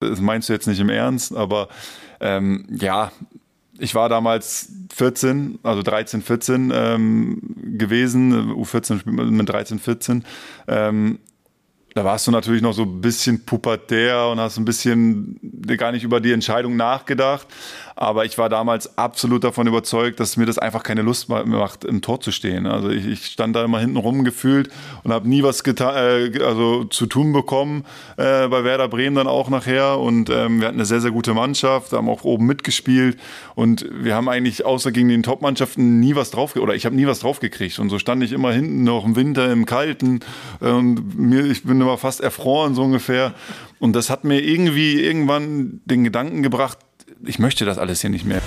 Das 0.00 0.20
meinst 0.20 0.48
du 0.48 0.52
jetzt 0.52 0.66
nicht 0.66 0.80
im 0.80 0.88
Ernst, 0.88 1.34
aber 1.34 1.68
ähm, 2.20 2.66
ja, 2.70 3.12
ich 3.78 3.94
war 3.94 4.08
damals 4.08 4.72
14, 4.94 5.58
also 5.62 5.82
13, 5.82 6.22
14 6.22 6.72
ähm, 6.74 7.40
gewesen, 7.78 8.52
U14 8.52 9.00
spielt 9.00 9.16
man 9.16 9.30
mit 9.30 9.48
13, 9.48 9.78
14. 9.78 10.24
Ähm, 10.68 11.18
da 11.94 12.04
warst 12.04 12.26
du 12.26 12.30
natürlich 12.30 12.62
noch 12.62 12.72
so 12.72 12.82
ein 12.82 13.00
bisschen 13.00 13.44
pubertär 13.44 14.28
und 14.28 14.38
hast 14.38 14.58
ein 14.58 14.64
bisschen 14.64 15.40
gar 15.66 15.90
nicht 15.90 16.04
über 16.04 16.20
die 16.20 16.32
Entscheidung 16.32 16.76
nachgedacht. 16.76 17.48
Aber 18.00 18.24
ich 18.24 18.38
war 18.38 18.48
damals 18.48 18.96
absolut 18.96 19.44
davon 19.44 19.66
überzeugt, 19.66 20.20
dass 20.20 20.38
mir 20.38 20.46
das 20.46 20.56
einfach 20.56 20.82
keine 20.82 21.02
Lust 21.02 21.28
macht, 21.28 21.84
im 21.84 22.00
Tor 22.00 22.18
zu 22.18 22.32
stehen. 22.32 22.66
Also 22.66 22.88
ich, 22.88 23.06
ich 23.06 23.26
stand 23.26 23.54
da 23.54 23.62
immer 23.62 23.78
hinten 23.78 23.98
rum 23.98 24.24
gefühlt 24.24 24.70
und 25.04 25.12
habe 25.12 25.28
nie 25.28 25.42
was 25.42 25.64
getan, 25.64 25.94
äh, 26.32 26.42
also 26.42 26.84
zu 26.84 27.04
tun 27.04 27.34
bekommen 27.34 27.84
äh, 28.16 28.48
bei 28.48 28.64
Werder 28.64 28.88
Bremen 28.88 29.16
dann 29.16 29.26
auch 29.26 29.50
nachher. 29.50 29.98
Und 29.98 30.30
ähm, 30.30 30.60
wir 30.60 30.68
hatten 30.68 30.78
eine 30.78 30.86
sehr, 30.86 31.02
sehr 31.02 31.10
gute 31.10 31.34
Mannschaft, 31.34 31.92
haben 31.92 32.08
auch 32.08 32.24
oben 32.24 32.46
mitgespielt 32.46 33.18
und 33.54 33.84
wir 33.92 34.14
haben 34.14 34.30
eigentlich 34.30 34.64
außer 34.64 34.92
gegen 34.92 35.10
den 35.10 35.22
Top-Mannschaften 35.22 36.00
nie 36.00 36.14
was 36.14 36.30
drauf, 36.30 36.56
oder 36.56 36.74
ich 36.74 36.86
habe 36.86 36.96
nie 36.96 37.06
was 37.06 37.18
draufgekriegt. 37.18 37.78
Und 37.80 37.90
so 37.90 37.98
stand 37.98 38.22
ich 38.22 38.32
immer 38.32 38.50
hinten 38.50 38.82
noch 38.82 39.04
im 39.04 39.14
Winter 39.14 39.52
im 39.52 39.66
Kalten 39.66 40.20
und 40.60 41.18
mir, 41.18 41.44
ich 41.44 41.64
bin 41.64 41.78
immer 41.78 41.98
fast 41.98 42.22
erfroren 42.22 42.74
so 42.74 42.82
ungefähr. 42.82 43.34
Und 43.78 43.94
das 43.94 44.08
hat 44.08 44.24
mir 44.24 44.40
irgendwie 44.40 45.02
irgendwann 45.02 45.82
den 45.84 46.04
Gedanken 46.04 46.42
gebracht, 46.42 46.78
ich 47.24 47.38
möchte 47.38 47.64
das 47.64 47.78
alles 47.78 48.00
hier 48.00 48.10
nicht 48.10 48.24
mehr. 48.24 48.40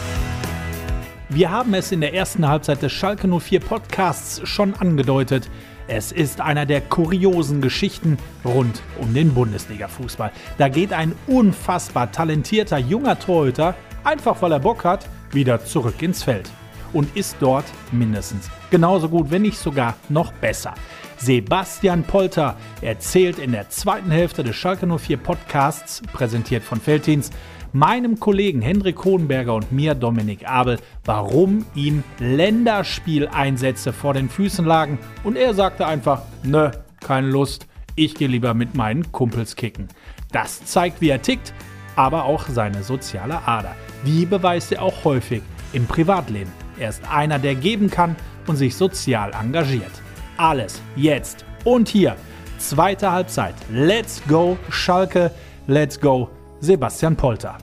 Wir 1.29 1.51
haben 1.51 1.73
es 1.73 1.91
in 1.91 2.01
der 2.01 2.13
ersten 2.13 2.47
Halbzeit 2.47 2.81
des 2.81 2.91
Schalke 2.91 3.27
04 3.27 3.59
Podcasts 3.59 4.47
schon 4.47 4.73
angedeutet. 4.75 5.49
Es 5.87 6.11
ist 6.11 6.41
einer 6.41 6.65
der 6.65 6.81
kuriosen 6.81 7.61
Geschichten 7.61 8.17
rund 8.45 8.81
um 8.99 9.13
den 9.13 9.33
Bundesliga-Fußball. 9.33 10.31
Da 10.57 10.69
geht 10.69 10.93
ein 10.93 11.13
unfassbar 11.27 12.11
talentierter 12.11 12.77
junger 12.77 13.19
Torhüter, 13.19 13.75
einfach 14.03 14.41
weil 14.41 14.53
er 14.53 14.59
Bock 14.59 14.85
hat, 14.85 15.07
wieder 15.31 15.65
zurück 15.65 16.01
ins 16.01 16.23
Feld. 16.23 16.49
Und 16.93 17.15
ist 17.17 17.37
dort 17.39 17.65
mindestens 17.91 18.49
genauso 18.69 19.09
gut, 19.09 19.31
wenn 19.31 19.41
nicht 19.41 19.57
sogar 19.57 19.95
noch 20.09 20.31
besser. 20.33 20.75
Sebastian 21.17 22.03
Polter 22.03 22.57
erzählt 22.81 23.39
in 23.39 23.51
der 23.51 23.69
zweiten 23.69 24.11
Hälfte 24.11 24.43
des 24.43 24.55
Schalke 24.55 24.85
04 24.85 25.17
Podcasts, 25.17 26.01
präsentiert 26.11 26.63
von 26.63 26.79
Feldins, 26.79 27.31
meinem 27.73 28.19
Kollegen 28.19 28.61
Hendrik 28.61 29.03
Hohenberger 29.03 29.55
und 29.55 29.71
mir, 29.71 29.95
Dominik 29.95 30.47
Abel, 30.47 30.79
warum 31.03 31.65
ihm 31.75 32.03
Länderspieleinsätze 32.19 33.91
vor 33.91 34.13
den 34.13 34.29
Füßen 34.29 34.65
lagen. 34.65 34.99
Und 35.23 35.35
er 35.35 35.53
sagte 35.53 35.85
einfach, 35.85 36.21
nö, 36.43 36.69
keine 37.01 37.27
Lust, 37.27 37.67
ich 37.95 38.15
gehe 38.15 38.27
lieber 38.27 38.53
mit 38.53 38.75
meinen 38.75 39.11
Kumpels 39.11 39.55
kicken. 39.55 39.87
Das 40.31 40.65
zeigt, 40.65 41.01
wie 41.01 41.09
er 41.09 41.21
tickt, 41.21 41.53
aber 41.95 42.25
auch 42.25 42.47
seine 42.47 42.83
soziale 42.83 43.47
Ader. 43.47 43.75
Die 44.05 44.25
beweist 44.25 44.71
er 44.71 44.81
auch 44.81 45.03
häufig 45.03 45.41
im 45.73 45.85
Privatleben. 45.85 46.51
Er 46.79 46.89
ist 46.89 47.03
einer, 47.09 47.39
der 47.39 47.55
geben 47.55 47.89
kann 47.89 48.15
und 48.47 48.55
sich 48.55 48.75
sozial 48.75 49.31
engagiert. 49.33 49.91
Alles 50.37 50.81
jetzt 50.95 51.45
und 51.63 51.87
hier. 51.87 52.15
Zweite 52.57 53.11
Halbzeit. 53.11 53.55
Let's 53.71 54.21
go 54.27 54.57
Schalke. 54.69 55.31
Let's 55.67 55.99
go 55.99 56.29
Sebastian 56.63 57.17
Polter. 57.17 57.57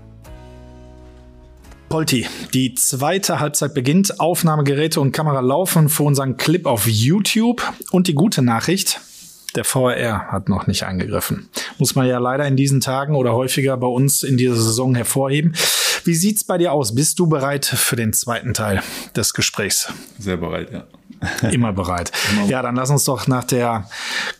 Polti, 1.89 2.27
die 2.53 2.75
zweite 2.75 3.41
Halbzeit 3.41 3.73
beginnt. 3.73 4.21
Aufnahmegeräte 4.21 5.01
und 5.01 5.13
Kamera 5.13 5.41
laufen 5.41 5.89
für 5.89 6.03
unseren 6.03 6.37
Clip 6.37 6.67
auf 6.67 6.87
YouTube. 6.87 7.63
Und 7.93 8.09
die 8.09 8.15
gute 8.15 8.43
Nachricht, 8.43 9.01
der 9.57 9.65
VRR 9.65 10.31
hat 10.31 10.51
noch 10.51 10.67
nicht 10.67 10.83
eingegriffen. 10.83 11.49
Muss 11.79 11.95
man 11.95 12.07
ja 12.09 12.19
leider 12.19 12.47
in 12.47 12.57
diesen 12.57 12.83
Tagen 12.83 13.15
oder 13.17 13.33
häufiger 13.33 13.79
bei 13.79 13.87
uns 13.87 14.23
in 14.23 14.37
dieser 14.37 14.57
Saison 14.57 14.95
hervorheben. 14.95 15.55
Wie 16.05 16.15
sieht's 16.15 16.45
bei 16.45 16.59
dir 16.59 16.73
aus? 16.73 16.95
Bist 16.95 17.19
du 17.19 17.27
bereit 17.27 17.65
für 17.65 17.97
den 17.97 18.13
zweiten 18.13 18.55
Teil 18.55 18.83
des 19.15 19.35
Gesprächs? 19.35 19.93
Sehr 20.19 20.37
bereit, 20.37 20.71
ja. 20.73 20.87
Immer 21.51 21.73
bereit. 21.73 22.13
Ja, 22.49 22.63
dann 22.63 22.77
lass 22.77 22.91
uns 22.91 23.05
doch 23.05 23.27
nach 23.27 23.45
der 23.45 23.89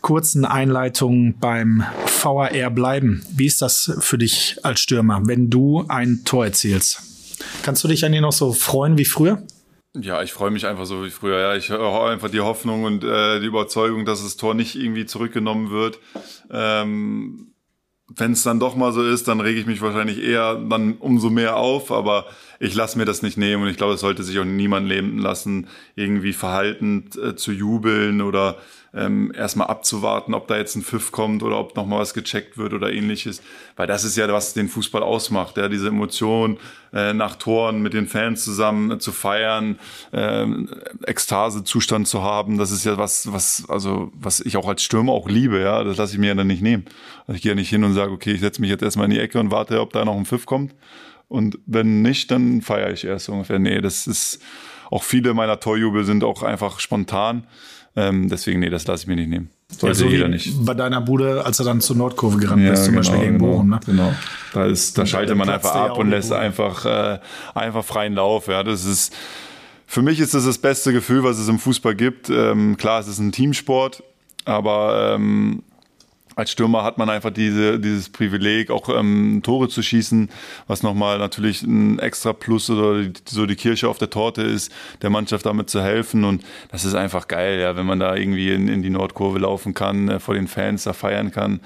kurzen 0.01 0.45
Einleitung 0.45 1.37
beim 1.39 1.83
VAR 2.21 2.69
bleiben. 2.71 3.23
Wie 3.31 3.45
ist 3.45 3.61
das 3.61 3.93
für 3.99 4.17
dich 4.17 4.57
als 4.63 4.79
Stürmer, 4.79 5.21
wenn 5.25 5.49
du 5.49 5.85
ein 5.87 6.21
Tor 6.25 6.45
erzielst? 6.45 7.01
Kannst 7.63 7.83
du 7.83 7.87
dich 7.87 8.03
an 8.05 8.13
ihn 8.13 8.21
noch 8.21 8.31
so 8.31 8.53
freuen 8.53 8.97
wie 8.97 9.05
früher? 9.05 9.43
Ja, 9.93 10.23
ich 10.23 10.31
freue 10.31 10.51
mich 10.51 10.65
einfach 10.65 10.85
so 10.85 11.03
wie 11.03 11.09
früher. 11.09 11.39
Ja, 11.39 11.55
ich 11.55 11.69
habe 11.69 12.09
einfach 12.09 12.29
die 12.29 12.39
Hoffnung 12.39 12.85
und 12.85 13.03
äh, 13.03 13.39
die 13.41 13.45
Überzeugung, 13.45 14.05
dass 14.05 14.23
das 14.23 14.37
Tor 14.37 14.53
nicht 14.53 14.75
irgendwie 14.75 15.05
zurückgenommen 15.05 15.69
wird. 15.69 15.99
Ähm, 16.49 17.50
wenn 18.15 18.33
es 18.33 18.43
dann 18.43 18.59
doch 18.59 18.75
mal 18.75 18.91
so 18.91 19.03
ist, 19.03 19.27
dann 19.27 19.39
rege 19.39 19.59
ich 19.59 19.65
mich 19.65 19.81
wahrscheinlich 19.81 20.21
eher 20.21 20.55
dann 20.55 20.95
umso 20.99 21.29
mehr 21.29 21.55
auf, 21.55 21.91
aber 21.91 22.25
ich 22.59 22.75
lasse 22.75 22.97
mir 22.97 23.05
das 23.05 23.21
nicht 23.21 23.37
nehmen 23.37 23.63
und 23.63 23.69
ich 23.69 23.77
glaube, 23.77 23.93
es 23.93 24.01
sollte 24.01 24.23
sich 24.23 24.39
auch 24.39 24.45
niemand 24.45 24.87
leben 24.87 25.17
lassen, 25.17 25.67
irgendwie 25.95 26.33
verhaltend 26.33 27.15
äh, 27.15 27.35
zu 27.35 27.51
jubeln 27.51 28.21
oder 28.21 28.57
ähm, 28.93 29.31
erstmal 29.35 29.67
abzuwarten, 29.67 30.33
ob 30.33 30.47
da 30.47 30.57
jetzt 30.57 30.75
ein 30.75 30.81
Pfiff 30.81 31.11
kommt 31.11 31.43
oder 31.43 31.57
ob 31.57 31.75
nochmal 31.75 31.99
was 31.99 32.13
gecheckt 32.13 32.57
wird 32.57 32.73
oder 32.73 32.91
ähnliches. 32.91 33.41
Weil 33.77 33.87
das 33.87 34.03
ist 34.03 34.17
ja, 34.17 34.31
was 34.31 34.53
den 34.53 34.67
Fußball 34.67 35.01
ausmacht, 35.01 35.55
ja, 35.57 35.69
diese 35.69 35.87
Emotion 35.87 36.57
äh, 36.93 37.13
nach 37.13 37.35
Toren 37.35 37.81
mit 37.81 37.93
den 37.93 38.07
Fans 38.07 38.43
zusammen 38.43 38.91
äh, 38.91 38.99
zu 38.99 39.13
feiern, 39.13 39.79
äh, 40.11 40.45
Ekstasezustand 41.05 42.07
zu 42.07 42.21
haben, 42.21 42.57
das 42.57 42.71
ist 42.71 42.83
ja 42.83 42.97
was, 42.97 43.31
was, 43.31 43.65
also, 43.69 44.11
was 44.13 44.41
ich 44.41 44.57
auch 44.57 44.67
als 44.67 44.83
Stürmer 44.83 45.13
auch 45.13 45.29
liebe, 45.29 45.61
ja, 45.61 45.83
das 45.83 45.97
lasse 45.97 46.13
ich 46.13 46.19
mir 46.19 46.27
ja 46.27 46.35
dann 46.35 46.47
nicht 46.47 46.61
nehmen. 46.61 46.85
Also 47.27 47.37
ich 47.37 47.41
gehe 47.43 47.51
ja 47.53 47.55
nicht 47.55 47.69
hin 47.69 47.83
und 47.85 47.93
sage, 47.93 48.11
okay, 48.11 48.33
ich 48.33 48.41
setze 48.41 48.59
mich 48.59 48.69
jetzt 48.69 48.83
erstmal 48.83 49.05
in 49.05 49.11
die 49.11 49.19
Ecke 49.19 49.39
und 49.39 49.51
warte, 49.51 49.79
ob 49.79 49.93
da 49.93 50.03
noch 50.03 50.17
ein 50.17 50.25
Pfiff 50.25 50.45
kommt. 50.45 50.75
Und 51.29 51.59
wenn 51.65 52.01
nicht, 52.01 52.29
dann 52.29 52.61
feiere 52.61 52.91
ich 52.91 53.05
erst 53.05 53.29
ungefähr. 53.29 53.57
Nee, 53.57 53.79
das 53.79 54.05
ist 54.05 54.41
auch 54.89 55.03
viele 55.03 55.33
meiner 55.33 55.61
Torjubel 55.61 56.03
sind 56.03 56.25
auch 56.25 56.43
einfach 56.43 56.81
spontan. 56.81 57.47
Ähm, 57.95 58.29
deswegen, 58.29 58.61
nee, 58.61 58.69
das 58.69 58.87
lasse 58.87 59.03
ich 59.03 59.07
mir 59.07 59.15
nicht 59.15 59.29
nehmen. 59.29 59.49
Sollte 59.69 59.87
ja, 59.87 59.93
so 59.93 60.07
jeder 60.07 60.27
nicht. 60.27 60.65
Bei 60.65 60.73
deiner 60.73 61.01
Bude, 61.01 61.45
als 61.45 61.59
er 61.59 61.65
dann 61.65 61.81
zur 61.81 61.97
Nordkurve 61.97 62.37
gerannt 62.37 62.63
ja, 62.63 62.73
ist, 62.73 62.85
zum 62.85 62.93
genau, 62.93 62.99
Beispiel 62.99 63.19
gegen 63.19 63.37
genau, 63.37 63.51
Bochum. 63.51 63.69
Ne? 63.69 63.79
Genau. 63.85 64.13
Da, 64.53 64.65
ist, 64.65 64.97
da 64.97 65.05
schaltet 65.05 65.35
man 65.35 65.49
einfach 65.49 65.75
ab 65.75 65.97
und 65.97 66.09
lässt 66.09 66.31
einfach, 66.31 66.85
äh, 66.85 67.19
einfach 67.53 67.83
freien 67.83 68.13
Lauf. 68.13 68.47
Ja, 68.47 68.63
das 68.63 68.85
ist, 68.85 69.13
für 69.85 70.01
mich 70.01 70.19
ist 70.19 70.33
das 70.33 70.45
das 70.45 70.57
beste 70.57 70.93
Gefühl, 70.93 71.23
was 71.23 71.37
es 71.37 71.49
im 71.49 71.59
Fußball 71.59 71.95
gibt. 71.95 72.29
Ähm, 72.29 72.77
klar, 72.77 73.01
es 73.01 73.07
ist 73.07 73.19
ein 73.19 73.33
Teamsport, 73.33 74.03
aber 74.45 75.15
ähm, 75.15 75.63
als 76.35 76.51
Stürmer 76.51 76.83
hat 76.83 76.97
man 76.97 77.09
einfach 77.09 77.31
diese, 77.31 77.79
dieses 77.79 78.09
Privileg, 78.09 78.69
auch 78.71 78.89
ähm, 78.89 79.41
Tore 79.43 79.69
zu 79.69 79.81
schießen, 79.81 80.29
was 80.67 80.83
nochmal 80.83 81.17
natürlich 81.19 81.63
ein 81.63 81.99
extra 81.99 82.33
Plus 82.33 82.69
oder 82.69 83.03
die, 83.03 83.13
so 83.27 83.45
die 83.45 83.55
Kirche 83.55 83.87
auf 83.89 83.97
der 83.97 84.09
Torte 84.09 84.41
ist, 84.41 84.71
der 85.01 85.09
Mannschaft 85.09 85.45
damit 85.45 85.69
zu 85.69 85.81
helfen. 85.81 86.23
Und 86.23 86.43
das 86.71 86.85
ist 86.85 86.95
einfach 86.95 87.27
geil, 87.27 87.59
ja, 87.59 87.75
wenn 87.75 87.85
man 87.85 87.99
da 87.99 88.15
irgendwie 88.15 88.51
in, 88.51 88.67
in 88.67 88.81
die 88.81 88.89
Nordkurve 88.89 89.39
laufen 89.39 89.73
kann, 89.73 90.09
äh, 90.09 90.19
vor 90.19 90.35
den 90.35 90.47
Fans 90.47 90.83
da 90.83 90.93
feiern 90.93 91.31
kann. 91.31 91.59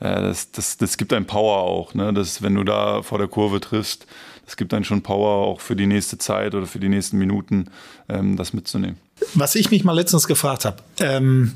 Äh, 0.00 0.20
das, 0.20 0.52
das, 0.52 0.76
das 0.76 0.96
gibt 0.96 1.12
einen 1.12 1.26
Power 1.26 1.58
auch, 1.58 1.94
ne? 1.94 2.12
Das, 2.12 2.42
wenn 2.42 2.54
du 2.54 2.64
da 2.64 3.02
vor 3.02 3.18
der 3.18 3.28
Kurve 3.28 3.60
triffst, 3.60 4.06
das 4.44 4.56
gibt 4.56 4.74
einen 4.74 4.84
schon 4.84 5.02
Power 5.02 5.46
auch 5.46 5.60
für 5.60 5.76
die 5.76 5.86
nächste 5.86 6.18
Zeit 6.18 6.54
oder 6.54 6.66
für 6.66 6.80
die 6.80 6.88
nächsten 6.88 7.18
Minuten, 7.18 7.66
ähm, 8.08 8.36
das 8.36 8.52
mitzunehmen. 8.52 8.98
Was 9.34 9.54
ich 9.54 9.70
mich 9.70 9.84
mal 9.84 9.92
letztens 9.92 10.26
gefragt 10.26 10.64
habe, 10.64 10.76
ähm 11.00 11.52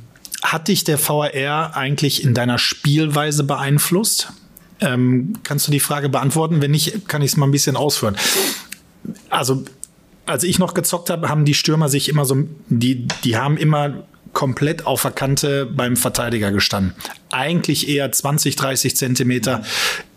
hat 0.53 0.69
dich 0.69 0.85
der 0.85 0.99
VAR 0.99 1.77
eigentlich 1.77 2.23
in 2.25 2.35
deiner 2.35 2.59
Spielweise 2.59 3.45
beeinflusst? 3.45 4.33
Ähm, 4.81 5.35
kannst 5.43 5.67
du 5.67 5.73
die 5.73 5.81
Frage 5.81 6.09
beantworten? 6.09 6.61
Wenn 6.61 6.71
nicht, 6.71 7.09
kann 7.09 7.23
ich 7.23 7.33
es 7.33 7.37
mal 7.37 7.47
ein 7.47 7.53
bisschen 7.53 7.77
ausführen. 7.77 8.17
Also, 9.31 9.65
als 10.27 10.45
ich 10.45 10.59
noch 10.59 10.75
gezockt 10.75 11.11
habe, 11.11 11.29
haben 11.29 11.45
die 11.45 11.55
Stürmer 11.55 11.89
sich 11.89 12.09
immer 12.09 12.25
so, 12.25 12.45
die, 12.69 13.07
die 13.25 13.37
haben 13.37 13.57
immer 13.57 14.05
komplett 14.37 14.85
auf 14.85 15.01
der 15.01 15.13
Kante 15.13 15.65
beim 15.65 15.97
Verteidiger 15.97 16.53
gestanden. 16.53 16.95
Eigentlich 17.31 17.89
eher 17.89 18.13
20, 18.13 18.55
30 18.55 18.95
Zentimeter 18.95 19.63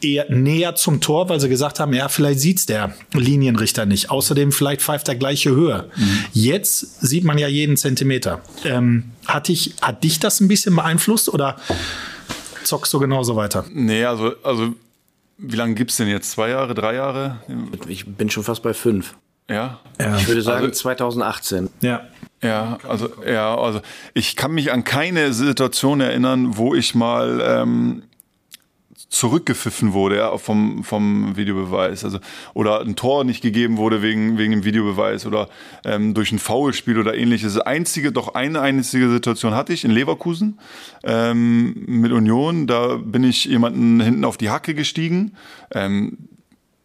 eher 0.02 0.30
näher 0.30 0.76
zum 0.76 1.00
Tor, 1.00 1.30
weil 1.30 1.40
sie 1.40 1.48
gesagt 1.48 1.80
haben, 1.80 1.94
ja, 1.94 2.10
vielleicht 2.10 2.42
sieht's 2.42 2.66
der 2.66 2.94
Linienrichter 3.14 3.86
nicht. 3.86 4.12
Außerdem 4.12 4.52
vielleicht 4.52 4.82
pfeift 4.82 5.08
er 5.08 5.16
gleiche 5.16 5.52
Höhe. 5.52 5.90
Mhm. 5.96 6.26
Jetzt 6.34 7.00
sieht 7.00 7.24
man 7.24 7.38
ja 7.38 7.48
jeden 7.48 7.78
Zentimeter. 7.78 8.42
Ähm, 8.66 9.06
hat, 9.26 9.48
dich, 9.48 9.76
hat 9.82 10.04
dich 10.04 10.20
das 10.20 10.42
ein 10.42 10.50
bisschen 10.50 10.76
beeinflusst 10.76 11.30
oder 11.34 11.56
zockst 12.66 12.94
du 12.94 13.00
genauso 13.00 13.38
weiter? 13.38 13.64
Nee, 13.72 14.04
also, 14.04 14.34
also 14.44 14.74
wie 15.38 15.56
lange 15.56 15.76
gibt's 15.76 15.96
denn 15.96 16.10
jetzt? 16.10 16.32
Zwei 16.32 16.50
Jahre, 16.50 16.76
drei 16.76 16.96
Jahre? 16.96 17.40
Ich 17.88 18.06
bin 18.06 18.30
schon 18.30 18.44
fast 18.44 18.64
bei 18.64 18.74
fünf. 18.74 19.16
Ja. 19.50 19.80
ja. 19.98 20.18
Ich 20.18 20.28
würde 20.28 20.42
sagen 20.42 20.66
also, 20.66 20.78
2018. 20.78 21.70
Ja. 21.80 22.02
Ja, 22.42 22.78
also 22.88 23.10
ja, 23.28 23.56
also 23.58 23.82
ich 24.14 24.36
kann 24.36 24.54
mich 24.54 24.72
an 24.72 24.84
keine 24.86 25.34
Situation 25.34 26.00
erinnern, 26.00 26.58
wo 26.58 26.74
ich 26.74 26.96
mal 26.96 27.42
ähm, 27.44 28.04
zurückgepfiffen 29.10 29.94
wurde 29.94 30.18
ja, 30.18 30.38
vom, 30.38 30.84
vom 30.84 31.36
Videobeweis. 31.36 32.06
Also, 32.06 32.20
oder 32.54 32.82
ein 32.82 32.96
Tor 32.96 33.24
nicht 33.24 33.42
gegeben 33.42 33.78
wurde 33.78 34.02
wegen, 34.02 34.38
wegen 34.38 34.52
dem 34.52 34.64
Videobeweis 34.64 35.26
oder 35.26 35.50
ähm, 35.84 36.14
durch 36.14 36.32
ein 36.32 36.40
Foulspiel 36.40 36.98
oder 36.98 37.16
ähnliches. 37.16 37.60
Einzige, 37.60 38.12
doch 38.12 38.36
eine 38.36 38.62
einzige 38.62 39.10
Situation 39.10 39.54
hatte 39.56 39.74
ich 39.74 39.84
in 39.84 39.92
Leverkusen 39.92 40.60
ähm, 41.04 41.74
mit 41.88 42.12
Union. 42.12 42.68
Da 42.68 42.98
bin 42.98 43.24
ich 43.24 43.46
jemanden 43.46 44.00
hinten 44.00 44.24
auf 44.24 44.38
die 44.38 44.50
Hacke 44.50 44.76
gestiegen. 44.76 45.34
Ähm, 45.74 46.29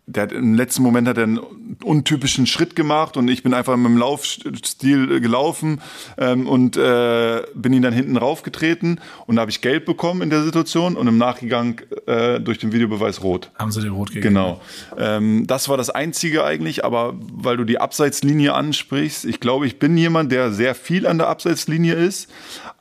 der 0.06 0.24
hat 0.24 0.32
im 0.32 0.54
letzten 0.54 0.82
Moment 0.82 1.08
hat 1.08 1.16
er 1.16 1.24
einen 1.24 1.38
untypischen 1.82 2.46
Schritt 2.46 2.76
gemacht 2.76 3.16
und 3.16 3.28
ich 3.28 3.42
bin 3.42 3.54
einfach 3.54 3.74
mit 3.76 3.86
dem 3.86 3.96
Laufstil 3.96 5.20
gelaufen 5.20 5.80
ähm, 6.18 6.46
und 6.46 6.76
äh, 6.76 7.42
bin 7.54 7.72
ihn 7.72 7.80
dann 7.80 7.94
hinten 7.94 8.18
raufgetreten 8.18 9.00
und 9.26 9.36
da 9.36 9.40
habe 9.40 9.50
ich 9.50 9.62
Geld 9.62 9.86
bekommen 9.86 10.20
in 10.20 10.28
der 10.28 10.42
Situation 10.42 10.96
und 10.96 11.06
im 11.06 11.16
Nachgang 11.16 11.80
äh, 12.06 12.38
durch 12.38 12.58
den 12.58 12.72
Videobeweis 12.72 13.22
rot. 13.22 13.50
Haben 13.58 13.72
sie 13.72 13.80
den 13.80 13.92
rot 13.92 14.08
gegeben? 14.08 14.34
Genau. 14.34 14.60
Ähm, 14.98 15.46
das 15.46 15.70
war 15.70 15.78
das 15.78 15.88
Einzige 15.88 16.44
eigentlich, 16.44 16.84
aber 16.84 17.14
weil 17.32 17.56
du 17.56 17.64
die 17.64 17.80
Abseitslinie 17.80 18.52
ansprichst, 18.52 19.24
ich 19.24 19.40
glaube, 19.40 19.66
ich 19.66 19.78
bin 19.78 19.96
jemand, 19.96 20.30
der 20.32 20.52
sehr 20.52 20.74
viel 20.74 21.06
an 21.06 21.16
der 21.16 21.28
Abseitslinie 21.28 21.94
ist, 21.94 22.30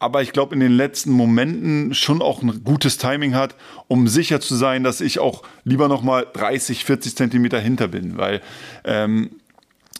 aber 0.03 0.21
ich 0.21 0.33
glaube 0.33 0.53
in 0.53 0.59
den 0.59 0.73
letzten 0.73 1.11
Momenten 1.11 1.93
schon 1.93 2.21
auch 2.21 2.41
ein 2.41 2.63
gutes 2.65 2.97
Timing 2.97 3.35
hat, 3.35 3.55
um 3.87 4.09
sicher 4.09 4.41
zu 4.41 4.55
sein, 4.55 4.83
dass 4.83 4.99
ich 4.99 5.19
auch 5.19 5.43
lieber 5.63 5.87
nochmal 5.87 6.27
30, 6.33 6.83
40 6.83 7.15
Zentimeter 7.15 7.59
hinter 7.59 7.87
bin, 7.87 8.17
weil 8.17 8.41
ähm, 8.83 9.31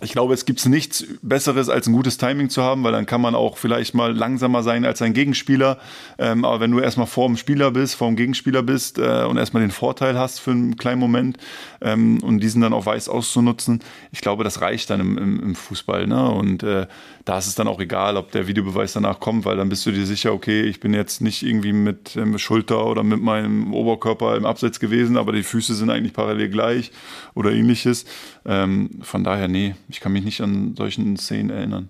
ich 0.03 0.11
glaube, 0.11 0.33
es 0.33 0.45
gibt 0.45 0.65
nichts 0.65 1.05
Besseres, 1.21 1.69
als 1.69 1.87
ein 1.87 1.93
gutes 1.93 2.17
Timing 2.17 2.49
zu 2.49 2.61
haben, 2.61 2.83
weil 2.83 2.91
dann 2.91 3.05
kann 3.05 3.21
man 3.21 3.35
auch 3.35 3.57
vielleicht 3.57 3.93
mal 3.93 4.15
langsamer 4.15 4.63
sein 4.63 4.85
als 4.85 4.99
sein 4.99 5.13
Gegenspieler. 5.13 5.77
Ähm, 6.17 6.45
aber 6.45 6.59
wenn 6.59 6.71
du 6.71 6.79
erstmal 6.79 7.07
vor 7.07 7.27
dem 7.27 7.37
Spieler 7.37 7.71
bist, 7.71 7.95
vor 7.95 8.07
dem 8.07 8.15
Gegenspieler 8.15 8.63
bist 8.63 8.99
äh, 8.99 9.23
und 9.23 9.37
erstmal 9.37 9.61
den 9.61 9.71
Vorteil 9.71 10.17
hast 10.17 10.39
für 10.39 10.51
einen 10.51 10.75
kleinen 10.75 10.99
Moment 10.99 11.37
ähm, 11.81 12.21
und 12.21 12.39
diesen 12.39 12.61
dann 12.61 12.73
auch 12.73 12.85
weiß 12.85 13.09
auszunutzen, 13.09 13.79
ich 14.11 14.21
glaube, 14.21 14.43
das 14.43 14.61
reicht 14.61 14.89
dann 14.89 14.99
im, 14.99 15.17
im, 15.17 15.39
im 15.41 15.55
Fußball. 15.55 16.07
Ne? 16.07 16.29
Und 16.31 16.63
äh, 16.63 16.87
da 17.25 17.37
ist 17.37 17.47
es 17.47 17.55
dann 17.55 17.67
auch 17.67 17.79
egal, 17.79 18.17
ob 18.17 18.31
der 18.31 18.47
Videobeweis 18.47 18.93
danach 18.93 19.19
kommt, 19.19 19.45
weil 19.45 19.55
dann 19.55 19.69
bist 19.69 19.85
du 19.85 19.91
dir 19.91 20.05
sicher, 20.05 20.33
okay, 20.33 20.63
ich 20.63 20.79
bin 20.79 20.93
jetzt 20.93 21.21
nicht 21.21 21.43
irgendwie 21.43 21.73
mit 21.73 22.15
ähm, 22.17 22.37
Schulter 22.37 22.85
oder 22.85 23.03
mit 23.03 23.21
meinem 23.21 23.73
Oberkörper 23.73 24.35
im 24.35 24.45
Abseits 24.45 24.79
gewesen, 24.79 25.17
aber 25.17 25.31
die 25.31 25.43
Füße 25.43 25.73
sind 25.73 25.89
eigentlich 25.89 26.13
parallel 26.13 26.49
gleich 26.49 26.91
oder 27.33 27.51
ähnliches. 27.51 28.05
Ähm, 28.45 28.89
von 29.01 29.23
daher, 29.23 29.47
nee, 29.47 29.75
ich 29.89 29.99
kann 29.99 30.13
mich 30.13 30.23
nicht 30.23 30.41
an 30.41 30.75
solchen 30.75 31.17
Szenen 31.17 31.49
erinnern. 31.49 31.89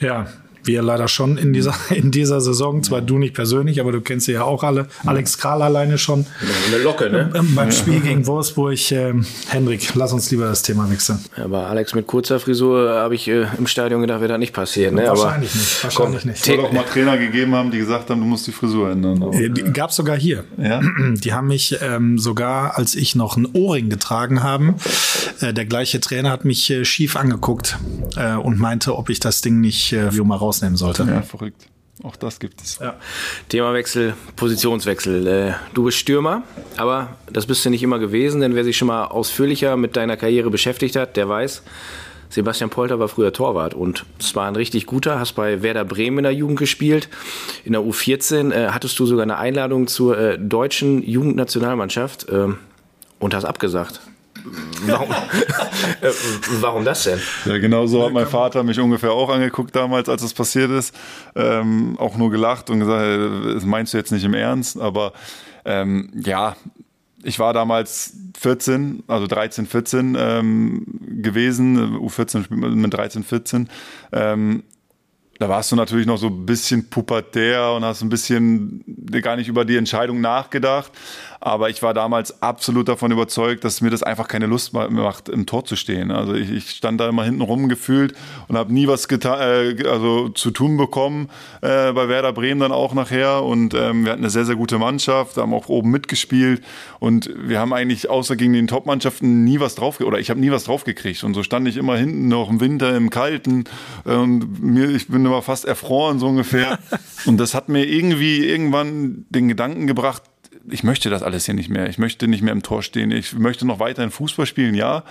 Ja, 0.00 0.26
wir 0.64 0.82
leider 0.82 1.08
schon 1.08 1.38
in 1.38 1.52
dieser, 1.52 1.74
in 1.90 2.10
dieser 2.10 2.40
Saison. 2.40 2.82
Zwar 2.82 3.00
du 3.00 3.18
nicht 3.18 3.34
persönlich, 3.34 3.80
aber 3.80 3.92
du 3.92 4.00
kennst 4.00 4.26
sie 4.26 4.32
ja 4.32 4.44
auch 4.44 4.62
alle. 4.62 4.86
Alex 5.04 5.38
Kral 5.38 5.62
alleine 5.62 5.98
schon. 5.98 6.26
Eine 6.68 6.82
Locke, 6.82 7.10
ne? 7.10 7.30
Ähm, 7.34 7.54
beim 7.54 7.70
Spiel 7.72 8.00
gegen 8.00 8.26
Wolfsburg. 8.26 8.90
Äh, 8.92 9.14
Hendrik, 9.48 9.94
lass 9.94 10.12
uns 10.12 10.30
lieber 10.30 10.46
das 10.46 10.62
Thema 10.62 10.90
wechseln. 10.90 11.18
Aber 11.36 11.66
Alex 11.66 11.94
mit 11.94 12.06
kurzer 12.06 12.40
Frisur 12.40 12.90
habe 12.90 13.14
ich 13.14 13.28
äh, 13.28 13.46
im 13.58 13.66
Stadion 13.66 14.00
gedacht, 14.00 14.20
wird 14.20 14.30
das 14.30 14.38
nicht 14.38 14.52
passieren. 14.52 14.94
Ne? 14.94 15.06
Wahrscheinlich 15.06 15.50
aber, 15.50 15.60
nicht. 15.60 15.84
Wahrscheinlich 15.84 16.24
nicht. 16.24 16.40
Es 16.40 16.46
soll 16.46 16.60
auch 16.60 16.72
mal 16.72 16.84
Trainer 16.84 17.18
gegeben 17.18 17.54
haben, 17.54 17.70
die 17.70 17.78
gesagt 17.78 18.10
haben, 18.10 18.20
du 18.20 18.26
musst 18.26 18.46
die 18.46 18.52
Frisur 18.52 18.90
ändern. 18.90 19.22
Aber, 19.22 19.34
äh, 19.34 19.50
die 19.50 19.62
gab 19.72 19.90
es 19.90 19.96
sogar 19.96 20.16
hier. 20.16 20.44
Ja? 20.56 20.80
Die 21.20 21.32
haben 21.32 21.48
mich 21.48 21.76
ähm, 21.82 22.18
sogar, 22.18 22.78
als 22.78 22.94
ich 22.94 23.14
noch 23.14 23.36
einen 23.36 23.46
Ohrring 23.52 23.90
getragen 23.90 24.42
habe, 24.42 24.74
äh, 25.40 25.52
der 25.52 25.66
gleiche 25.66 26.00
Trainer 26.00 26.30
hat 26.30 26.44
mich 26.44 26.70
äh, 26.70 26.84
schief 26.84 27.16
angeguckt 27.16 27.78
äh, 28.16 28.34
und 28.34 28.58
meinte, 28.58 28.96
ob 28.96 29.10
ich 29.10 29.20
das 29.20 29.40
Ding 29.40 29.60
nicht 29.60 29.92
äh, 29.92 30.10
mal 30.22 30.36
rausnehmen 30.50 30.76
sollte. 30.76 31.04
Ja, 31.04 31.22
verrückt. 31.22 31.68
Auch 32.02 32.16
das 32.16 32.40
gibt 32.40 32.62
es. 32.62 32.78
Ja. 32.78 32.96
Themawechsel, 33.48 34.14
Positionswechsel. 34.36 35.26
Äh, 35.26 35.52
du 35.74 35.84
bist 35.84 35.98
Stürmer, 35.98 36.42
aber 36.76 37.16
das 37.30 37.46
bist 37.46 37.64
du 37.64 37.70
nicht 37.70 37.82
immer 37.82 37.98
gewesen, 37.98 38.40
denn 38.40 38.54
wer 38.54 38.64
sich 38.64 38.76
schon 38.76 38.88
mal 38.88 39.04
ausführlicher 39.04 39.76
mit 39.76 39.96
deiner 39.96 40.16
Karriere 40.16 40.50
beschäftigt 40.50 40.96
hat, 40.96 41.16
der 41.16 41.28
weiß, 41.28 41.62
Sebastian 42.30 42.70
Polter 42.70 42.98
war 42.98 43.08
früher 43.08 43.32
Torwart 43.32 43.74
und 43.74 44.06
es 44.18 44.34
war 44.34 44.46
ein 44.46 44.56
richtig 44.56 44.86
guter, 44.86 45.18
hast 45.18 45.32
bei 45.32 45.62
Werder 45.62 45.84
Bremen 45.84 46.18
in 46.18 46.24
der 46.24 46.32
Jugend 46.32 46.58
gespielt. 46.58 47.08
In 47.64 47.72
der 47.72 47.82
U14 47.82 48.52
äh, 48.52 48.68
hattest 48.68 48.98
du 48.98 49.04
sogar 49.04 49.24
eine 49.24 49.36
Einladung 49.36 49.88
zur 49.88 50.16
äh, 50.16 50.38
deutschen 50.38 51.02
Jugendnationalmannschaft 51.02 52.28
äh, 52.28 52.48
und 53.18 53.34
hast 53.34 53.44
abgesagt. 53.44 54.00
Warum, 54.86 55.10
äh, 56.00 56.10
warum 56.60 56.84
das 56.84 57.04
denn? 57.04 57.20
Ja, 57.44 57.58
genau 57.58 57.86
so 57.86 58.04
hat 58.04 58.12
mein 58.12 58.26
Vater 58.26 58.62
mich 58.62 58.78
ungefähr 58.80 59.12
auch 59.12 59.28
angeguckt 59.28 59.74
damals, 59.74 60.08
als 60.08 60.22
es 60.22 60.34
passiert 60.34 60.70
ist. 60.70 60.94
Ähm, 61.34 61.96
auch 61.98 62.16
nur 62.16 62.30
gelacht 62.30 62.70
und 62.70 62.80
gesagt, 62.80 63.54
das 63.54 63.64
meinst 63.64 63.92
du 63.92 63.98
jetzt 63.98 64.12
nicht 64.12 64.24
im 64.24 64.34
Ernst, 64.34 64.80
aber 64.80 65.12
ähm, 65.64 66.10
ja, 66.14 66.56
ich 67.22 67.38
war 67.38 67.52
damals 67.52 68.14
14, 68.38 69.04
also 69.06 69.26
13, 69.26 69.66
14 69.66 70.16
ähm, 70.18 70.86
gewesen, 71.22 71.98
U14 71.98 72.50
mit 72.50 72.94
13, 72.94 73.22
14. 73.22 73.68
Ähm, 74.12 74.62
da 75.38 75.48
warst 75.48 75.72
du 75.72 75.76
natürlich 75.76 76.06
noch 76.06 76.18
so 76.18 76.26
ein 76.26 76.44
bisschen 76.44 76.90
pubertär 76.90 77.72
und 77.72 77.82
hast 77.82 78.02
ein 78.02 78.10
bisschen 78.10 78.84
gar 79.22 79.36
nicht 79.36 79.48
über 79.48 79.64
die 79.64 79.76
Entscheidung 79.76 80.20
nachgedacht. 80.20 80.92
Aber 81.40 81.70
ich 81.70 81.82
war 81.82 81.94
damals 81.94 82.42
absolut 82.42 82.88
davon 82.88 83.12
überzeugt, 83.12 83.64
dass 83.64 83.80
mir 83.80 83.88
das 83.88 84.02
einfach 84.02 84.28
keine 84.28 84.46
Lust 84.46 84.74
mehr 84.74 84.90
macht, 84.90 85.30
im 85.30 85.46
Tor 85.46 85.64
zu 85.64 85.74
stehen. 85.74 86.10
Also 86.10 86.34
ich, 86.34 86.50
ich 86.50 86.70
stand 86.70 87.00
da 87.00 87.08
immer 87.08 87.24
hinten 87.24 87.40
rum 87.40 87.70
gefühlt 87.70 88.14
und 88.48 88.58
habe 88.58 88.72
nie 88.74 88.86
was 88.86 89.08
getan, 89.08 89.40
äh, 89.40 89.88
also 89.88 90.28
zu 90.28 90.50
tun 90.50 90.76
bekommen 90.76 91.30
äh, 91.62 91.92
bei 91.92 92.08
Werder 92.08 92.34
Bremen 92.34 92.60
dann 92.60 92.72
auch 92.72 92.92
nachher. 92.92 93.42
Und 93.42 93.72
ähm, 93.72 94.04
wir 94.04 94.12
hatten 94.12 94.22
eine 94.22 94.30
sehr, 94.30 94.44
sehr 94.44 94.56
gute 94.56 94.78
Mannschaft, 94.78 95.38
haben 95.38 95.54
auch 95.54 95.68
oben 95.68 95.90
mitgespielt 95.90 96.62
und 96.98 97.30
wir 97.34 97.58
haben 97.58 97.72
eigentlich 97.72 98.10
außer 98.10 98.36
gegen 98.36 98.52
den 98.52 98.66
Top-Mannschaften 98.66 99.44
nie 99.44 99.60
was 99.60 99.74
drauf, 99.74 100.00
oder 100.00 100.18
ich 100.18 100.28
habe 100.28 100.40
nie 100.40 100.50
was 100.50 100.64
draufgekriegt. 100.64 101.24
Und 101.24 101.32
so 101.32 101.42
stand 101.42 101.66
ich 101.68 101.78
immer 101.78 101.96
hinten 101.96 102.28
noch 102.28 102.50
im 102.50 102.60
Winter 102.60 102.94
im 102.94 103.08
Kalten 103.08 103.64
und 104.04 104.62
mir, 104.62 104.90
ich 104.90 105.08
bin 105.08 105.24
immer 105.24 105.40
fast 105.40 105.64
erfroren, 105.64 106.18
so 106.18 106.26
ungefähr. 106.28 106.78
und 107.24 107.38
das 107.38 107.54
hat 107.54 107.70
mir 107.70 107.86
irgendwie 107.86 108.44
irgendwann 108.46 109.24
den 109.30 109.48
Gedanken 109.48 109.86
gebracht, 109.86 110.22
ich 110.68 110.84
möchte 110.84 111.10
das 111.10 111.22
alles 111.22 111.46
hier 111.46 111.54
nicht 111.54 111.70
mehr. 111.70 111.88
Ich 111.88 111.98
möchte 111.98 112.28
nicht 112.28 112.42
mehr 112.42 112.52
im 112.52 112.62
Tor 112.62 112.82
stehen. 112.82 113.10
Ich 113.10 113.32
möchte 113.34 113.66
noch 113.66 113.78
weiterhin 113.78 114.10
Fußball 114.10 114.46
spielen, 114.46 114.74
ja, 114.74 115.04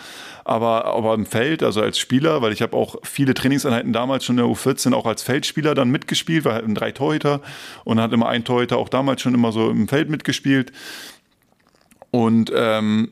aber, 0.46 0.86
aber 0.86 1.14
im 1.14 1.26
Feld, 1.26 1.64
also 1.64 1.82
als 1.82 1.98
Spieler, 1.98 2.42
weil 2.42 2.54
ich 2.54 2.62
habe 2.62 2.76
auch 2.76 2.98
viele 3.04 3.34
Trainingseinheiten 3.34 3.94
damals 3.94 4.26
schon 4.26 4.38
in 4.38 4.46
der 4.46 4.56
U14 4.56 4.94
auch 4.94 5.06
als 5.06 5.24
Feldspieler 5.24 5.76
dann 5.76 5.90
mitgespielt, 5.90 6.46
war 6.46 6.54
halt 6.54 6.66
ein 6.66 6.76
drei 6.76 6.92
Torhüter 6.92 7.42
und 7.84 8.00
hat 8.00 8.14
immer 8.14 8.30
ein 8.30 8.44
Torhüter 8.44 8.78
auch 8.78 8.90
damals 8.90 9.22
schon 9.22 9.34
immer 9.34 9.52
so 9.52 9.70
im 9.70 9.88
Feld 9.88 10.10
mitgespielt. 10.10 10.72
Und 12.12 12.52
ähm, 12.56 13.12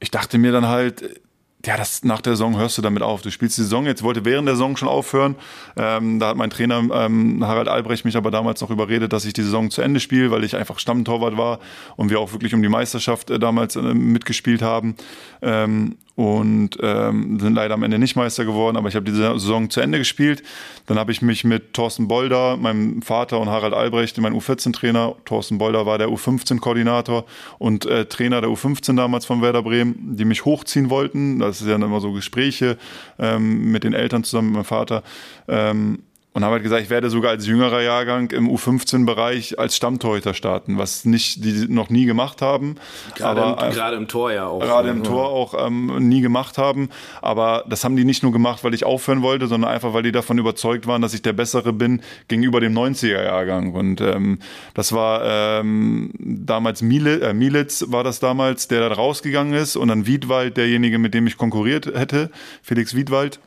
ich 0.00 0.10
dachte 0.10 0.38
mir 0.38 0.52
dann 0.52 0.66
halt, 0.66 1.20
ja, 1.66 1.76
das 1.76 2.04
nach 2.04 2.20
der 2.20 2.34
Saison 2.34 2.56
hörst 2.56 2.78
du 2.78 2.82
damit 2.82 3.02
auf. 3.02 3.22
Du 3.22 3.30
spielst 3.30 3.58
die 3.58 3.62
Saison 3.62 3.86
jetzt, 3.86 4.02
wollte 4.02 4.24
während 4.24 4.46
der 4.46 4.54
Saison 4.54 4.76
schon 4.76 4.88
aufhören. 4.88 5.34
Ähm, 5.76 6.18
da 6.18 6.28
hat 6.28 6.36
mein 6.36 6.50
Trainer 6.50 6.78
ähm, 6.92 7.44
Harald 7.44 7.68
Albrecht 7.68 8.04
mich 8.04 8.16
aber 8.16 8.30
damals 8.30 8.60
noch 8.60 8.70
überredet, 8.70 9.12
dass 9.12 9.24
ich 9.24 9.32
die 9.32 9.42
Saison 9.42 9.70
zu 9.70 9.82
Ende 9.82 10.00
spiele, 10.00 10.30
weil 10.30 10.44
ich 10.44 10.56
einfach 10.56 10.78
Stammtorwart 10.78 11.36
war 11.36 11.58
und 11.96 12.10
wir 12.10 12.20
auch 12.20 12.32
wirklich 12.32 12.54
um 12.54 12.62
die 12.62 12.68
Meisterschaft 12.68 13.30
äh, 13.30 13.38
damals 13.38 13.76
äh, 13.76 13.82
mitgespielt 13.82 14.62
haben. 14.62 14.96
Ähm, 15.42 15.96
und 16.16 16.78
ähm, 16.80 17.38
sind 17.38 17.54
leider 17.54 17.74
am 17.74 17.82
Ende 17.82 17.98
nicht 17.98 18.16
Meister 18.16 18.44
geworden, 18.46 18.76
aber 18.76 18.88
ich 18.88 18.96
habe 18.96 19.04
die 19.04 19.12
Saison 19.12 19.68
zu 19.70 19.80
Ende 19.80 19.98
gespielt. 19.98 20.42
Dann 20.86 20.98
habe 20.98 21.12
ich 21.12 21.20
mich 21.20 21.44
mit 21.44 21.74
Thorsten 21.74 22.08
Bolder, 22.08 22.56
meinem 22.56 23.02
Vater 23.02 23.38
und 23.38 23.50
Harald 23.50 23.74
Albrecht, 23.74 24.18
mein 24.18 24.34
U14-Trainer, 24.34 25.14
Thorsten 25.26 25.58
Bolder 25.58 25.84
war 25.84 25.98
der 25.98 26.08
U15-Koordinator 26.08 27.26
und 27.58 27.84
äh, 27.84 28.06
Trainer 28.06 28.40
der 28.40 28.50
U15 28.50 28.96
damals 28.96 29.26
von 29.26 29.42
Werder 29.42 29.62
Bremen, 29.62 30.16
die 30.16 30.24
mich 30.24 30.46
hochziehen 30.46 30.88
wollten. 30.88 31.38
Das 31.38 31.60
ist 31.60 31.68
ja 31.68 31.74
immer 31.74 32.00
so 32.00 32.12
Gespräche 32.12 32.78
ähm, 33.18 33.70
mit 33.70 33.84
den 33.84 33.92
Eltern 33.92 34.24
zusammen 34.24 34.48
mit 34.48 34.54
meinem 34.56 34.64
Vater. 34.64 35.02
Ähm, 35.48 35.98
und 36.36 36.44
haben 36.44 36.52
halt 36.52 36.62
gesagt, 36.62 36.82
ich 36.82 36.90
werde 36.90 37.08
sogar 37.08 37.30
als 37.30 37.46
jüngerer 37.46 37.80
Jahrgang 37.80 38.30
im 38.30 38.46
U15-Bereich 38.46 39.58
als 39.58 39.74
Stammtorhüter 39.74 40.34
starten, 40.34 40.76
was 40.76 41.06
nicht 41.06 41.42
die 41.42 41.64
noch 41.66 41.88
nie 41.88 42.04
gemacht 42.04 42.42
haben. 42.42 42.76
Gerade, 43.14 43.42
aber, 43.42 43.66
im, 43.68 43.72
gerade 43.72 43.96
im 43.96 44.06
Tor 44.06 44.30
ja 44.32 44.46
auch. 44.46 44.60
Gerade 44.60 44.90
im 44.90 45.02
Tor 45.02 45.30
auch 45.30 45.54
ähm, 45.66 45.96
nie 46.10 46.20
gemacht 46.20 46.58
haben. 46.58 46.90
Aber 47.22 47.64
das 47.70 47.84
haben 47.84 47.96
die 47.96 48.04
nicht 48.04 48.22
nur 48.22 48.32
gemacht, 48.32 48.64
weil 48.64 48.74
ich 48.74 48.84
aufhören 48.84 49.22
wollte, 49.22 49.46
sondern 49.46 49.70
einfach, 49.70 49.94
weil 49.94 50.02
die 50.02 50.12
davon 50.12 50.36
überzeugt 50.36 50.86
waren, 50.86 51.00
dass 51.00 51.14
ich 51.14 51.22
der 51.22 51.32
Bessere 51.32 51.72
bin 51.72 52.02
gegenüber 52.28 52.60
dem 52.60 52.74
90er-Jahrgang. 52.74 53.72
Und 53.72 54.02
ähm, 54.02 54.40
das 54.74 54.92
war 54.92 55.22
ähm, 55.24 56.10
damals 56.18 56.82
Miele, 56.82 57.22
äh, 57.22 57.32
Mielitz 57.32 57.86
war 57.88 58.04
das 58.04 58.20
damals, 58.20 58.68
der 58.68 58.86
da 58.86 58.94
rausgegangen 58.94 59.54
ist 59.54 59.74
und 59.74 59.88
dann 59.88 60.06
Wiedwald, 60.06 60.58
derjenige, 60.58 60.98
mit 60.98 61.14
dem 61.14 61.26
ich 61.26 61.38
konkurriert 61.38 61.86
hätte, 61.86 62.30
Felix 62.60 62.94
Wiedwald 62.94 63.40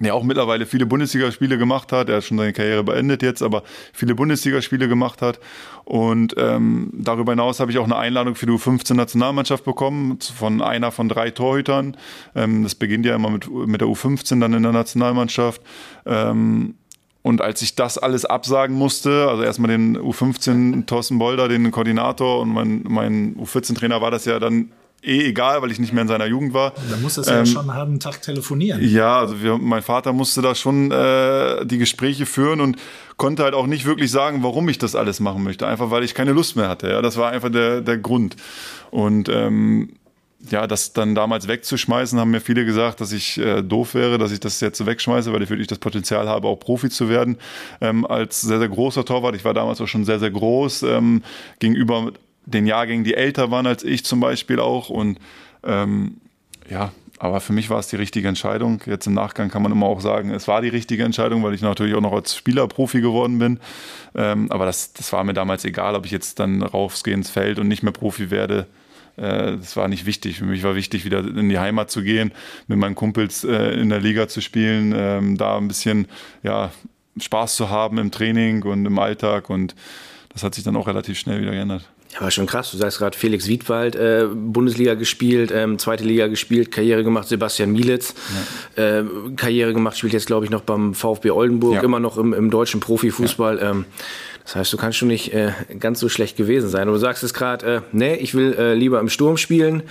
der 0.00 0.14
auch 0.14 0.22
mittlerweile 0.22 0.66
viele 0.66 0.86
Bundesligaspiele 0.86 1.58
gemacht 1.58 1.92
hat. 1.92 2.08
Er 2.08 2.16
hat 2.16 2.24
schon 2.24 2.38
seine 2.38 2.52
Karriere 2.52 2.82
beendet 2.82 3.22
jetzt, 3.22 3.42
aber 3.42 3.62
viele 3.92 4.14
Bundesligaspiele 4.14 4.88
gemacht 4.88 5.22
hat. 5.22 5.38
Und 5.84 6.34
ähm, 6.38 6.90
darüber 6.92 7.32
hinaus 7.32 7.60
habe 7.60 7.70
ich 7.70 7.78
auch 7.78 7.84
eine 7.84 7.96
Einladung 7.96 8.34
für 8.34 8.46
die 8.46 8.52
U15-Nationalmannschaft 8.52 9.64
bekommen 9.64 10.18
von 10.20 10.62
einer 10.62 10.92
von 10.92 11.08
drei 11.08 11.30
Torhütern. 11.30 11.96
Ähm, 12.34 12.62
das 12.62 12.74
beginnt 12.74 13.04
ja 13.04 13.14
immer 13.14 13.30
mit, 13.30 13.50
mit 13.50 13.80
der 13.80 13.88
U15 13.88 14.40
dann 14.40 14.54
in 14.54 14.62
der 14.62 14.72
Nationalmannschaft. 14.72 15.60
Ähm, 16.06 16.74
und 17.22 17.40
als 17.40 17.62
ich 17.62 17.76
das 17.76 17.98
alles 17.98 18.24
absagen 18.24 18.76
musste, 18.76 19.28
also 19.28 19.44
erstmal 19.44 19.70
den 19.70 19.96
U15 19.96 20.86
Thorsten 20.86 21.18
Bolder, 21.18 21.48
den 21.48 21.70
Koordinator 21.70 22.40
und 22.40 22.48
mein, 22.48 22.82
mein 22.88 23.36
U14-Trainer 23.36 24.00
war 24.00 24.10
das 24.10 24.24
ja 24.24 24.40
dann 24.40 24.72
eh 25.02 25.26
egal, 25.26 25.62
weil 25.62 25.70
ich 25.70 25.78
nicht 25.78 25.92
mehr 25.92 26.02
in 26.02 26.08
seiner 26.08 26.26
Jugend 26.26 26.54
war. 26.54 26.72
Da 26.90 26.96
musstest 26.96 27.28
du 27.28 27.32
ähm, 27.32 27.38
ja 27.40 27.46
schon 27.46 27.62
einen 27.62 27.74
halben 27.74 28.00
Tag 28.00 28.22
telefonieren. 28.22 28.80
Ja, 28.82 29.18
also 29.18 29.42
wir, 29.42 29.58
mein 29.58 29.82
Vater 29.82 30.12
musste 30.12 30.42
da 30.42 30.54
schon 30.54 30.90
äh, 30.90 31.66
die 31.66 31.78
Gespräche 31.78 32.26
führen 32.26 32.60
und 32.60 32.76
konnte 33.16 33.42
halt 33.42 33.54
auch 33.54 33.66
nicht 33.66 33.84
wirklich 33.84 34.10
sagen, 34.10 34.42
warum 34.42 34.68
ich 34.68 34.78
das 34.78 34.94
alles 34.94 35.20
machen 35.20 35.42
möchte. 35.42 35.66
Einfach 35.66 35.90
weil 35.90 36.04
ich 36.04 36.14
keine 36.14 36.32
Lust 36.32 36.56
mehr 36.56 36.68
hatte. 36.68 36.88
Ja, 36.88 37.02
das 37.02 37.16
war 37.16 37.30
einfach 37.30 37.50
der, 37.50 37.80
der 37.80 37.98
Grund. 37.98 38.36
Und 38.90 39.28
ähm, 39.28 39.90
ja, 40.50 40.66
das 40.66 40.92
dann 40.92 41.14
damals 41.14 41.46
wegzuschmeißen, 41.46 42.18
haben 42.18 42.30
mir 42.30 42.40
viele 42.40 42.64
gesagt, 42.64 43.00
dass 43.00 43.12
ich 43.12 43.38
äh, 43.38 43.62
doof 43.62 43.94
wäre, 43.94 44.18
dass 44.18 44.32
ich 44.32 44.40
das 44.40 44.60
jetzt 44.60 44.84
wegschmeiße, 44.84 45.32
weil 45.32 45.42
ich 45.42 45.50
wirklich 45.50 45.68
das 45.68 45.78
Potenzial 45.78 46.28
habe, 46.28 46.48
auch 46.48 46.56
Profi 46.56 46.90
zu 46.90 47.08
werden. 47.08 47.38
Ähm, 47.80 48.04
als 48.04 48.40
sehr, 48.40 48.58
sehr 48.58 48.68
großer 48.68 49.04
Torwart, 49.04 49.36
ich 49.36 49.44
war 49.44 49.54
damals 49.54 49.80
auch 49.80 49.86
schon 49.86 50.04
sehr, 50.04 50.18
sehr 50.18 50.30
groß, 50.30 50.82
ähm, 50.82 51.22
gegenüber 51.60 52.12
den 52.46 52.66
Jahrgängen, 52.66 53.04
die 53.04 53.14
älter 53.14 53.50
waren 53.50 53.66
als 53.66 53.84
ich 53.84 54.04
zum 54.04 54.20
Beispiel 54.20 54.60
auch. 54.60 54.90
Und 54.90 55.18
ähm, 55.64 56.18
ja, 56.68 56.92
aber 57.18 57.40
für 57.40 57.52
mich 57.52 57.70
war 57.70 57.78
es 57.78 57.86
die 57.86 57.96
richtige 57.96 58.26
Entscheidung. 58.26 58.82
Jetzt 58.84 59.06
im 59.06 59.14
Nachgang 59.14 59.48
kann 59.48 59.62
man 59.62 59.70
immer 59.70 59.86
auch 59.86 60.00
sagen, 60.00 60.30
es 60.30 60.48
war 60.48 60.60
die 60.60 60.68
richtige 60.68 61.04
Entscheidung, 61.04 61.44
weil 61.44 61.54
ich 61.54 61.60
natürlich 61.60 61.94
auch 61.94 62.00
noch 62.00 62.12
als 62.12 62.34
Spieler 62.34 62.66
Profi 62.66 63.00
geworden 63.00 63.38
bin. 63.38 63.60
Ähm, 64.16 64.50
aber 64.50 64.66
das, 64.66 64.92
das 64.92 65.12
war 65.12 65.22
mir 65.22 65.32
damals 65.32 65.64
egal, 65.64 65.94
ob 65.94 66.04
ich 66.04 66.10
jetzt 66.10 66.40
dann 66.40 66.62
rausgehe 66.62 67.14
ins 67.14 67.30
Feld 67.30 67.60
und 67.60 67.68
nicht 67.68 67.84
mehr 67.84 67.92
Profi 67.92 68.32
werde. 68.32 68.66
Äh, 69.16 69.56
das 69.56 69.76
war 69.76 69.86
nicht 69.86 70.04
wichtig. 70.04 70.38
Für 70.38 70.46
mich 70.46 70.64
war 70.64 70.74
wichtig, 70.74 71.04
wieder 71.04 71.20
in 71.20 71.48
die 71.48 71.60
Heimat 71.60 71.92
zu 71.92 72.02
gehen, 72.02 72.32
mit 72.66 72.78
meinen 72.78 72.96
Kumpels 72.96 73.44
äh, 73.44 73.74
in 73.74 73.88
der 73.88 74.00
Liga 74.00 74.26
zu 74.26 74.40
spielen, 74.40 74.92
ähm, 74.96 75.36
da 75.36 75.58
ein 75.58 75.68
bisschen 75.68 76.08
ja, 76.42 76.72
Spaß 77.20 77.54
zu 77.54 77.70
haben 77.70 77.98
im 77.98 78.10
Training 78.10 78.64
und 78.64 78.84
im 78.84 78.98
Alltag. 78.98 79.48
Und 79.48 79.76
das 80.30 80.42
hat 80.42 80.56
sich 80.56 80.64
dann 80.64 80.74
auch 80.74 80.88
relativ 80.88 81.18
schnell 81.18 81.40
wieder 81.40 81.52
geändert. 81.52 81.88
Ja, 82.12 82.20
war 82.20 82.30
schon 82.30 82.46
krass. 82.46 82.70
Du 82.70 82.76
sagst 82.76 82.98
gerade 82.98 83.16
Felix 83.16 83.48
Wiedwald, 83.48 83.96
äh, 83.96 84.26
Bundesliga 84.30 84.94
gespielt, 84.94 85.50
ähm, 85.54 85.78
zweite 85.78 86.04
Liga 86.04 86.26
gespielt, 86.26 86.70
Karriere 86.70 87.04
gemacht, 87.04 87.28
Sebastian 87.28 87.72
Mielitz, 87.72 88.14
ja. 88.76 89.00
äh, 89.00 89.04
Karriere 89.36 89.72
gemacht, 89.72 89.96
spielt 89.96 90.12
jetzt, 90.12 90.26
glaube 90.26 90.44
ich, 90.44 90.50
noch 90.50 90.60
beim 90.60 90.94
VfB 90.94 91.30
Oldenburg, 91.30 91.76
ja. 91.76 91.82
immer 91.82 92.00
noch 92.00 92.18
im, 92.18 92.34
im 92.34 92.50
deutschen 92.50 92.80
Profifußball. 92.80 93.58
Ja. 93.58 93.70
Ähm, 93.70 93.86
das 94.44 94.56
heißt, 94.56 94.72
du 94.72 94.76
kannst 94.76 94.98
schon 94.98 95.08
nicht 95.08 95.32
äh, 95.32 95.52
ganz 95.78 96.00
so 96.00 96.08
schlecht 96.08 96.36
gewesen 96.36 96.68
sein. 96.68 96.88
Und 96.88 96.94
du 96.94 97.00
sagst 97.00 97.22
es 97.22 97.32
gerade, 97.32 97.66
äh, 97.66 97.80
nee, 97.92 98.14
ich 98.16 98.34
will 98.34 98.54
äh, 98.58 98.74
lieber 98.74 99.00
im 99.00 99.08
Sturm 99.08 99.36
spielen. 99.36 99.84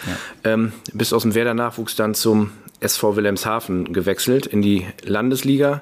Ja. 0.44 0.54
Ähm, 0.54 0.74
bist 0.94 1.14
aus 1.14 1.22
dem 1.24 1.34
Werder-Nachwuchs 1.34 1.96
dann 1.96 2.14
zum 2.14 2.52
SV 2.82 3.16
Wilhelmshaven 3.16 3.94
gewechselt 3.94 4.46
in 4.46 4.62
die 4.62 4.86
Landesliga 5.04 5.82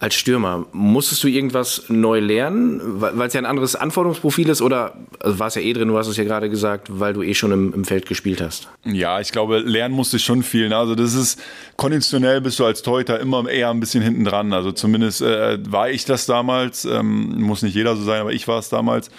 als 0.00 0.14
Stürmer, 0.14 0.66
musstest 0.72 1.24
du 1.24 1.28
irgendwas 1.28 1.84
neu 1.88 2.20
lernen, 2.20 2.80
weil 3.00 3.26
es 3.26 3.34
ja 3.34 3.40
ein 3.40 3.46
anderes 3.46 3.74
Anforderungsprofil 3.74 4.48
ist 4.48 4.62
oder 4.62 4.94
also 5.20 5.38
war 5.38 5.48
es 5.48 5.54
ja 5.56 5.62
eh 5.62 5.72
drin, 5.72 5.88
du 5.88 5.98
hast 5.98 6.06
es 6.06 6.16
ja 6.16 6.24
gerade 6.24 6.48
gesagt, 6.48 6.88
weil 6.90 7.14
du 7.14 7.22
eh 7.22 7.34
schon 7.34 7.52
im, 7.52 7.72
im, 7.74 7.84
Feld 7.84 8.06
gespielt 8.06 8.40
hast? 8.40 8.68
Ja, 8.84 9.20
ich 9.20 9.32
glaube, 9.32 9.58
lernen 9.58 9.94
musste 9.94 10.18
ich 10.18 10.24
schon 10.24 10.42
viel. 10.42 10.68
Ne? 10.68 10.76
Also 10.76 10.94
das 10.94 11.14
ist 11.14 11.40
konditionell 11.76 12.40
bist 12.40 12.58
du 12.58 12.64
als 12.64 12.82
Torhüter 12.82 13.18
immer 13.18 13.48
eher 13.48 13.70
ein 13.70 13.80
bisschen 13.80 14.02
hinten 14.02 14.24
dran. 14.24 14.52
Also 14.52 14.72
zumindest 14.72 15.22
äh, 15.22 15.58
war 15.70 15.90
ich 15.90 16.04
das 16.04 16.26
damals, 16.26 16.84
ähm, 16.84 17.40
muss 17.42 17.62
nicht 17.62 17.74
jeder 17.74 17.96
so 17.96 18.04
sein, 18.04 18.20
aber 18.20 18.32
ich 18.32 18.46
war 18.46 18.58
es 18.58 18.68
damals. 18.68 19.10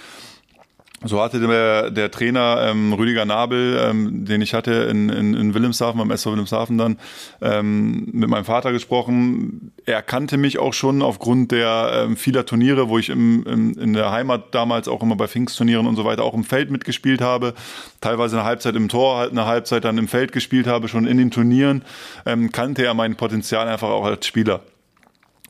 So 1.06 1.22
hatte 1.22 1.40
der, 1.40 1.92
der 1.92 2.12
Trainer 2.12 2.68
ähm, 2.70 2.92
Rüdiger 2.92 3.24
Nabel, 3.24 3.80
ähm, 3.82 4.26
den 4.26 4.42
ich 4.42 4.54
hatte 4.54 4.72
in, 4.72 5.08
in, 5.08 5.34
in 5.34 5.54
Wilhelmshaven, 5.54 5.98
beim 5.98 6.12
SV 6.12 6.32
Wilhelmshaven 6.32 6.78
dann, 6.78 7.00
ähm, 7.42 8.10
mit 8.12 8.28
meinem 8.28 8.44
Vater 8.44 8.74
gesprochen. 8.74 9.72
Er 9.86 10.02
kannte 10.02 10.36
mich 10.36 10.60
auch 10.60 10.74
schon 10.74 11.02
aufgrund 11.02 11.54
der 11.54 12.04
ähm, 12.04 12.18
vieler 12.18 12.46
Turniere, 12.46 12.90
wo 12.90 12.98
ich 12.98 13.10
im, 13.10 13.46
im, 13.46 13.80
in 13.80 13.94
der 13.94 14.12
Heimat 14.12 14.54
damals 14.54 14.90
auch 14.90 15.02
immer 15.02 15.16
bei 15.16 15.30
Pfingstturnieren 15.30 15.88
und 15.88 15.96
so 15.96 16.04
weiter 16.04 16.24
auch 16.24 16.34
im 16.34 16.44
Feld 16.44 16.70
mitgespielt 16.70 17.22
habe. 17.22 17.54
Teilweise 18.02 18.38
eine 18.38 18.46
Halbzeit 18.46 18.76
im 18.76 18.90
Tor, 18.90 19.18
halt 19.18 19.32
eine 19.32 19.46
Halbzeit 19.46 19.86
dann 19.86 19.98
im 19.98 20.10
Feld 20.10 20.34
gespielt 20.34 20.68
habe, 20.68 20.90
schon 20.90 21.08
in 21.08 21.18
den 21.18 21.32
Turnieren. 21.32 21.84
Ähm, 22.26 22.52
kannte 22.52 22.84
er 22.84 22.94
mein 22.94 23.16
Potenzial 23.16 23.70
einfach 23.70 23.90
auch 23.90 24.04
als 24.04 24.28
Spieler. 24.28 24.62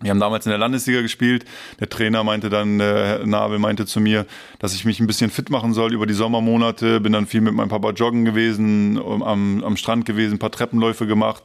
Wir 0.01 0.12
haben 0.12 0.20
damals 0.20 0.46
in 0.46 0.51
der 0.51 0.60
Landesliga 0.60 1.01
gespielt. 1.01 1.46
Der 1.79 1.89
Trainer 1.89 2.24
meinte 2.24 2.50
dann, 2.50 2.79
Herr 2.79 3.25
Nabel 3.25 3.60
meinte 3.60 3.86
zu 3.86 4.00
mir, 4.00 4.25
dass 4.60 4.74
ich 4.74 4.86
mich 4.86 5.00
ein 5.00 5.08
bisschen 5.08 5.29
fit 5.29 5.50
machen 5.50 5.74
soll 5.74 5.94
über 5.94 6.06
die 6.06 6.13
Sommermonate. 6.13 7.01
Bin 7.01 7.13
dann 7.13 7.27
viel 7.27 7.41
mit 7.41 7.53
meinem 7.53 7.70
Papa 7.70 7.91
joggen 7.91 8.25
gewesen, 8.25 8.98
am, 8.98 9.63
am 9.63 9.77
Strand 9.77 10.06
gewesen, 10.06 10.36
ein 10.36 10.39
paar 10.39 10.51
Treppenläufe 10.51 11.06
gemacht. 11.06 11.44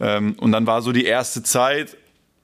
Ähm, 0.00 0.34
und 0.38 0.52
dann 0.52 0.66
war 0.66 0.82
so 0.82 0.92
die 0.92 1.04
erste 1.04 1.42
Zeit 1.42 1.96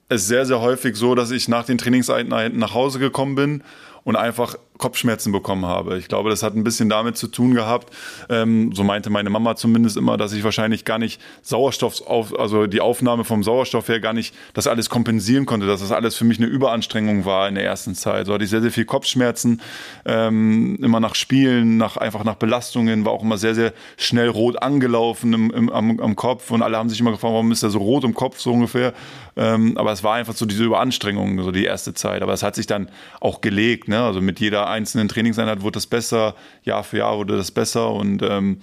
es 0.09 0.27
sehr, 0.27 0.45
sehr 0.45 0.59
häufig 0.59 0.95
so, 0.95 1.15
dass 1.15 1.31
ich 1.31 1.47
nach 1.47 1.65
den 1.65 1.77
Trainingseinheiten 1.77 2.57
nach 2.57 2.73
Hause 2.73 2.99
gekommen 2.99 3.35
bin 3.35 3.63
und 4.03 4.15
einfach 4.15 4.55
Kopfschmerzen 4.79 5.31
bekommen 5.31 5.65
habe. 5.65 5.97
Ich 5.97 6.07
glaube, 6.07 6.29
das 6.29 6.41
hat 6.41 6.55
ein 6.55 6.63
bisschen 6.63 6.89
damit 6.89 7.17
zu 7.17 7.27
tun 7.27 7.53
gehabt, 7.53 7.93
ähm, 8.29 8.71
so 8.73 8.83
meinte 8.83 9.09
meine 9.09 9.29
Mama 9.29 9.55
zumindest 9.55 9.97
immer, 9.97 10.17
dass 10.17 10.31
ich 10.33 10.43
wahrscheinlich 10.43 10.85
gar 10.85 10.97
nicht 10.97 11.21
Sauerstoff, 11.41 12.01
auf, 12.07 12.37
also 12.39 12.65
die 12.65 12.79
Aufnahme 12.81 13.25
vom 13.25 13.43
Sauerstoff 13.43 13.89
her 13.89 13.99
gar 13.99 14.13
nicht 14.13 14.33
das 14.53 14.67
alles 14.67 14.89
kompensieren 14.89 15.45
konnte, 15.45 15.67
dass 15.67 15.81
das 15.81 15.91
alles 15.91 16.15
für 16.15 16.23
mich 16.23 16.39
eine 16.39 16.47
Überanstrengung 16.47 17.25
war 17.25 17.49
in 17.49 17.55
der 17.55 17.65
ersten 17.65 17.93
Zeit. 17.93 18.25
So 18.25 18.33
hatte 18.33 18.45
ich 18.45 18.49
sehr, 18.49 18.61
sehr 18.61 18.71
viel 18.71 18.85
Kopfschmerzen, 18.85 19.61
ähm, 20.05 20.77
immer 20.81 21.01
nach 21.01 21.15
Spielen, 21.15 21.75
nach, 21.77 21.97
einfach 21.97 22.23
nach 22.23 22.35
Belastungen, 22.35 23.05
war 23.05 23.11
auch 23.11 23.23
immer 23.23 23.37
sehr, 23.37 23.55
sehr 23.55 23.73
schnell 23.97 24.29
rot 24.29 24.61
angelaufen 24.61 25.33
im, 25.33 25.51
im, 25.51 25.69
am, 25.69 25.99
am 25.99 26.15
Kopf 26.15 26.51
und 26.51 26.61
alle 26.61 26.77
haben 26.77 26.87
sich 26.87 27.01
immer 27.01 27.11
gefragt, 27.11 27.33
warum 27.33 27.51
ist 27.51 27.63
er 27.63 27.69
so 27.69 27.79
rot 27.79 28.05
im 28.05 28.13
Kopf, 28.13 28.39
so 28.39 28.53
ungefähr. 28.53 28.93
Ähm, 29.35 29.77
aber 29.77 29.91
es 29.91 30.03
war 30.03 30.15
einfach 30.15 30.33
so 30.33 30.45
diese 30.45 30.63
Überanstrengung, 30.63 31.41
so 31.43 31.51
die 31.51 31.65
erste 31.65 31.93
Zeit. 31.93 32.21
Aber 32.21 32.33
es 32.33 32.43
hat 32.43 32.55
sich 32.55 32.67
dann 32.67 32.89
auch 33.19 33.41
gelegt, 33.41 33.87
ne? 33.87 34.01
also 34.01 34.21
mit 34.21 34.39
jeder 34.39 34.68
einzelnen 34.69 35.07
Trainingseinheit 35.07 35.61
wurde 35.61 35.75
das 35.75 35.87
besser, 35.87 36.35
Jahr 36.63 36.83
für 36.83 36.97
Jahr 36.97 37.17
wurde 37.17 37.37
das 37.37 37.51
besser 37.51 37.91
und 37.91 38.21
ähm, 38.21 38.61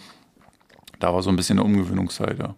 da 0.99 1.13
war 1.13 1.23
so 1.23 1.31
ein 1.31 1.37
bisschen 1.37 1.59
eine 1.59 1.67
Umgewöhnungszeit, 1.67 2.39
ja. 2.39 2.55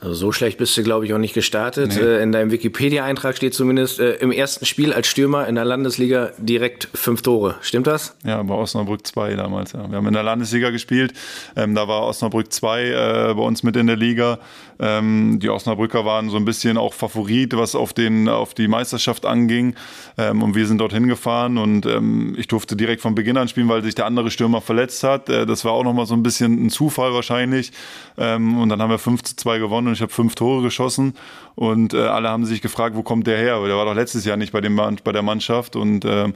Also 0.00 0.14
so 0.14 0.32
schlecht 0.32 0.58
bist 0.58 0.76
du, 0.76 0.82
glaube 0.82 1.06
ich, 1.06 1.14
auch 1.14 1.18
nicht 1.18 1.34
gestartet. 1.34 1.94
Nee. 1.96 2.00
Äh, 2.00 2.22
in 2.22 2.30
deinem 2.30 2.50
Wikipedia-Eintrag 2.50 3.36
steht 3.36 3.54
zumindest 3.54 3.98
äh, 3.98 4.14
im 4.16 4.30
ersten 4.30 4.66
Spiel 4.66 4.92
als 4.92 5.08
Stürmer 5.08 5.48
in 5.48 5.54
der 5.54 5.64
Landesliga 5.64 6.32
direkt 6.38 6.88
fünf 6.94 7.22
Tore. 7.22 7.56
Stimmt 7.62 7.86
das? 7.86 8.16
Ja, 8.24 8.42
bei 8.42 8.54
Osnabrück 8.54 9.06
2 9.06 9.34
damals. 9.34 9.72
Ja. 9.72 9.90
Wir 9.90 9.96
haben 9.96 10.06
in 10.06 10.12
der 10.12 10.22
Landesliga 10.22 10.70
gespielt. 10.70 11.14
Ähm, 11.56 11.74
da 11.74 11.88
war 11.88 12.02
Osnabrück 12.02 12.52
2 12.52 12.84
äh, 12.84 13.34
bei 13.34 13.42
uns 13.42 13.62
mit 13.62 13.76
in 13.76 13.86
der 13.86 13.96
Liga. 13.96 14.38
Ähm, 14.78 15.38
die 15.40 15.48
Osnabrücker 15.48 16.04
waren 16.04 16.28
so 16.28 16.36
ein 16.36 16.44
bisschen 16.44 16.76
auch 16.76 16.92
Favorit, 16.92 17.56
was 17.56 17.74
auf, 17.74 17.94
den, 17.94 18.28
auf 18.28 18.52
die 18.52 18.68
Meisterschaft 18.68 19.24
anging. 19.24 19.74
Ähm, 20.18 20.42
und 20.42 20.54
wir 20.54 20.66
sind 20.66 20.78
dorthin 20.78 21.08
gefahren 21.08 21.56
und 21.56 21.86
ähm, 21.86 22.34
ich 22.38 22.46
durfte 22.48 22.76
direkt 22.76 23.00
von 23.00 23.14
Beginn 23.14 23.38
an 23.38 23.48
spielen, 23.48 23.68
weil 23.68 23.82
sich 23.82 23.94
der 23.94 24.06
andere 24.06 24.30
Stürmer 24.30 24.60
verletzt 24.60 25.02
hat. 25.02 25.30
Äh, 25.30 25.46
das 25.46 25.64
war 25.64 25.72
auch 25.72 25.84
nochmal 25.84 26.06
so 26.06 26.14
ein 26.14 26.22
bisschen 26.22 26.66
ein 26.66 26.70
Zufall 26.70 27.14
wahrscheinlich. 27.14 27.72
Ähm, 28.18 28.58
und 28.58 28.68
dann 28.68 28.80
haben 28.80 28.90
wir 28.90 28.98
5 28.98 29.22
zu 29.22 29.36
2 29.36 29.58
gewonnen 29.58 29.88
und 29.88 29.94
ich 29.94 30.02
habe 30.02 30.12
fünf 30.12 30.34
Tore 30.34 30.62
geschossen. 30.62 31.14
Und 31.54 31.94
äh, 31.94 31.98
alle 31.98 32.28
haben 32.28 32.44
sich 32.44 32.62
gefragt, 32.62 32.96
wo 32.96 33.02
kommt 33.02 33.26
der 33.26 33.38
her? 33.38 33.62
Der 33.66 33.76
war 33.76 33.84
doch 33.84 33.94
letztes 33.94 34.24
Jahr 34.24 34.36
nicht 34.36 34.52
bei, 34.52 34.60
dem, 34.60 34.76
bei 34.76 35.12
der 35.12 35.22
Mannschaft. 35.22 35.76
Und 35.76 36.04
äh, 36.04 36.32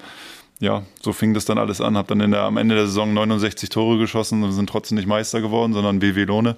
ja, 0.61 0.82
so 1.00 1.12
fing 1.12 1.35
das 1.35 1.47
dann 1.47 1.59
alles 1.59 1.80
an. 1.80 1.97
Habe 1.97 2.09
dann 2.09 2.20
in 2.20 2.30
der, 2.32 2.42
am 2.42 2.56
Ende 2.56 2.75
der 2.75 2.87
Saison 2.87 3.14
69 3.14 3.68
Tore 3.70 3.99
geschossen 3.99 4.42
und 4.42 4.52
sind 4.52 4.68
trotzdem 4.68 4.97
nicht 4.97 5.09
Meister 5.09 5.40
geworden, 5.40 5.73
sondern 5.73 6.00
BW 6.00 6.25
Lohne 6.25 6.56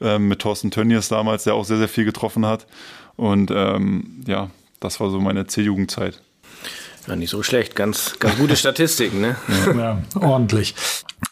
äh, 0.00 0.18
mit 0.18 0.40
Thorsten 0.40 0.70
Tönnies 0.70 1.08
damals, 1.08 1.44
der 1.44 1.54
auch 1.54 1.64
sehr, 1.64 1.78
sehr 1.78 1.88
viel 1.88 2.04
getroffen 2.04 2.46
hat. 2.46 2.66
Und 3.16 3.50
ähm, 3.54 4.24
ja, 4.26 4.50
das 4.80 4.98
war 5.00 5.10
so 5.10 5.20
meine 5.20 5.46
C-Jugendzeit. 5.46 6.20
Ja, 7.06 7.16
nicht 7.16 7.30
so 7.30 7.42
schlecht. 7.42 7.76
Ganz, 7.76 8.18
ganz 8.18 8.38
gute 8.38 8.56
Statistiken, 8.56 9.20
ne? 9.20 9.36
Ja, 9.76 10.02
ordentlich. 10.20 10.74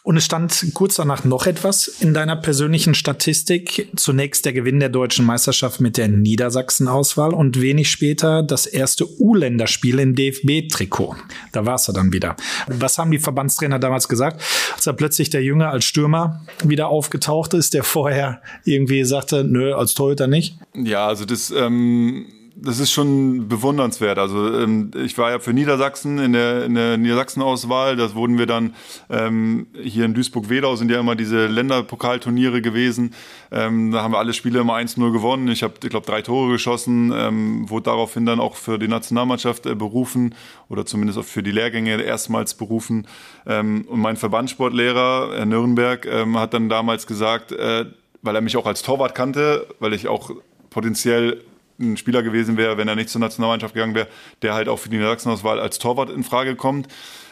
Und 0.03 0.17
es 0.17 0.25
stand 0.25 0.65
kurz 0.73 0.95
danach 0.95 1.23
noch 1.23 1.47
etwas 1.47 1.87
in 1.87 2.13
deiner 2.13 2.35
persönlichen 2.35 2.93
Statistik. 2.93 3.89
Zunächst 3.95 4.43
der 4.43 4.51
Gewinn 4.51 4.81
der 4.81 4.89
deutschen 4.89 5.25
Meisterschaft 5.25 5.79
mit 5.79 5.95
der 5.95 6.09
Niedersachsen-Auswahl 6.09 7.33
und 7.33 7.61
wenig 7.61 7.89
später 7.89 8.43
das 8.43 8.65
erste 8.65 9.07
U-Länderspiel 9.21 9.99
im 9.99 10.13
DFB-Trikot. 10.13 11.15
Da 11.53 11.65
warst 11.65 11.87
du 11.87 11.93
dann 11.93 12.11
wieder. 12.11 12.35
Was 12.67 12.97
haben 12.97 13.11
die 13.11 13.19
Verbandstrainer 13.19 13.79
damals 13.79 14.09
gesagt, 14.09 14.41
als 14.75 14.83
da 14.83 14.91
plötzlich 14.91 15.29
der 15.29 15.41
Jünger 15.41 15.69
als 15.69 15.85
Stürmer 15.85 16.41
wieder 16.65 16.89
aufgetaucht 16.89 17.53
ist, 17.53 17.73
der 17.73 17.85
vorher 17.85 18.41
irgendwie 18.65 19.05
sagte, 19.05 19.45
nö, 19.45 19.73
als 19.73 19.93
Torhüter 19.93 20.27
nicht? 20.27 20.57
Ja, 20.75 21.07
also 21.07 21.23
das, 21.23 21.49
ähm 21.49 22.25
das 22.55 22.79
ist 22.79 22.91
schon 22.91 23.47
bewundernswert. 23.47 24.19
Also 24.19 24.59
ähm, 24.59 24.91
ich 24.95 25.17
war 25.17 25.31
ja 25.31 25.39
für 25.39 25.53
Niedersachsen 25.53 26.19
in 26.19 26.33
der, 26.33 26.65
in 26.65 26.75
der 26.75 26.97
Niedersachsen-Auswahl. 26.97 27.95
Das 27.95 28.15
wurden 28.15 28.37
wir 28.37 28.45
dann 28.45 28.75
ähm, 29.09 29.67
hier 29.81 30.05
in 30.05 30.13
Duisburg-Wedau 30.13 30.75
sind 30.75 30.91
ja 30.91 30.99
immer 30.99 31.15
diese 31.15 31.47
Länderpokalturniere 31.47 32.61
gewesen. 32.61 33.13
Ähm, 33.51 33.91
da 33.91 34.03
haben 34.03 34.13
wir 34.13 34.19
alle 34.19 34.33
Spiele 34.33 34.59
immer 34.59 34.75
1-0 34.75 35.11
gewonnen. 35.11 35.47
Ich 35.47 35.63
habe, 35.63 35.73
ich 35.83 35.89
glaube, 35.89 36.05
drei 36.05 36.21
Tore 36.21 36.51
geschossen, 36.51 37.11
ähm, 37.15 37.69
wurde 37.69 37.85
daraufhin 37.85 38.25
dann 38.25 38.39
auch 38.39 38.55
für 38.55 38.77
die 38.77 38.87
Nationalmannschaft 38.87 39.65
äh, 39.65 39.75
berufen 39.75 40.35
oder 40.69 40.85
zumindest 40.85 41.19
auch 41.19 41.25
für 41.25 41.43
die 41.43 41.51
Lehrgänge 41.51 42.01
erstmals 42.01 42.53
berufen. 42.53 43.07
Ähm, 43.47 43.85
und 43.87 43.99
mein 43.99 44.15
Verbandssportlehrer, 44.15 45.31
Herr 45.35 45.45
Nürnberg, 45.45 46.05
ähm, 46.05 46.37
hat 46.37 46.53
dann 46.53 46.69
damals 46.69 47.07
gesagt, 47.07 47.51
äh, 47.51 47.85
weil 48.21 48.35
er 48.35 48.41
mich 48.41 48.57
auch 48.57 48.65
als 48.67 48.83
Torwart 48.83 49.15
kannte, 49.15 49.67
weil 49.79 49.93
ich 49.93 50.07
auch 50.07 50.31
potenziell 50.69 51.41
ein 51.83 51.97
Spieler 51.97 52.23
gewesen 52.23 52.57
wäre, 52.57 52.77
wenn 52.77 52.87
er 52.87 52.95
nicht 52.95 53.09
zur 53.09 53.21
Nationalmannschaft 53.21 53.73
gegangen 53.73 53.95
wäre, 53.95 54.07
der 54.41 54.53
halt 54.53 54.67
auch 54.67 54.79
für 54.79 54.89
die 54.89 54.99
Sachsenauswahl 54.99 55.59
als 55.59 55.79
Torwart 55.79 56.09
in 56.09 56.23
Frage 56.23 56.55
kommt, 56.55 56.87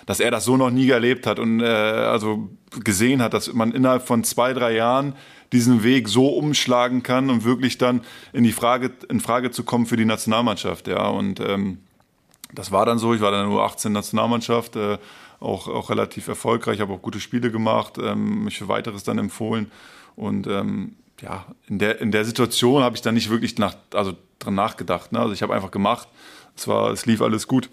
dass 0.06 0.20
er 0.20 0.32
das 0.32 0.46
so 0.46 0.58
noch 0.58 0.72
nie 0.72 0.90
erlebt 0.90 1.26
hat 1.28 1.40
und 1.40 1.62
äh, 1.62 1.66
also 1.66 2.50
gesehen 2.84 3.22
hat, 3.22 3.34
dass 3.34 3.54
man 3.54 3.72
innerhalb 3.72 4.06
von 4.06 4.24
zwei, 4.24 4.54
drei 4.54 4.74
Jahren 4.74 5.16
diesen 5.52 5.84
Weg 5.84 6.08
so 6.08 6.30
umschlagen 6.30 7.04
kann 7.04 7.30
und 7.30 7.44
wirklich 7.44 7.78
dann 7.78 8.02
in 8.34 8.44
die 8.44 8.52
Frage, 8.52 8.92
in 9.10 9.20
Frage 9.20 9.52
zu 9.52 9.64
kommen 9.64 9.86
für 9.86 9.98
die 9.98 10.06
Nationalmannschaft, 10.06 10.88
ja. 10.88 11.08
Und 11.08 11.40
ähm, 11.40 11.80
das 12.54 12.72
war 12.72 12.86
dann 12.86 13.00
so. 13.00 13.14
Ich 13.14 13.22
war 13.22 13.32
dann 13.32 13.50
nur 13.50 13.64
18 13.64 13.92
Nationalmannschaft, 13.92 14.76
äh, 14.76 14.98
auch, 15.40 15.68
auch 15.68 15.90
relativ 15.90 16.28
erfolgreich, 16.28 16.80
habe 16.80 16.94
auch 16.94 17.02
gute 17.02 17.20
Spiele 17.20 17.52
gemacht, 17.52 17.98
ähm, 18.02 18.46
mich 18.46 18.58
für 18.58 18.68
weiteres 18.68 19.04
dann 19.04 19.18
empfohlen. 19.18 19.72
Und 20.16 20.48
ähm, 20.48 20.96
ja, 21.22 21.46
in 21.68 21.80
der, 21.80 22.00
in 22.00 22.12
der 22.12 22.26
Situation 22.26 22.84
habe 22.84 22.96
ich 22.96 23.02
dann 23.02 23.16
nicht 23.16 23.30
wirklich 23.30 23.58
nach, 23.58 23.76
also 23.94 24.14
dran 24.44 24.56
nachgedacht. 24.56 25.12
Ne? 25.12 25.20
Also 25.20 25.34
ich 25.34 25.42
habe 25.42 25.54
einfach 25.54 25.72
gemacht. 25.72 26.08
Es 26.56 26.68
war, 26.68 26.92
es 26.92 27.06
lief 27.06 27.22
alles 27.22 27.48
gut. 27.48 27.70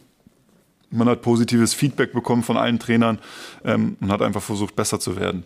Man 0.91 1.09
hat 1.09 1.21
positives 1.21 1.75
Feedback 1.75 2.13
bekommen 2.13 2.43
von 2.43 2.57
allen 2.57 2.79
Trainern 2.79 3.19
ähm, 3.65 3.97
und 4.01 4.11
hat 4.11 4.23
einfach 4.23 4.43
versucht, 4.43 4.75
besser 4.75 4.99
zu 4.99 5.17
werden. 5.17 5.45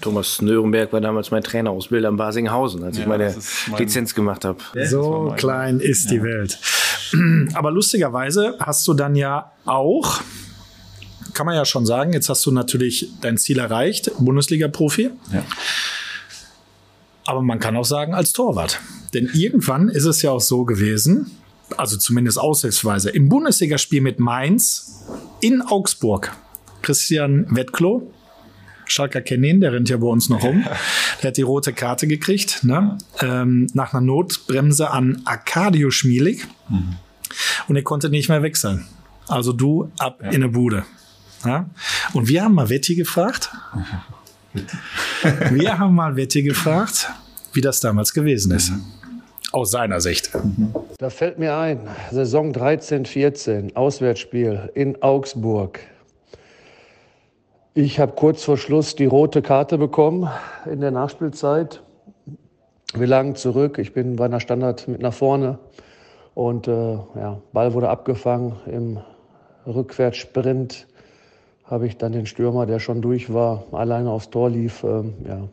Thomas 0.00 0.42
Nürnberg 0.42 0.92
war 0.92 1.00
damals 1.00 1.30
mein 1.30 1.42
Trainerausbilder 1.42 2.08
in 2.08 2.16
Basinghausen, 2.16 2.82
als 2.82 2.96
ja, 2.96 3.02
ich 3.02 3.08
meine 3.08 3.34
mein 3.70 3.80
Lizenz 3.80 4.14
gemacht 4.14 4.44
habe. 4.44 4.58
So 4.86 5.34
klein 5.36 5.80
ist 5.80 6.10
die 6.10 6.16
ja. 6.16 6.22
Welt. 6.22 6.58
Aber 7.54 7.70
lustigerweise 7.70 8.56
hast 8.58 8.86
du 8.88 8.94
dann 8.94 9.14
ja 9.14 9.52
auch, 9.64 10.20
kann 11.32 11.46
man 11.46 11.54
ja 11.54 11.64
schon 11.64 11.86
sagen, 11.86 12.12
jetzt 12.12 12.28
hast 12.28 12.44
du 12.46 12.50
natürlich 12.50 13.10
dein 13.20 13.38
Ziel 13.38 13.58
erreicht, 13.58 14.10
Bundesliga-Profi. 14.18 15.10
Ja. 15.32 15.42
Aber 17.26 17.42
man 17.42 17.58
kann 17.58 17.76
auch 17.76 17.84
sagen, 17.84 18.14
als 18.14 18.32
Torwart. 18.32 18.80
Denn 19.14 19.30
irgendwann 19.32 19.88
ist 19.88 20.04
es 20.04 20.22
ja 20.22 20.30
auch 20.30 20.40
so 20.40 20.64
gewesen, 20.64 21.30
also 21.76 21.96
zumindest 21.96 22.38
aussichtsweise, 22.38 23.10
im 23.10 23.28
Bundesligaspiel 23.28 24.00
mit 24.00 24.20
Mainz 24.20 25.04
in 25.40 25.62
Augsburg. 25.62 26.32
Christian 26.82 27.46
Wettklo, 27.48 28.10
Schalker 28.86 29.22
kennen 29.22 29.44
ihn, 29.44 29.60
der 29.60 29.72
rennt 29.72 29.88
ja 29.88 29.96
bei 29.96 30.06
uns 30.06 30.28
noch 30.28 30.42
rum. 30.42 30.64
Der 31.22 31.28
hat 31.28 31.36
die 31.36 31.42
rote 31.42 31.72
Karte 31.72 32.06
gekriegt, 32.06 32.64
ne? 32.64 32.98
ähm, 33.20 33.66
nach 33.72 33.94
einer 33.94 34.02
Notbremse 34.02 34.90
an 34.90 35.22
Arcadio 35.24 35.90
Schmielig. 35.90 36.46
Mhm. 36.68 36.96
Und 37.68 37.76
er 37.76 37.82
konnte 37.82 38.10
nicht 38.10 38.28
mehr 38.28 38.42
wechseln. 38.42 38.86
Also 39.26 39.52
du 39.52 39.90
ab 39.98 40.20
ja. 40.22 40.28
in 40.28 40.34
eine 40.36 40.48
Bude. 40.48 40.84
Ja? 41.44 41.70
Und 42.12 42.28
wir 42.28 42.44
haben 42.44 42.54
mal 42.54 42.68
Wetti 42.68 42.94
gefragt. 42.94 43.50
Wir 45.50 45.78
haben 45.78 45.94
mal 45.94 46.16
Wetti 46.16 46.42
gefragt, 46.42 47.10
wie 47.52 47.60
das 47.60 47.80
damals 47.80 48.12
gewesen 48.12 48.52
ist. 48.52 48.70
Mhm. 48.70 48.82
Aus 49.52 49.70
seiner 49.70 50.00
Sicht. 50.00 50.32
Da 50.98 51.10
fällt 51.10 51.38
mir 51.38 51.56
ein, 51.56 51.78
Saison 52.10 52.52
13, 52.52 53.06
14, 53.06 53.76
Auswärtsspiel 53.76 54.70
in 54.74 55.00
Augsburg. 55.00 55.78
Ich 57.72 58.00
habe 58.00 58.12
kurz 58.12 58.42
vor 58.42 58.56
Schluss 58.56 58.96
die 58.96 59.04
rote 59.04 59.42
Karte 59.42 59.78
bekommen 59.78 60.28
in 60.64 60.80
der 60.80 60.90
Nachspielzeit. 60.90 61.82
Wir 62.94 63.06
lagen 63.08 63.34
zurück. 63.34 63.78
Ich 63.78 63.92
bin 63.92 64.16
bei 64.16 64.26
einer 64.26 64.40
Standard 64.40 64.86
mit 64.86 65.00
nach 65.00 65.12
vorne. 65.14 65.58
Und 66.34 66.68
äh, 66.68 66.92
ja, 66.92 67.40
Ball 67.52 67.74
wurde 67.74 67.88
abgefangen. 67.88 68.54
Im 68.66 68.98
Rückwärtssprint 69.66 70.86
habe 71.64 71.86
ich 71.86 71.96
dann 71.96 72.12
den 72.12 72.26
Stürmer, 72.26 72.66
der 72.66 72.78
schon 72.78 73.00
durch 73.00 73.32
war, 73.32 73.64
alleine 73.72 74.10
aufs 74.10 74.30
Tor 74.30 74.50
lief, 74.50 74.82
äh, 74.84 75.02
ja, 75.26 75.48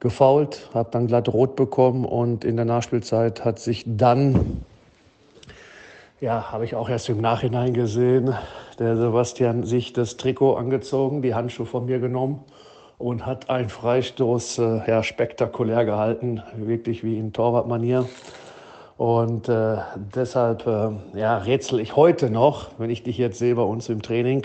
gefault, 0.00 0.70
habe 0.74 0.90
dann 0.92 1.06
glatt 1.06 1.28
rot 1.28 1.56
bekommen 1.56 2.04
und 2.04 2.44
in 2.44 2.56
der 2.56 2.64
Nachspielzeit 2.64 3.44
hat 3.44 3.58
sich 3.58 3.84
dann, 3.86 4.64
ja, 6.20 6.52
habe 6.52 6.64
ich 6.64 6.74
auch 6.74 6.88
erst 6.88 7.08
im 7.08 7.20
Nachhinein 7.20 7.72
gesehen, 7.72 8.34
der 8.78 8.96
Sebastian 8.96 9.64
sich 9.64 9.92
das 9.92 10.16
Trikot 10.16 10.54
angezogen, 10.54 11.22
die 11.22 11.34
Handschuhe 11.34 11.66
von 11.66 11.86
mir 11.86 11.98
genommen 11.98 12.44
und 12.98 13.26
hat 13.26 13.50
einen 13.50 13.68
Freistoß 13.68 14.58
äh, 14.58 14.80
ja, 14.86 15.02
spektakulär 15.02 15.84
gehalten, 15.84 16.42
wirklich 16.56 17.02
wie 17.02 17.18
in 17.18 17.32
Torwartmanier. 17.32 18.06
Und 18.96 19.48
äh, 19.48 19.76
deshalb 20.14 20.66
äh, 20.66 21.18
ja, 21.18 21.38
rätsel 21.38 21.80
ich 21.80 21.96
heute 21.96 22.30
noch, 22.30 22.70
wenn 22.78 22.90
ich 22.90 23.02
dich 23.02 23.18
jetzt 23.18 23.38
sehe 23.38 23.54
bei 23.54 23.62
uns 23.62 23.88
im 23.88 24.00
Training, 24.00 24.44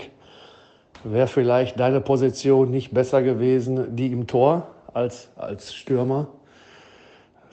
wäre 1.04 1.26
vielleicht 1.26 1.78
deine 1.78 2.00
Position 2.00 2.70
nicht 2.70 2.92
besser 2.92 3.22
gewesen, 3.22 3.96
die 3.96 4.12
im 4.12 4.26
Tor 4.26 4.68
als, 4.92 5.28
als 5.36 5.74
Stürmer. 5.74 6.28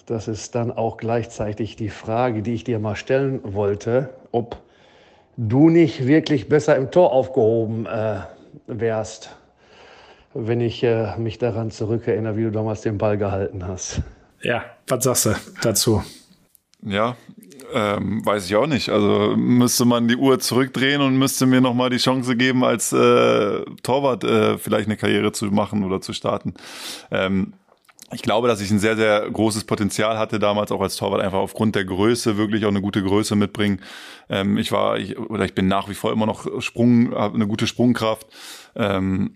Das 0.05 0.27
ist 0.27 0.55
dann 0.55 0.71
auch 0.71 0.97
gleichzeitig 0.97 1.75
die 1.75 1.89
Frage, 1.89 2.41
die 2.41 2.55
ich 2.55 2.63
dir 2.63 2.79
mal 2.79 2.95
stellen 2.95 3.41
wollte, 3.43 4.09
ob 4.31 4.57
du 5.37 5.69
nicht 5.69 6.07
wirklich 6.07 6.49
besser 6.49 6.75
im 6.75 6.89
Tor 6.91 7.11
aufgehoben 7.11 7.85
äh, 7.85 8.21
wärst, 8.67 9.35
wenn 10.33 10.61
ich 10.61 10.83
äh, 10.83 11.15
mich 11.17 11.37
daran 11.37 11.71
zurückerinnere, 11.71 12.37
wie 12.37 12.43
du 12.43 12.51
damals 12.51 12.81
den 12.81 12.97
Ball 12.97 13.17
gehalten 13.17 13.67
hast. 13.67 14.01
Ja, 14.41 14.65
was 14.87 15.03
sagst 15.03 15.25
du 15.25 15.35
dazu? 15.61 16.03
Ja, 16.81 17.15
ähm, 17.73 18.25
weiß 18.25 18.45
ich 18.45 18.55
auch 18.55 18.67
nicht. 18.67 18.89
Also 18.89 19.35
müsste 19.35 19.85
man 19.85 20.07
die 20.07 20.15
Uhr 20.15 20.39
zurückdrehen 20.39 21.01
und 21.01 21.17
müsste 21.17 21.45
mir 21.45 21.61
nochmal 21.61 21.89
die 21.89 21.97
Chance 21.97 22.35
geben, 22.35 22.63
als 22.63 22.91
äh, 22.93 23.65
Torwart 23.83 24.23
äh, 24.23 24.57
vielleicht 24.57 24.87
eine 24.87 24.97
Karriere 24.97 25.31
zu 25.31 25.45
machen 25.45 25.83
oder 25.83 26.01
zu 26.01 26.13
starten. 26.13 26.53
Ähm, 27.11 27.53
ich 28.11 28.21
glaube, 28.21 28.47
dass 28.47 28.59
ich 28.61 28.71
ein 28.71 28.79
sehr, 28.79 28.95
sehr 28.95 29.29
großes 29.29 29.65
Potenzial 29.65 30.17
hatte 30.17 30.39
damals 30.39 30.71
auch 30.71 30.81
als 30.81 30.95
Torwart, 30.95 31.21
einfach 31.21 31.37
aufgrund 31.37 31.75
der 31.75 31.85
Größe, 31.85 32.37
wirklich 32.37 32.65
auch 32.65 32.69
eine 32.69 32.81
gute 32.81 33.03
Größe 33.03 33.35
mitbringen. 33.35 33.81
Ähm, 34.29 34.57
ich 34.57 34.71
war, 34.71 34.97
ich, 34.97 35.17
oder 35.17 35.45
ich 35.45 35.53
bin 35.53 35.67
nach 35.67 35.89
wie 35.89 35.93
vor 35.93 36.11
immer 36.11 36.25
noch 36.25 36.61
Sprung, 36.61 37.13
habe 37.13 37.35
eine 37.35 37.47
gute 37.47 37.67
Sprungkraft. 37.67 38.27
Ähm, 38.75 39.35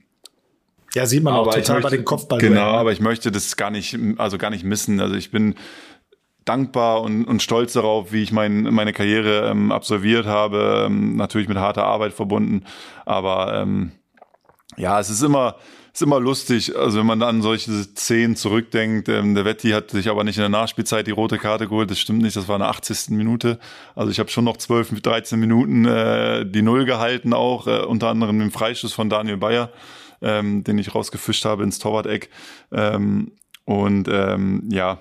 ja, 0.95 1.07
sieht 1.07 1.23
man 1.23 1.33
auch 1.33 1.45
total 1.45 1.75
möchte, 1.75 1.81
bei 1.81 1.95
den 1.95 2.05
Kopfball. 2.05 2.39
Genau, 2.39 2.71
ne? 2.71 2.77
aber 2.77 2.91
ich 2.91 2.99
möchte 2.99 3.31
das 3.31 3.55
gar 3.57 3.71
nicht, 3.71 3.97
also 4.17 4.37
gar 4.37 4.51
nicht 4.51 4.63
missen. 4.63 4.99
Also 4.99 5.15
ich 5.15 5.31
bin 5.31 5.55
dankbar 6.45 7.01
und, 7.01 7.25
und 7.25 7.41
stolz 7.41 7.73
darauf, 7.73 8.11
wie 8.11 8.23
ich 8.23 8.31
mein, 8.31 8.63
meine 8.63 8.93
Karriere 8.93 9.49
ähm, 9.49 9.71
absolviert 9.71 10.25
habe. 10.25 10.85
Ähm, 10.87 11.15
natürlich 11.15 11.47
mit 11.47 11.57
harter 11.57 11.85
Arbeit 11.85 12.13
verbunden, 12.13 12.63
aber 13.05 13.61
ähm, 13.61 13.91
ja, 14.77 14.99
es 14.99 15.09
ist 15.09 15.21
immer, 15.21 15.55
ist 15.93 16.01
immer 16.01 16.19
lustig, 16.19 16.75
also 16.75 16.99
wenn 16.99 17.05
man 17.05 17.21
an 17.21 17.41
solche 17.41 17.71
Szenen 17.71 18.35
zurückdenkt. 18.35 19.09
Ähm, 19.09 19.35
der 19.35 19.45
Wetti 19.45 19.69
hat 19.69 19.91
sich 19.91 20.09
aber 20.09 20.23
nicht 20.23 20.37
in 20.37 20.41
der 20.41 20.49
Nachspielzeit 20.49 21.05
die 21.05 21.11
rote 21.11 21.37
Karte 21.37 21.67
geholt. 21.67 21.91
Das 21.91 21.99
stimmt 21.99 22.23
nicht, 22.23 22.35
das 22.35 22.47
war 22.47 22.55
in 22.55 22.61
der 22.61 22.69
80. 22.69 23.11
Minute. 23.11 23.59
Also 23.95 24.11
ich 24.11 24.19
habe 24.19 24.29
schon 24.29 24.45
noch 24.45 24.57
12, 24.57 25.01
13 25.01 25.39
Minuten 25.39 25.85
äh, 25.85 26.45
die 26.45 26.63
Null 26.63 26.85
gehalten 26.85 27.33
auch, 27.33 27.67
äh, 27.67 27.81
unter 27.81 28.09
anderem 28.09 28.39
den 28.39 28.51
Freischuss 28.51 28.93
von 28.93 29.09
Daniel 29.09 29.37
Bayer, 29.37 29.69
ähm, 30.21 30.63
den 30.63 30.79
ich 30.79 30.95
rausgefischt 30.95 31.45
habe 31.45 31.63
ins 31.63 31.77
Torwart-Eck. 31.79 32.29
Ähm, 32.71 33.31
und 33.65 34.07
ähm, 34.09 34.67
ja, 34.71 34.99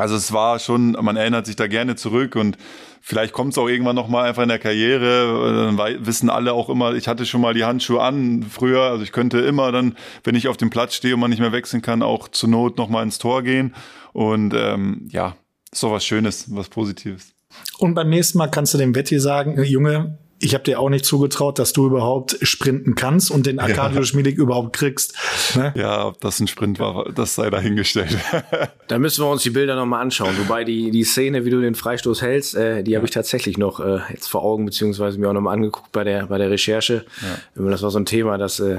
also 0.00 0.16
es 0.16 0.32
war 0.32 0.58
schon, 0.58 0.92
man 0.92 1.16
erinnert 1.16 1.46
sich 1.46 1.56
da 1.56 1.66
gerne 1.66 1.94
zurück 1.96 2.36
und 2.36 2.56
vielleicht 3.00 3.32
kommt 3.32 3.52
es 3.52 3.58
auch 3.58 3.68
irgendwann 3.68 3.96
nochmal 3.96 4.28
einfach 4.28 4.42
in 4.42 4.48
der 4.48 4.58
Karriere. 4.58 5.74
Dann 5.76 6.06
wissen 6.06 6.30
alle 6.30 6.52
auch 6.52 6.68
immer, 6.68 6.94
ich 6.94 7.08
hatte 7.08 7.26
schon 7.26 7.40
mal 7.40 7.54
die 7.54 7.64
Handschuhe 7.64 8.02
an 8.02 8.42
früher. 8.42 8.82
Also 8.82 9.04
ich 9.04 9.12
könnte 9.12 9.38
immer 9.40 9.72
dann, 9.72 9.96
wenn 10.24 10.34
ich 10.34 10.48
auf 10.48 10.56
dem 10.56 10.70
Platz 10.70 10.94
stehe 10.94 11.14
und 11.14 11.20
man 11.20 11.30
nicht 11.30 11.40
mehr 11.40 11.52
wechseln 11.52 11.82
kann, 11.82 12.02
auch 12.02 12.28
zur 12.28 12.48
Not 12.48 12.78
nochmal 12.78 13.02
ins 13.04 13.18
Tor 13.18 13.42
gehen. 13.42 13.74
Und 14.12 14.54
ähm, 14.54 15.08
ja, 15.10 15.36
ist 15.70 15.82
doch 15.82 15.92
was 15.92 16.04
Schönes, 16.04 16.46
was 16.54 16.68
Positives. 16.68 17.32
Und 17.78 17.94
beim 17.94 18.08
nächsten 18.08 18.38
Mal 18.38 18.48
kannst 18.48 18.74
du 18.74 18.78
dem 18.78 18.94
Wetti 18.94 19.18
sagen, 19.18 19.62
Junge, 19.62 20.18
ich 20.40 20.54
habe 20.54 20.64
dir 20.64 20.80
auch 20.80 20.88
nicht 20.88 21.04
zugetraut, 21.04 21.58
dass 21.58 21.72
du 21.72 21.86
überhaupt 21.86 22.38
sprinten 22.42 22.94
kannst 22.94 23.30
und 23.30 23.46
den 23.46 23.58
Arcadio 23.58 24.02
Schmiedig 24.04 24.38
überhaupt 24.38 24.74
kriegst. 24.74 25.14
Ne? 25.54 25.72
Ja, 25.76 26.06
ob 26.06 26.20
das 26.20 26.40
ein 26.40 26.48
Sprint 26.48 26.78
war, 26.78 27.12
das 27.12 27.34
sei 27.34 27.50
dahingestellt. 27.50 28.16
da 28.88 28.98
müssen 28.98 29.22
wir 29.22 29.30
uns 29.30 29.42
die 29.42 29.50
Bilder 29.50 29.76
nochmal 29.76 30.00
anschauen. 30.00 30.34
Wobei 30.38 30.64
die, 30.64 30.90
die 30.90 31.04
Szene, 31.04 31.44
wie 31.44 31.50
du 31.50 31.60
den 31.60 31.74
Freistoß 31.74 32.22
hältst, 32.22 32.54
äh, 32.54 32.82
die 32.82 32.96
habe 32.96 33.04
ich 33.04 33.12
tatsächlich 33.12 33.58
noch 33.58 33.80
äh, 33.80 34.00
jetzt 34.10 34.28
vor 34.28 34.42
Augen, 34.42 34.64
beziehungsweise 34.64 35.18
mir 35.18 35.28
auch 35.28 35.34
nochmal 35.34 35.54
angeguckt 35.54 35.92
bei 35.92 36.04
der, 36.04 36.26
bei 36.26 36.38
der 36.38 36.50
Recherche. 36.50 37.04
Ja. 37.20 37.68
Das 37.70 37.82
war 37.82 37.90
so 37.90 37.98
ein 37.98 38.06
Thema, 38.06 38.38
das 38.38 38.60
äh, 38.60 38.78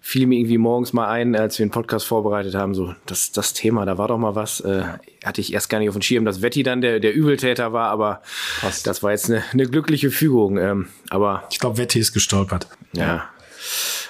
fiel 0.00 0.26
mir 0.26 0.38
irgendwie 0.38 0.58
morgens 0.58 0.92
mal 0.92 1.08
ein, 1.08 1.36
als 1.36 1.58
wir 1.58 1.66
den 1.66 1.72
Podcast 1.72 2.06
vorbereitet 2.06 2.54
haben, 2.54 2.74
so 2.74 2.94
das, 3.06 3.32
das 3.32 3.52
Thema, 3.52 3.84
da 3.84 3.98
war 3.98 4.08
doch 4.08 4.18
mal 4.18 4.34
was. 4.34 4.60
Äh, 4.60 4.82
hatte 5.24 5.40
ich 5.40 5.52
erst 5.52 5.68
gar 5.68 5.78
nicht 5.78 5.88
auf 5.88 5.94
dem 5.96 6.02
Schirm, 6.02 6.24
dass 6.24 6.42
Wetti 6.42 6.62
dann 6.62 6.80
der, 6.80 7.00
der 7.00 7.14
Übeltäter 7.14 7.72
war, 7.72 7.90
aber 7.90 8.22
Passt. 8.60 8.86
das 8.86 9.02
war 9.02 9.10
jetzt 9.10 9.30
eine, 9.30 9.42
eine 9.52 9.66
glückliche 9.66 10.10
Fügung. 10.10 10.58
Ähm, 10.58 10.88
aber 11.10 11.44
ich 11.50 11.58
glaube, 11.58 11.78
Wetti 11.78 11.98
ist 11.98 12.12
gestolpert. 12.12 12.68
Ja. 12.92 13.28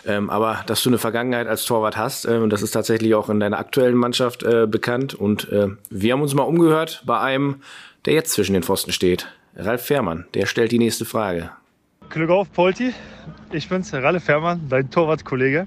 Ähm, 0.06 0.30
aber 0.30 0.62
dass 0.66 0.82
du 0.82 0.90
eine 0.90 0.98
Vergangenheit 0.98 1.46
als 1.46 1.64
Torwart 1.64 1.96
hast, 1.96 2.24
äh, 2.24 2.36
und 2.36 2.50
das 2.50 2.62
ist 2.62 2.72
tatsächlich 2.72 3.14
auch 3.14 3.28
in 3.28 3.40
deiner 3.40 3.58
aktuellen 3.58 3.96
Mannschaft 3.96 4.42
äh, 4.42 4.66
bekannt. 4.66 5.14
Und 5.14 5.50
äh, 5.50 5.68
wir 5.90 6.12
haben 6.12 6.22
uns 6.22 6.34
mal 6.34 6.44
umgehört 6.44 7.02
bei 7.06 7.18
einem, 7.18 7.62
der 8.04 8.14
jetzt 8.14 8.32
zwischen 8.32 8.52
den 8.52 8.62
Pfosten 8.62 8.92
steht. 8.92 9.28
Ralf 9.56 9.84
Fährmann, 9.84 10.26
der 10.34 10.46
stellt 10.46 10.72
die 10.72 10.78
nächste 10.78 11.04
Frage. 11.04 11.50
Glück 12.10 12.30
auf, 12.30 12.50
Polti. 12.52 12.94
Ich 13.52 13.68
bin's, 13.68 13.92
Ralle 13.92 14.20
Fährmann, 14.20 14.62
dein 14.68 14.90
Torwartkollege. 14.90 15.66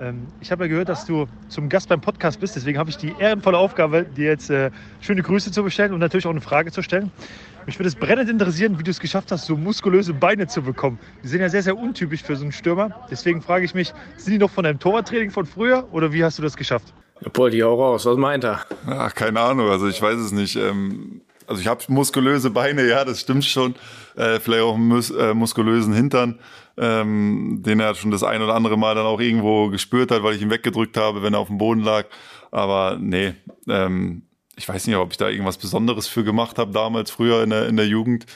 Ähm, 0.00 0.26
ich 0.40 0.50
habe 0.50 0.64
ja 0.64 0.68
gehört, 0.68 0.88
dass 0.88 1.06
du 1.06 1.26
zum 1.48 1.68
Gast 1.68 1.88
beim 1.88 2.00
Podcast 2.00 2.40
bist. 2.40 2.56
Deswegen 2.56 2.76
habe 2.76 2.90
ich 2.90 2.96
die 2.96 3.14
ehrenvolle 3.18 3.56
Aufgabe, 3.56 4.04
dir 4.04 4.26
jetzt 4.26 4.50
äh, 4.50 4.70
schöne 5.00 5.22
Grüße 5.22 5.52
zu 5.52 5.62
bestellen 5.62 5.92
und 5.92 6.00
natürlich 6.00 6.26
auch 6.26 6.30
eine 6.30 6.40
Frage 6.40 6.72
zu 6.72 6.82
stellen. 6.82 7.12
Mich 7.66 7.78
würde 7.78 7.88
es 7.88 7.94
brennend 7.94 8.28
interessieren, 8.28 8.78
wie 8.78 8.82
du 8.82 8.90
es 8.90 8.98
geschafft 8.98 9.30
hast, 9.30 9.46
so 9.46 9.56
muskulöse 9.56 10.12
Beine 10.12 10.48
zu 10.48 10.60
bekommen. 10.60 10.98
Die 11.22 11.28
sind 11.28 11.40
ja 11.40 11.48
sehr, 11.48 11.62
sehr 11.62 11.78
untypisch 11.78 12.22
für 12.22 12.34
so 12.34 12.42
einen 12.42 12.52
Stürmer. 12.52 13.06
Deswegen 13.10 13.40
frage 13.40 13.64
ich 13.64 13.74
mich, 13.74 13.94
sind 14.16 14.32
die 14.32 14.38
noch 14.38 14.50
von 14.50 14.64
deinem 14.64 14.80
Torwarttraining 14.80 15.30
von 15.30 15.46
früher 15.46 15.86
oder 15.92 16.12
wie 16.12 16.24
hast 16.24 16.38
du 16.38 16.42
das 16.42 16.56
geschafft? 16.56 16.92
Ja, 17.20 17.48
die 17.48 17.62
auch 17.62 17.78
raus. 17.78 18.04
Was 18.06 18.16
meint 18.16 18.44
er? 18.44 18.60
Ach, 18.86 19.14
keine 19.14 19.40
Ahnung. 19.40 19.70
Also 19.70 19.86
ich 19.86 20.02
weiß 20.02 20.18
es 20.18 20.32
nicht. 20.32 20.56
Ähm, 20.56 21.22
also 21.46 21.60
ich 21.60 21.68
habe 21.68 21.80
muskulöse 21.88 22.50
Beine, 22.50 22.86
ja, 22.86 23.04
das 23.04 23.20
stimmt 23.20 23.44
schon. 23.44 23.74
Äh, 24.16 24.38
vielleicht 24.40 24.62
auch 24.62 24.74
einen 24.74 24.86
mus 24.86 25.10
äh, 25.10 25.34
muskulösen 25.34 25.92
Hintern, 25.92 26.38
ähm, 26.76 27.62
den 27.64 27.80
er 27.80 27.94
schon 27.94 28.10
das 28.10 28.22
ein 28.22 28.42
oder 28.42 28.54
andere 28.54 28.76
Mal 28.76 28.94
dann 28.94 29.06
auch 29.06 29.20
irgendwo 29.20 29.68
gespürt 29.68 30.10
hat, 30.10 30.22
weil 30.22 30.36
ich 30.36 30.42
ihn 30.42 30.50
weggedrückt 30.50 30.96
habe, 30.96 31.22
wenn 31.22 31.34
er 31.34 31.40
auf 31.40 31.48
dem 31.48 31.58
Boden 31.58 31.82
lag. 31.82 32.06
Aber 32.50 32.96
nee, 33.00 33.34
ähm, 33.68 34.22
ich 34.56 34.68
weiß 34.68 34.86
nicht, 34.86 34.96
ob 34.96 35.10
ich 35.10 35.16
da 35.16 35.28
irgendwas 35.28 35.58
Besonderes 35.58 36.06
für 36.06 36.24
gemacht 36.24 36.58
habe 36.58 36.72
damals, 36.72 37.10
früher 37.10 37.42
in 37.42 37.50
der, 37.50 37.68
in 37.68 37.76
der 37.76 37.86
Jugend. 37.86 38.26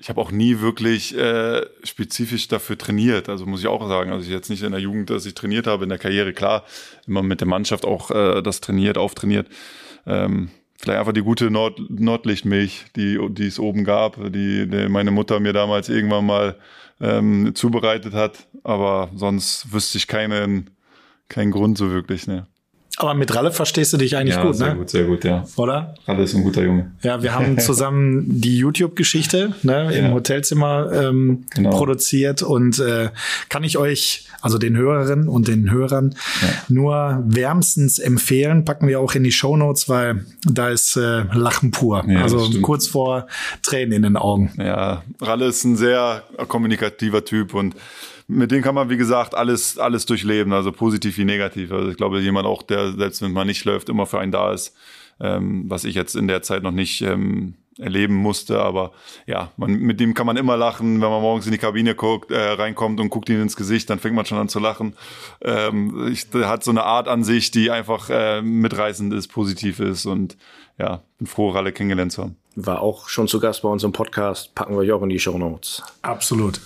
Ich 0.00 0.08
habe 0.08 0.20
auch 0.20 0.30
nie 0.30 0.60
wirklich 0.60 1.16
äh, 1.16 1.64
spezifisch 1.82 2.46
dafür 2.48 2.78
trainiert. 2.78 3.28
Also 3.28 3.46
muss 3.46 3.60
ich 3.60 3.66
auch 3.66 3.86
sagen, 3.88 4.12
also 4.12 4.24
ich 4.24 4.30
jetzt 4.30 4.50
nicht 4.50 4.62
in 4.62 4.70
der 4.70 4.80
Jugend, 4.80 5.10
dass 5.10 5.26
ich 5.26 5.34
trainiert 5.34 5.66
habe, 5.66 5.84
in 5.84 5.88
der 5.88 5.98
Karriere 5.98 6.32
klar, 6.32 6.64
immer 7.06 7.22
mit 7.22 7.40
der 7.40 7.48
Mannschaft 7.48 7.84
auch 7.84 8.10
äh, 8.10 8.42
das 8.42 8.60
trainiert, 8.60 8.96
auftrainiert. 8.96 9.48
Ähm, 10.06 10.50
vielleicht 10.78 11.00
einfach 11.00 11.12
die 11.12 11.22
gute 11.22 11.50
Nord 11.50 11.80
Nordlichtmilch, 11.90 12.86
die, 12.96 13.18
die 13.30 13.46
es 13.46 13.58
oben 13.58 13.84
gab, 13.84 14.16
die, 14.32 14.68
die 14.68 14.88
meine 14.88 15.10
Mutter 15.10 15.40
mir 15.40 15.52
damals 15.52 15.88
irgendwann 15.88 16.26
mal 16.26 16.56
ähm, 17.00 17.54
zubereitet 17.54 18.14
hat. 18.14 18.46
Aber 18.62 19.10
sonst 19.14 19.72
wüsste 19.72 19.98
ich 19.98 20.06
keinen, 20.06 20.70
keinen 21.28 21.50
Grund 21.50 21.76
so 21.78 21.90
wirklich. 21.90 22.26
Ne. 22.26 22.46
Aber 23.00 23.14
mit 23.14 23.32
Ralle 23.32 23.52
verstehst 23.52 23.92
du 23.92 23.96
dich 23.96 24.16
eigentlich 24.16 24.34
ja, 24.34 24.42
gut, 24.42 24.56
sehr 24.56 24.70
ne? 24.70 24.74
gut, 24.76 24.90
sehr 24.90 25.04
gut, 25.04 25.22
ja. 25.24 25.44
Oder? 25.54 25.94
Ralle 26.08 26.24
ist 26.24 26.34
ein 26.34 26.42
guter 26.42 26.64
Junge. 26.64 26.90
Ja, 27.02 27.22
wir 27.22 27.32
haben 27.32 27.56
zusammen 27.60 28.24
die 28.40 28.58
YouTube-Geschichte 28.58 29.54
ne, 29.62 29.94
im 29.94 30.06
Ja. 30.06 30.10
Hotelzimmer 30.12 30.90
ähm, 30.92 31.44
Genau. 31.54 31.70
produziert 31.70 32.42
und 32.42 32.80
äh, 32.80 33.10
kann 33.48 33.62
ich 33.62 33.78
euch, 33.78 34.26
also 34.40 34.58
den 34.58 34.76
Hörerinnen 34.76 35.28
und 35.28 35.46
den 35.46 35.70
Hörern, 35.70 36.16
nur 36.68 37.22
wärmstens 37.24 38.00
empfehlen. 38.00 38.64
Packen 38.64 38.88
wir 38.88 38.98
auch 38.98 39.14
in 39.14 39.22
die 39.22 39.32
Shownotes, 39.32 39.88
weil 39.88 40.24
da 40.44 40.68
ist 40.68 40.96
äh, 40.96 41.22
Lachen 41.32 41.70
pur. 41.70 42.04
Ja, 42.08 42.22
also 42.22 42.50
kurz 42.62 42.88
vor 42.88 43.28
Tränen 43.62 43.92
in 43.92 44.02
den 44.02 44.16
Augen. 44.16 44.52
Ja, 44.58 45.02
Ralle 45.20 45.46
ist 45.46 45.62
ein 45.62 45.76
sehr 45.76 46.24
kommunikativer 46.48 47.24
Typ 47.24 47.54
und 47.54 47.76
mit 48.28 48.50
dem 48.50 48.62
kann 48.62 48.74
man, 48.74 48.90
wie 48.90 48.98
gesagt, 48.98 49.34
alles, 49.34 49.78
alles 49.78 50.04
durchleben, 50.04 50.52
also 50.52 50.70
positiv 50.70 51.16
wie 51.16 51.24
negativ. 51.24 51.72
Also 51.72 51.90
ich 51.90 51.96
glaube, 51.96 52.20
jemand 52.20 52.46
auch, 52.46 52.62
der 52.62 52.92
selbst 52.92 53.22
wenn 53.22 53.32
man 53.32 53.46
nicht 53.46 53.64
läuft, 53.64 53.88
immer 53.88 54.06
für 54.06 54.20
einen 54.20 54.32
da 54.32 54.52
ist, 54.52 54.76
ähm, 55.18 55.64
was 55.66 55.84
ich 55.84 55.94
jetzt 55.94 56.14
in 56.14 56.28
der 56.28 56.42
Zeit 56.42 56.62
noch 56.62 56.70
nicht 56.70 57.00
ähm, 57.00 57.54
erleben 57.78 58.14
musste. 58.14 58.60
Aber 58.60 58.92
ja, 59.26 59.50
man, 59.56 59.72
mit 59.72 59.98
dem 59.98 60.12
kann 60.12 60.26
man 60.26 60.36
immer 60.36 60.58
lachen, 60.58 61.00
wenn 61.00 61.08
man 61.08 61.22
morgens 61.22 61.46
in 61.46 61.52
die 61.52 61.58
Kabine 61.58 61.94
guckt, 61.94 62.30
äh, 62.30 62.38
reinkommt 62.38 63.00
und 63.00 63.08
guckt 63.08 63.30
ihn 63.30 63.40
ins 63.40 63.56
Gesicht, 63.56 63.88
dann 63.88 63.98
fängt 63.98 64.14
man 64.14 64.26
schon 64.26 64.38
an 64.38 64.50
zu 64.50 64.58
lachen. 64.58 64.94
Ähm, 65.40 66.08
ich, 66.12 66.28
der 66.28 66.48
hat 66.48 66.62
so 66.62 66.70
eine 66.70 66.84
Art 66.84 67.08
an 67.08 67.24
sich, 67.24 67.50
die 67.50 67.70
einfach 67.70 68.10
äh, 68.10 68.42
mitreißend 68.42 69.14
ist, 69.14 69.28
positiv 69.28 69.80
ist 69.80 70.04
und 70.04 70.36
ja, 70.78 71.02
bin 71.16 71.26
froh, 71.26 71.48
Ralle 71.48 71.72
kennengelernt 71.72 72.12
zu 72.12 72.24
haben. 72.24 72.36
War 72.56 72.82
auch 72.82 73.08
schon 73.08 73.26
zu 73.26 73.40
Gast 73.40 73.62
bei 73.62 73.68
uns 73.68 73.84
im 73.84 73.92
Podcast. 73.92 74.54
Packen 74.54 74.74
wir 74.74 74.80
euch 74.80 74.92
auch 74.92 75.02
in 75.02 75.08
die 75.08 75.18
Show 75.18 75.38
Notes. 75.38 75.82
Absolut. 76.02 76.60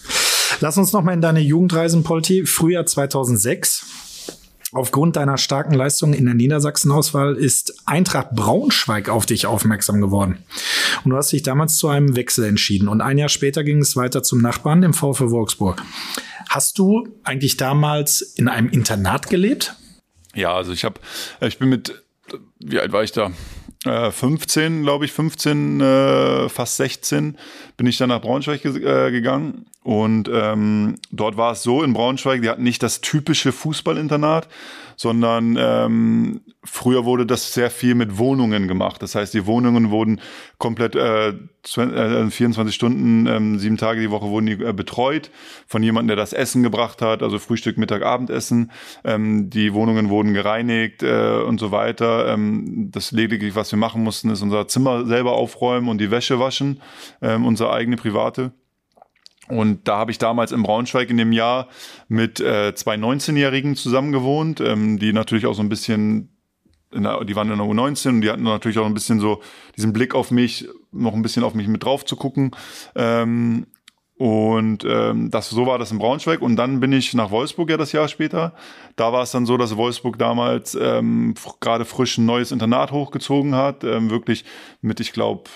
Lass 0.62 0.78
uns 0.78 0.92
noch 0.92 1.02
mal 1.02 1.12
in 1.12 1.20
deine 1.20 1.40
Jugend 1.40 1.74
reisen, 1.74 2.04
Polti. 2.04 2.46
Frühjahr 2.46 2.86
2006. 2.86 3.84
Aufgrund 4.70 5.16
deiner 5.16 5.36
starken 5.36 5.74
Leistung 5.74 6.14
in 6.14 6.24
der 6.24 6.34
Niedersachsen-Auswahl 6.34 7.34
ist 7.34 7.82
Eintracht 7.84 8.30
Braunschweig 8.30 9.08
auf 9.08 9.26
dich 9.26 9.46
aufmerksam 9.46 10.00
geworden. 10.00 10.38
Und 11.02 11.10
du 11.10 11.16
hast 11.16 11.32
dich 11.32 11.42
damals 11.42 11.78
zu 11.78 11.88
einem 11.88 12.14
Wechsel 12.14 12.44
entschieden. 12.44 12.86
Und 12.86 13.00
ein 13.00 13.18
Jahr 13.18 13.28
später 13.28 13.64
ging 13.64 13.80
es 13.80 13.96
weiter 13.96 14.22
zum 14.22 14.40
Nachbarn, 14.40 14.82
dem 14.82 14.94
VfL 14.94 15.30
Wolfsburg. 15.30 15.82
Hast 16.48 16.78
du 16.78 17.08
eigentlich 17.24 17.56
damals 17.56 18.20
in 18.20 18.46
einem 18.46 18.68
Internat 18.68 19.30
gelebt? 19.30 19.74
Ja, 20.32 20.54
also 20.54 20.72
ich 20.72 20.84
habe, 20.84 21.00
ich 21.40 21.58
bin 21.58 21.70
mit, 21.70 22.04
wie 22.60 22.78
alt 22.78 22.92
war 22.92 23.02
ich 23.02 23.10
da? 23.10 23.32
Äh, 23.84 24.12
15, 24.12 24.82
glaube 24.82 25.04
ich, 25.04 25.12
15, 25.12 25.80
äh, 25.80 26.48
fast 26.48 26.76
16, 26.76 27.36
bin 27.76 27.86
ich 27.86 27.96
dann 27.96 28.10
nach 28.10 28.20
Braunschweig 28.20 28.62
ge 28.62 28.76
äh, 28.84 29.10
gegangen. 29.10 29.66
Und 29.82 30.30
ähm, 30.32 30.96
dort 31.10 31.36
war 31.36 31.52
es 31.52 31.62
so 31.62 31.82
in 31.82 31.92
Braunschweig, 31.92 32.42
die 32.42 32.48
hatten 32.48 32.62
nicht 32.62 32.82
das 32.82 33.00
typische 33.00 33.50
Fußballinternat, 33.50 34.48
sondern 34.96 35.56
ähm, 35.58 36.40
früher 36.64 37.04
wurde 37.04 37.26
das 37.26 37.52
sehr 37.52 37.70
viel 37.70 37.94
mit 37.94 38.18
Wohnungen 38.18 38.68
gemacht. 38.68 39.02
Das 39.02 39.14
heißt, 39.14 39.34
die 39.34 39.46
Wohnungen 39.46 39.90
wurden 39.90 40.20
komplett 40.58 40.94
äh, 40.94 41.34
20, 41.64 41.96
äh, 41.96 42.30
24 42.30 42.74
Stunden, 42.74 43.26
ähm, 43.26 43.58
sieben 43.58 43.76
Tage 43.76 44.00
die 44.00 44.10
Woche 44.10 44.28
wurden 44.28 44.46
die 44.46 44.62
äh, 44.62 44.72
betreut 44.72 45.30
von 45.66 45.82
jemandem, 45.82 46.08
der 46.08 46.16
das 46.16 46.32
Essen 46.32 46.62
gebracht 46.62 47.02
hat, 47.02 47.22
also 47.22 47.38
Frühstück, 47.38 47.78
Mittag, 47.78 48.02
Abendessen. 48.02 48.70
Ähm, 49.04 49.50
die 49.50 49.74
Wohnungen 49.74 50.08
wurden 50.08 50.34
gereinigt 50.34 51.02
äh, 51.02 51.40
und 51.40 51.58
so 51.58 51.72
weiter. 51.72 52.28
Ähm, 52.32 52.90
das 52.92 53.10
lediglich, 53.10 53.56
was 53.56 53.72
wir 53.72 53.78
machen 53.78 54.02
mussten, 54.04 54.30
ist 54.30 54.42
unser 54.42 54.68
Zimmer 54.68 55.04
selber 55.06 55.32
aufräumen 55.32 55.88
und 55.88 56.00
die 56.00 56.10
Wäsche 56.10 56.38
waschen, 56.38 56.80
ähm, 57.20 57.44
unsere 57.44 57.72
eigene 57.72 57.96
private. 57.96 58.52
Und 59.48 59.88
da 59.88 59.98
habe 59.98 60.10
ich 60.10 60.18
damals 60.18 60.52
in 60.52 60.62
Braunschweig 60.62 61.10
in 61.10 61.16
dem 61.16 61.32
Jahr 61.32 61.68
mit 62.08 62.40
äh, 62.40 62.74
zwei 62.74 62.94
19-Jährigen 62.94 63.76
zusammen 63.76 64.12
gewohnt, 64.12 64.60
ähm, 64.60 64.98
die 64.98 65.12
natürlich 65.12 65.46
auch 65.46 65.54
so 65.54 65.62
ein 65.62 65.68
bisschen, 65.68 66.31
der, 66.94 67.24
die 67.24 67.36
waren 67.36 67.50
in 67.50 67.58
der 67.58 67.66
U19 67.66 68.08
und 68.08 68.20
die 68.20 68.30
hatten 68.30 68.42
natürlich 68.42 68.78
auch 68.78 68.86
ein 68.86 68.94
bisschen 68.94 69.20
so 69.20 69.40
diesen 69.76 69.92
Blick 69.92 70.14
auf 70.14 70.30
mich, 70.30 70.68
noch 70.92 71.14
ein 71.14 71.22
bisschen 71.22 71.44
auf 71.44 71.54
mich 71.54 71.68
mit 71.68 71.84
drauf 71.84 72.04
zu 72.04 72.16
gucken. 72.16 72.50
Ähm, 72.94 73.66
und 74.22 74.84
ähm, 74.84 75.30
das, 75.30 75.50
so 75.50 75.66
war 75.66 75.78
das 75.78 75.90
in 75.90 75.98
Braunschweig. 75.98 76.42
Und 76.42 76.54
dann 76.54 76.78
bin 76.78 76.92
ich 76.92 77.12
nach 77.14 77.32
Wolfsburg 77.32 77.70
ja 77.70 77.76
das 77.76 77.90
Jahr 77.90 78.06
später. 78.06 78.54
Da 78.94 79.12
war 79.12 79.22
es 79.22 79.32
dann 79.32 79.46
so, 79.46 79.56
dass 79.56 79.76
Wolfsburg 79.76 80.16
damals 80.16 80.76
ähm, 80.80 81.34
gerade 81.58 81.84
frisch 81.84 82.18
ein 82.18 82.26
neues 82.26 82.52
Internat 82.52 82.92
hochgezogen 82.92 83.56
hat. 83.56 83.82
Ähm, 83.82 84.10
wirklich 84.10 84.44
mit, 84.80 85.00
ich 85.00 85.12
glaube, 85.12 85.50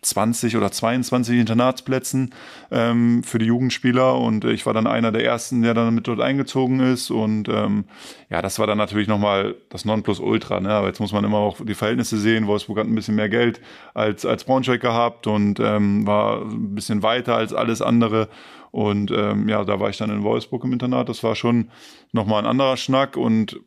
20 0.00 0.56
oder 0.56 0.72
22 0.72 1.38
Internatsplätzen 1.38 2.34
ähm, 2.70 3.22
für 3.22 3.38
die 3.38 3.44
Jugendspieler. 3.46 4.18
Und 4.18 4.44
ich 4.44 4.64
war 4.64 4.72
dann 4.72 4.86
einer 4.86 5.12
der 5.12 5.24
ersten, 5.24 5.62
der 5.62 5.74
dann 5.74 5.94
mit 5.94 6.08
dort 6.08 6.20
eingezogen 6.20 6.80
ist. 6.80 7.10
Und 7.10 7.48
ähm, 7.48 7.84
ja, 8.30 8.40
das 8.42 8.58
war 8.58 8.66
dann 8.66 8.78
natürlich 8.78 9.06
nochmal 9.06 9.54
das 9.68 9.84
Nonplusultra, 9.84 10.60
ne? 10.60 10.70
aber 10.70 10.88
jetzt 10.88 11.00
muss 11.00 11.12
man 11.12 11.24
immer 11.24 11.38
auch 11.38 11.58
die 11.62 11.74
Verhältnisse 11.74 12.18
sehen, 12.18 12.46
Wolfsburg 12.46 12.78
hat 12.78 12.86
ein 12.86 12.94
bisschen 12.94 13.14
mehr 13.14 13.28
Geld 13.28 13.60
als, 13.94 14.24
als 14.24 14.44
Braunschweig 14.44 14.80
gehabt 14.80 15.26
und 15.26 15.60
ähm, 15.60 16.06
war 16.06 16.42
ein 16.42 16.74
bisschen 16.74 17.02
weiter 17.02 17.36
als 17.36 17.52
alles 17.52 17.82
andere. 17.82 18.28
Und 18.72 19.10
ähm, 19.10 19.48
ja, 19.48 19.64
da 19.64 19.78
war 19.78 19.90
ich 19.90 19.98
dann 19.98 20.10
in 20.10 20.22
Wolfsburg 20.22 20.64
im 20.64 20.72
Internat, 20.72 21.10
das 21.10 21.22
war 21.22 21.36
schon 21.36 21.70
nochmal 22.12 22.42
ein 22.42 22.48
anderer 22.48 22.78
Schnack 22.78 23.18
und 23.18 23.60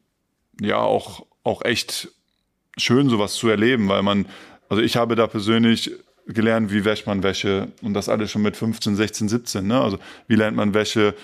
ja, 0.60 0.80
auch, 0.80 1.26
auch 1.44 1.64
echt 1.64 2.10
schön, 2.76 3.10
sowas 3.10 3.36
zu 3.36 3.48
erleben, 3.48 3.88
weil 3.88 4.02
man, 4.02 4.26
also 4.68 4.82
ich 4.82 4.98
habe 4.98 5.16
da 5.16 5.28
persönlich 5.28 5.92
gelernt, 6.28 6.72
wie 6.72 6.86
wäscht 6.86 7.08
man 7.08 7.24
Wäsche 7.24 7.70
und 7.82 7.94
das 7.94 8.10
alles 8.10 8.32
schon 8.32 8.42
mit 8.42 8.58
15, 8.58 8.96
16, 8.96 9.30
17. 9.30 9.68
Ne? 9.68 9.80
Also 9.80 10.00
wie 10.28 10.36
lernt 10.36 10.58
man 10.58 10.74
Wäsche, 10.74 11.16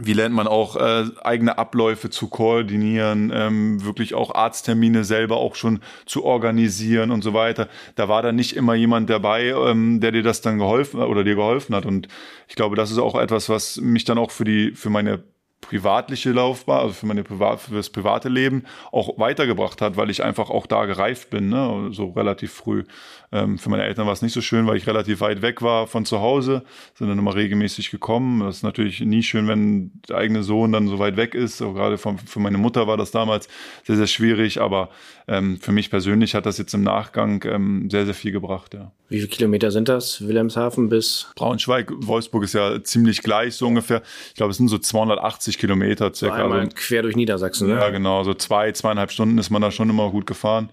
wie 0.00 0.12
lernt 0.12 0.34
man 0.34 0.46
auch 0.46 0.76
äh, 0.76 1.04
eigene 1.22 1.58
Abläufe 1.58 2.08
zu 2.10 2.28
koordinieren, 2.28 3.32
ähm, 3.34 3.84
wirklich 3.84 4.14
auch 4.14 4.34
Arzttermine 4.34 5.04
selber 5.04 5.38
auch 5.38 5.56
schon 5.56 5.80
zu 6.06 6.24
organisieren 6.24 7.10
und 7.10 7.22
so 7.22 7.34
weiter. 7.34 7.68
Da 7.96 8.08
war 8.08 8.22
dann 8.22 8.36
nicht 8.36 8.54
immer 8.56 8.74
jemand 8.74 9.10
dabei, 9.10 9.48
ähm, 9.48 10.00
der 10.00 10.12
dir 10.12 10.22
das 10.22 10.40
dann 10.40 10.58
geholfen 10.58 11.00
oder 11.00 11.24
dir 11.24 11.34
geholfen 11.34 11.74
hat. 11.74 11.84
Und 11.84 12.08
ich 12.46 12.54
glaube, 12.54 12.76
das 12.76 12.90
ist 12.90 12.98
auch 12.98 13.18
etwas, 13.18 13.48
was 13.48 13.78
mich 13.78 14.04
dann 14.04 14.18
auch 14.18 14.30
für 14.30 14.44
die 14.44 14.72
für 14.72 14.90
meine 14.90 15.24
privatliche 15.60 16.30
Laufbahn, 16.30 16.80
also 16.80 16.94
für 16.94 17.06
meine 17.06 17.24
Privat, 17.24 17.60
für 17.60 17.74
das 17.74 17.90
private 17.90 18.28
Leben 18.28 18.64
auch 18.92 19.18
weitergebracht 19.18 19.80
hat, 19.82 19.96
weil 19.96 20.08
ich 20.08 20.22
einfach 20.22 20.50
auch 20.50 20.66
da 20.66 20.86
gereift 20.86 21.30
bin, 21.30 21.48
ne? 21.48 21.88
so 21.92 22.10
relativ 22.10 22.52
früh. 22.52 22.84
Ähm, 23.32 23.58
für 23.58 23.68
meine 23.68 23.82
Eltern 23.82 24.06
war 24.06 24.12
es 24.12 24.22
nicht 24.22 24.32
so 24.32 24.40
schön, 24.40 24.66
weil 24.66 24.76
ich 24.76 24.86
relativ 24.86 25.20
weit 25.20 25.42
weg 25.42 25.60
war 25.60 25.86
von 25.86 26.06
zu 26.06 26.20
Hause, 26.20 26.62
sind 26.94 27.08
dann 27.08 27.18
immer 27.18 27.34
regelmäßig 27.34 27.90
gekommen. 27.90 28.40
Das 28.40 28.58
ist 28.58 28.62
natürlich 28.62 29.00
nie 29.00 29.22
schön, 29.22 29.48
wenn 29.48 29.92
der 30.08 30.16
eigene 30.16 30.42
Sohn 30.42 30.72
dann 30.72 30.88
so 30.88 30.98
weit 30.98 31.16
weg 31.16 31.34
ist. 31.34 31.58
So 31.58 31.74
gerade 31.74 31.98
von, 31.98 32.18
für 32.18 32.40
meine 32.40 32.58
Mutter 32.58 32.86
war 32.86 32.96
das 32.96 33.10
damals 33.10 33.48
sehr, 33.84 33.96
sehr 33.96 34.06
schwierig, 34.06 34.60
aber 34.60 34.88
ähm, 35.26 35.58
für 35.60 35.72
mich 35.72 35.90
persönlich 35.90 36.34
hat 36.34 36.46
das 36.46 36.56
jetzt 36.56 36.72
im 36.72 36.82
Nachgang 36.82 37.44
ähm, 37.44 37.90
sehr, 37.90 38.06
sehr 38.06 38.14
viel 38.14 38.32
gebracht, 38.32 38.74
ja. 38.74 38.92
Wie 39.10 39.16
viele 39.16 39.28
Kilometer 39.28 39.70
sind 39.70 39.88
das? 39.88 40.26
Wilhelmshaven 40.26 40.90
bis 40.90 41.28
Braunschweig, 41.34 41.90
Wolfsburg 41.96 42.44
ist 42.44 42.52
ja 42.52 42.82
ziemlich 42.84 43.22
gleich, 43.22 43.54
so 43.54 43.66
ungefähr. 43.66 44.02
Ich 44.28 44.34
glaube, 44.34 44.50
es 44.50 44.58
sind 44.58 44.68
so 44.68 44.76
280 44.76 45.47
Kilometer 45.56 46.12
circa. 46.12 46.42
einmal 46.42 46.60
Also, 46.60 46.72
quer 46.74 47.02
durch 47.02 47.16
Niedersachsen. 47.16 47.68
Ne? 47.68 47.74
ja, 47.74 47.88
genau, 47.88 48.24
so 48.24 48.34
zwei, 48.34 48.72
zweieinhalb 48.72 49.10
Stunden 49.10 49.38
ist 49.38 49.48
man 49.48 49.62
da 49.62 49.70
schon 49.70 49.88
immer 49.88 50.10
gut 50.10 50.26
gefahren. 50.26 50.68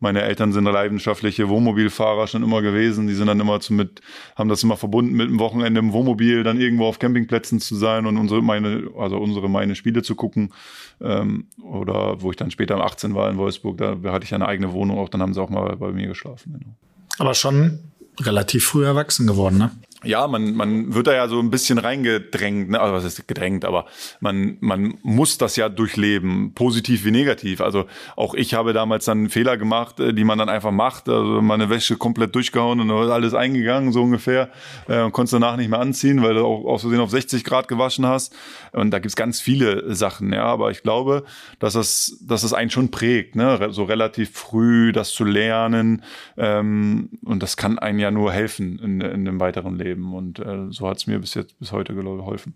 Meine 0.00 0.22
Eltern 0.22 0.52
sind 0.52 0.64
leidenschaftliche 0.64 1.48
Wohnmobilfahrer 1.48 2.26
schon 2.26 2.42
immer 2.42 2.62
gewesen. 2.62 3.06
Die 3.06 3.14
sind 3.14 3.26
dann 3.26 3.40
immer 3.40 3.60
zu 3.60 3.72
mit, 3.72 4.02
haben 4.36 4.48
das 4.48 4.62
immer 4.62 4.76
verbunden 4.76 5.14
mit 5.14 5.28
einem 5.28 5.38
Wochenende 5.38 5.78
im 5.78 5.92
Wohnmobil, 5.92 6.42
dann 6.42 6.60
irgendwo 6.60 6.86
auf 6.86 6.98
Campingplätzen 6.98 7.60
zu 7.60 7.76
sein 7.76 8.06
und 8.06 8.16
unsere, 8.16 8.42
meine, 8.42 8.88
also 8.98 9.16
unsere, 9.16 9.48
meine 9.48 9.74
Spiele 9.74 10.02
zu 10.02 10.14
gucken. 10.14 10.52
Ähm, 11.00 11.46
oder 11.62 12.20
wo 12.20 12.30
ich 12.30 12.36
dann 12.36 12.50
später 12.50 12.78
18 12.84 13.14
war 13.14 13.30
in 13.30 13.36
Wolfsburg, 13.36 13.78
da 13.78 13.96
hatte 14.12 14.24
ich 14.24 14.34
eine 14.34 14.46
eigene 14.46 14.72
Wohnung 14.72 14.98
auch, 14.98 15.08
dann 15.08 15.22
haben 15.22 15.32
sie 15.32 15.40
auch 15.40 15.50
mal 15.50 15.76
bei 15.76 15.92
mir 15.92 16.08
geschlafen. 16.08 16.58
Genau. 16.58 16.74
Aber 17.18 17.34
schon 17.34 17.78
relativ 18.20 18.66
früh 18.66 18.84
erwachsen 18.84 19.26
geworden, 19.26 19.58
ne? 19.58 19.70
Ja, 20.04 20.26
man, 20.26 20.54
man 20.54 20.94
wird 20.94 21.06
da 21.06 21.14
ja 21.14 21.28
so 21.28 21.38
ein 21.38 21.50
bisschen 21.50 21.78
reingedrängt, 21.78 22.70
ne? 22.70 22.80
also 22.80 22.94
was 22.94 23.04
ist 23.04 23.26
gedrängt, 23.26 23.64
aber 23.64 23.86
man, 24.20 24.56
man 24.60 24.94
muss 25.02 25.38
das 25.38 25.56
ja 25.56 25.68
durchleben, 25.68 26.52
positiv 26.54 27.04
wie 27.04 27.10
negativ. 27.10 27.60
Also 27.60 27.86
auch 28.16 28.34
ich 28.34 28.54
habe 28.54 28.72
damals 28.72 29.04
dann 29.04 29.28
Fehler 29.28 29.56
gemacht, 29.56 30.00
äh, 30.00 30.12
die 30.12 30.24
man 30.24 30.38
dann 30.38 30.48
einfach 30.48 30.70
macht. 30.70 31.08
Also 31.08 31.40
meine 31.42 31.70
Wäsche 31.70 31.96
komplett 31.96 32.34
durchgehauen 32.34 32.80
und 32.80 32.90
alles 32.90 33.34
eingegangen, 33.34 33.92
so 33.92 34.02
ungefähr. 34.02 34.50
Äh, 34.88 35.02
und 35.02 35.12
konntest 35.12 35.34
danach 35.34 35.56
nicht 35.56 35.70
mehr 35.70 35.80
anziehen, 35.80 36.22
weil 36.22 36.34
du 36.34 36.44
auch 36.44 36.64
aus 36.64 36.82
Versehen 36.82 37.00
auf 37.00 37.10
60 37.10 37.44
Grad 37.44 37.68
gewaschen 37.68 38.06
hast. 38.06 38.34
Und 38.72 38.90
da 38.90 38.98
gibt's 38.98 39.16
ganz 39.16 39.40
viele 39.40 39.94
Sachen, 39.94 40.32
ja. 40.32 40.44
Aber 40.44 40.70
ich 40.70 40.82
glaube, 40.82 41.24
dass 41.58 41.74
das, 41.74 42.18
dass 42.20 42.42
das 42.42 42.52
einen 42.52 42.70
schon 42.70 42.90
prägt, 42.90 43.36
ne? 43.36 43.68
So 43.70 43.84
relativ 43.84 44.32
früh 44.32 44.92
das 44.92 45.12
zu 45.12 45.24
lernen. 45.24 46.02
Ähm, 46.36 47.10
und 47.24 47.42
das 47.42 47.56
kann 47.56 47.78
einem 47.78 47.98
ja 47.98 48.10
nur 48.10 48.32
helfen 48.32 48.78
in, 48.78 49.00
in 49.00 49.24
dem 49.24 49.40
weiteren 49.40 49.76
Leben 49.76 49.93
leben. 49.94 50.14
Und 50.14 50.38
äh, 50.38 50.66
so 50.70 50.88
hat 50.88 50.98
es 50.98 51.06
mir 51.06 51.18
bis 51.18 51.34
jetzt 51.34 51.58
bis 51.58 51.72
heute 51.72 51.94
geholfen. 51.94 52.54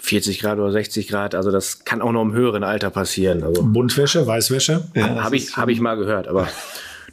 40 0.00 0.40
Grad 0.40 0.58
oder 0.58 0.72
60 0.72 1.08
Grad, 1.08 1.34
also 1.34 1.50
das 1.50 1.84
kann 1.84 2.02
auch 2.02 2.12
noch 2.12 2.22
im 2.22 2.32
höheren 2.32 2.64
Alter 2.64 2.90
passieren. 2.90 3.42
Also 3.44 3.62
Buntwäsche, 3.62 4.26
Weißwäsche? 4.26 4.88
Ja, 4.94 5.22
habe 5.22 5.36
ich, 5.36 5.56
hab 5.56 5.68
ich 5.68 5.80
mal 5.80 5.94
gehört, 5.94 6.26
aber 6.26 6.48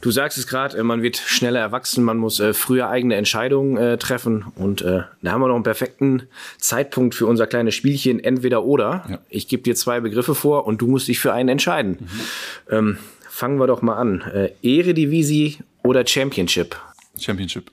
du 0.00 0.10
sagst 0.10 0.38
es 0.38 0.48
gerade, 0.48 0.76
äh, 0.76 0.82
man 0.82 1.02
wird 1.02 1.16
schneller 1.16 1.60
erwachsen, 1.60 2.02
man 2.02 2.18
muss 2.18 2.40
äh, 2.40 2.52
früher 2.52 2.88
eigene 2.88 3.14
Entscheidungen 3.14 3.76
äh, 3.76 3.96
treffen 3.96 4.46
und 4.56 4.82
äh, 4.82 5.02
da 5.22 5.30
haben 5.30 5.40
wir 5.40 5.48
noch 5.48 5.54
einen 5.54 5.62
perfekten 5.62 6.24
Zeitpunkt 6.58 7.14
für 7.14 7.26
unser 7.26 7.46
kleines 7.46 7.76
Spielchen 7.76 8.18
entweder 8.18 8.64
oder. 8.64 9.04
Ja. 9.08 9.18
Ich 9.28 9.46
gebe 9.46 9.62
dir 9.62 9.76
zwei 9.76 10.00
Begriffe 10.00 10.34
vor 10.34 10.66
und 10.66 10.82
du 10.82 10.88
musst 10.88 11.06
dich 11.06 11.20
für 11.20 11.32
einen 11.32 11.48
entscheiden. 11.48 11.98
Mhm. 12.00 12.74
Ähm, 12.74 12.98
fangen 13.28 13.60
wir 13.60 13.68
doch 13.68 13.82
mal 13.82 13.96
an. 13.96 14.22
Äh, 14.22 14.50
Eredivisie 14.62 15.58
oder 15.84 16.04
Championship? 16.04 16.76
Championship 17.18 17.70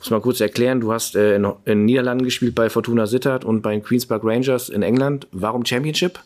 muss 0.00 0.10
mal 0.10 0.20
kurz 0.20 0.40
erklären, 0.40 0.80
du 0.80 0.92
hast 0.92 1.14
äh, 1.14 1.36
in, 1.36 1.46
in 1.64 1.84
Niederlanden 1.84 2.24
gespielt 2.24 2.54
bei 2.54 2.70
Fortuna 2.70 3.06
Sittard 3.06 3.44
und 3.44 3.62
bei 3.62 3.78
Queens 3.80 4.06
Park 4.06 4.22
Rangers 4.24 4.68
in 4.68 4.82
England. 4.82 5.26
Warum 5.30 5.64
Championship? 5.64 6.18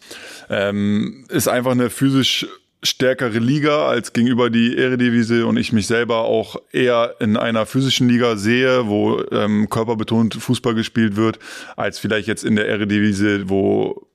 Ähm, 0.49 1.27
ist 1.29 1.49
einfach 1.49 1.73
eine 1.73 1.91
physisch 1.91 2.47
stärkere 2.85 3.39
Liga 3.39 3.89
als 3.89 4.13
gegenüber 4.13 4.51
die 4.51 4.77
Eredivisie 4.77 5.43
und 5.43 5.57
ich 5.57 5.73
mich 5.73 5.87
selber 5.87 6.19
auch 6.19 6.57
eher 6.71 7.17
in 7.19 7.37
einer 7.37 7.67
physischen 7.67 8.09
Liga 8.09 8.37
sehe, 8.37 8.87
wo 8.87 9.23
ähm, 9.33 9.69
körperbetont 9.71 10.35
Fußball 10.35 10.75
gespielt 10.75 11.17
wird, 11.17 11.39
als 11.77 11.99
vielleicht 11.99 12.29
jetzt 12.29 12.45
in 12.45 12.57
der 12.57 12.69
Eredivisie, 12.69 13.49
wo 13.49 14.07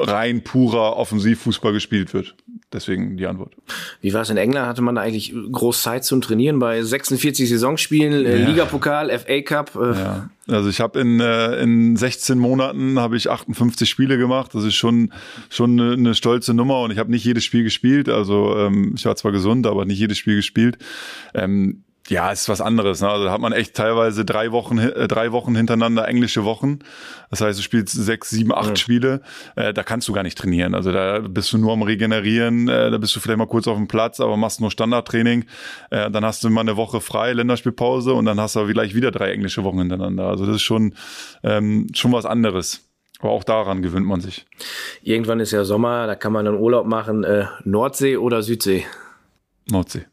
rein 0.00 0.42
purer 0.42 0.96
Offensivfußball 0.96 1.72
gespielt 1.72 2.14
wird. 2.14 2.34
Deswegen 2.72 3.16
die 3.16 3.26
Antwort. 3.26 3.54
Wie 4.02 4.12
war 4.12 4.22
es 4.22 4.30
in 4.30 4.36
England? 4.36 4.66
Hatte 4.66 4.82
man 4.82 4.94
da 4.94 5.00
eigentlich 5.00 5.34
groß 5.50 5.82
Zeit 5.82 6.04
zum 6.04 6.20
Trainieren 6.20 6.58
bei 6.58 6.82
46 6.82 7.48
Saisonspielen, 7.48 8.26
äh, 8.26 8.40
ja. 8.40 8.46
Ligapokal, 8.46 9.16
FA 9.18 9.40
Cup? 9.40 9.74
Äh. 9.74 9.98
Ja. 9.98 10.30
Also 10.48 10.68
ich 10.68 10.80
habe 10.80 11.00
in, 11.00 11.18
äh, 11.20 11.62
in 11.62 11.96
16 11.96 12.38
Monaten 12.38 12.98
habe 12.98 13.16
ich 13.16 13.30
58 13.30 13.88
Spiele 13.88 14.18
gemacht. 14.18 14.54
Das 14.54 14.64
ist 14.64 14.74
schon 14.74 15.12
schon 15.48 15.80
eine, 15.80 15.92
eine 15.94 16.14
stolze 16.14 16.52
Nummer 16.52 16.80
und 16.82 16.90
ich 16.90 16.98
habe 16.98 17.10
nicht 17.10 17.24
jedes 17.24 17.44
Spiel 17.44 17.64
gespielt. 17.64 18.08
Also 18.10 18.56
ähm, 18.58 18.94
ich 18.96 19.04
war 19.06 19.16
zwar 19.16 19.32
gesund, 19.32 19.66
aber 19.66 19.86
nicht 19.86 19.98
jedes 19.98 20.18
Spiel 20.18 20.36
gespielt. 20.36 20.76
Ähm, 21.34 21.84
ja, 22.08 22.30
ist 22.30 22.48
was 22.48 22.60
anderes. 22.60 23.00
Ne? 23.00 23.08
Also 23.08 23.24
da 23.24 23.32
hat 23.32 23.40
man 23.40 23.52
echt 23.52 23.74
teilweise 23.74 24.24
drei 24.24 24.50
Wochen, 24.52 24.78
äh, 24.78 25.08
drei 25.08 25.32
Wochen 25.32 25.54
hintereinander 25.54 26.08
englische 26.08 26.44
Wochen. 26.44 26.78
Das 27.30 27.40
heißt, 27.40 27.58
du 27.58 27.62
spielst 27.62 27.94
sechs, 27.94 28.30
sieben, 28.30 28.54
acht 28.54 28.70
ja. 28.70 28.76
Spiele. 28.76 29.20
Äh, 29.56 29.74
da 29.74 29.82
kannst 29.82 30.08
du 30.08 30.12
gar 30.12 30.22
nicht 30.22 30.38
trainieren. 30.38 30.74
Also 30.74 30.90
da 30.90 31.20
bist 31.20 31.52
du 31.52 31.58
nur 31.58 31.72
am 31.72 31.82
Regenerieren. 31.82 32.68
Äh, 32.68 32.90
da 32.90 32.98
bist 32.98 33.14
du 33.14 33.20
vielleicht 33.20 33.38
mal 33.38 33.46
kurz 33.46 33.68
auf 33.68 33.76
dem 33.76 33.88
Platz, 33.88 34.20
aber 34.20 34.36
machst 34.36 34.60
nur 34.60 34.70
Standardtraining. 34.70 35.44
Äh, 35.90 36.10
dann 36.10 36.24
hast 36.24 36.42
du 36.44 36.50
mal 36.50 36.62
eine 36.62 36.76
Woche 36.76 37.00
frei, 37.00 37.32
Länderspielpause 37.32 38.14
und 38.14 38.24
dann 38.24 38.40
hast 38.40 38.56
du 38.56 38.66
vielleicht 38.66 38.94
wieder 38.94 39.10
drei 39.10 39.32
englische 39.32 39.64
Wochen 39.64 39.78
hintereinander. 39.78 40.28
Also 40.28 40.46
das 40.46 40.56
ist 40.56 40.62
schon 40.62 40.94
ähm, 41.42 41.88
schon 41.94 42.12
was 42.12 42.24
anderes. 42.24 42.84
Aber 43.20 43.30
auch 43.30 43.44
daran 43.44 43.82
gewöhnt 43.82 44.06
man 44.06 44.20
sich. 44.20 44.46
Irgendwann 45.02 45.40
ist 45.40 45.50
ja 45.50 45.64
Sommer, 45.64 46.06
da 46.06 46.14
kann 46.14 46.32
man 46.32 46.44
dann 46.44 46.56
Urlaub 46.56 46.86
machen. 46.86 47.24
Äh, 47.24 47.46
Nordsee 47.64 48.16
oder 48.16 48.42
Südsee? 48.42 48.86
Nordsee. 49.68 50.06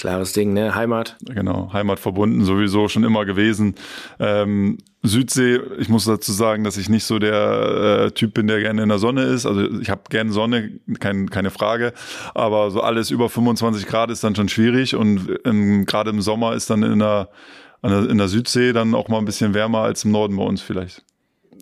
Klares 0.00 0.32
Ding, 0.32 0.54
ne? 0.54 0.74
Heimat. 0.74 1.18
Genau, 1.26 1.70
Heimat 1.74 2.00
verbunden, 2.00 2.42
sowieso 2.46 2.88
schon 2.88 3.04
immer 3.04 3.26
gewesen. 3.26 3.74
Ähm, 4.18 4.78
Südsee, 5.02 5.60
ich 5.78 5.90
muss 5.90 6.06
dazu 6.06 6.32
sagen, 6.32 6.64
dass 6.64 6.78
ich 6.78 6.88
nicht 6.88 7.04
so 7.04 7.18
der 7.18 8.06
äh, 8.06 8.10
Typ 8.12 8.32
bin, 8.32 8.46
der 8.46 8.60
gerne 8.60 8.82
in 8.82 8.88
der 8.88 8.98
Sonne 8.98 9.24
ist. 9.24 9.44
Also 9.44 9.70
ich 9.78 9.90
habe 9.90 10.04
gerne 10.08 10.32
Sonne, 10.32 10.70
kein, 11.00 11.28
keine 11.28 11.50
Frage. 11.50 11.92
Aber 12.34 12.70
so 12.70 12.80
alles 12.80 13.10
über 13.10 13.28
25 13.28 13.86
Grad 13.86 14.10
ist 14.10 14.24
dann 14.24 14.34
schon 14.34 14.48
schwierig. 14.48 14.96
Und 14.96 15.38
ähm, 15.44 15.84
gerade 15.84 16.08
im 16.08 16.22
Sommer 16.22 16.54
ist 16.54 16.70
dann 16.70 16.82
in 16.82 17.00
der, 17.00 17.28
in 17.82 18.16
der 18.16 18.28
Südsee 18.28 18.72
dann 18.72 18.94
auch 18.94 19.08
mal 19.08 19.18
ein 19.18 19.26
bisschen 19.26 19.52
wärmer 19.52 19.80
als 19.80 20.06
im 20.06 20.12
Norden 20.12 20.34
bei 20.34 20.44
uns 20.44 20.62
vielleicht. 20.62 21.04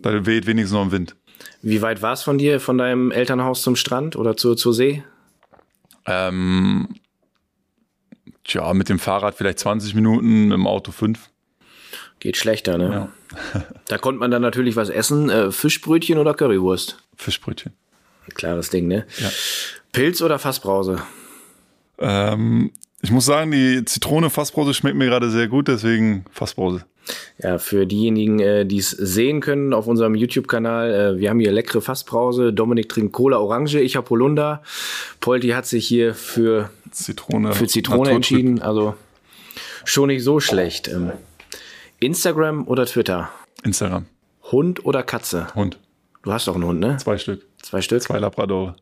Da 0.01 0.25
weht 0.25 0.47
wenigstens 0.47 0.77
noch 0.77 0.85
ein 0.85 0.93
Wind. 0.93 1.17
Wie 1.61 1.81
weit 1.81 2.01
war 2.01 2.13
es 2.13 2.23
von 2.23 2.37
dir, 2.37 2.61
von 2.61 2.77
deinem 2.77 3.11
Elternhaus 3.11 3.63
zum 3.63 3.75
Strand 3.75 4.15
oder 4.15 4.37
zur, 4.37 4.55
zur 4.55 4.73
See? 4.73 5.03
Ähm, 6.05 6.87
Tja, 8.49 8.73
mit 8.73 8.89
dem 8.89 8.97
Fahrrad 8.97 9.35
vielleicht 9.35 9.59
20 9.59 9.93
Minuten, 9.93 10.51
im 10.51 10.65
Auto 10.65 10.91
5. 10.91 11.19
Geht 12.19 12.35
schlechter, 12.35 12.79
ne? 12.79 13.09
Ja. 13.53 13.63
da 13.87 13.99
konnte 13.99 14.19
man 14.19 14.31
dann 14.31 14.41
natürlich 14.41 14.75
was 14.75 14.89
essen. 14.89 15.29
Äh, 15.29 15.51
Fischbrötchen 15.51 16.17
oder 16.17 16.33
Currywurst? 16.33 16.97
Fischbrötchen. 17.15 17.73
Klares 18.33 18.71
Ding, 18.71 18.87
ne? 18.87 19.05
Ja. 19.19 19.29
Pilz 19.91 20.23
oder 20.23 20.39
Fassbrause? 20.39 20.99
Ähm, 21.99 22.71
ich 23.03 23.11
muss 23.11 23.25
sagen, 23.25 23.51
die 23.51 23.85
Zitrone-Fassbrause 23.85 24.73
schmeckt 24.73 24.97
mir 24.97 25.05
gerade 25.05 25.29
sehr 25.29 25.47
gut, 25.47 25.67
deswegen 25.67 26.25
Fassbrause. 26.31 26.85
Ja, 27.37 27.59
für 27.59 27.85
diejenigen, 27.85 28.39
äh, 28.39 28.65
die 28.65 28.79
es 28.79 28.89
sehen 28.89 29.41
können 29.41 29.73
auf 29.73 29.85
unserem 29.85 30.15
YouTube-Kanal, 30.15 30.93
äh, 30.93 31.19
wir 31.19 31.29
haben 31.29 31.39
hier 31.39 31.51
leckere 31.51 31.81
Fassbrause. 31.81 32.51
Dominik 32.51 32.89
trinkt 32.89 33.13
Cola 33.13 33.37
Orange, 33.37 33.79
ich 33.79 33.95
habe 33.95 34.09
Holunder. 34.09 34.63
Polti 35.19 35.49
hat 35.49 35.67
sich 35.67 35.87
hier 35.87 36.15
für 36.15 36.71
Zitrone, 36.91 37.53
für 37.53 37.67
Zitrone 37.67 38.11
entschieden. 38.11 38.61
Also 38.61 38.95
schon 39.83 40.07
nicht 40.07 40.23
so 40.23 40.39
schlecht. 40.39 40.87
Ähm, 40.87 41.11
Instagram 41.99 42.67
oder 42.67 42.85
Twitter? 42.85 43.29
Instagram. 43.63 44.05
Hund 44.51 44.85
oder 44.85 45.03
Katze? 45.03 45.47
Hund. 45.55 45.79
Du 46.23 46.33
hast 46.33 46.47
doch 46.47 46.55
einen 46.55 46.65
Hund, 46.65 46.79
ne? 46.79 46.97
Zwei 46.97 47.17
Stück. 47.17 47.45
Zwei 47.61 47.81
Stück? 47.81 48.01
Zwei 48.01 48.19
Labradore. 48.19 48.75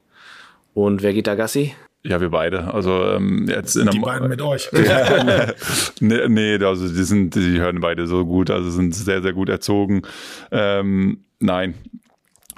Und 0.74 1.02
wer 1.02 1.14
geht 1.14 1.28
da 1.28 1.36
Gassi? 1.36 1.74
Ja, 2.04 2.22
wir 2.22 2.30
beide. 2.30 2.74
Also 2.74 3.04
ähm, 3.04 3.48
jetzt 3.50 3.76
in 3.76 3.90
die 3.90 4.00
beiden 4.00 4.30
mit 4.30 4.42
euch. 4.42 4.70
nee, 6.00 6.28
nee, 6.28 6.64
also 6.64 6.88
die 6.88 7.04
sind, 7.04 7.36
die 7.36 7.60
hören 7.60 7.82
beide 7.82 8.08
so 8.08 8.26
gut, 8.26 8.50
also 8.50 8.70
sind 8.70 8.96
sehr, 8.96 9.22
sehr 9.22 9.34
gut 9.34 9.50
erzogen. 9.50 10.04
Ähm, 10.52 11.26
nein, 11.40 11.74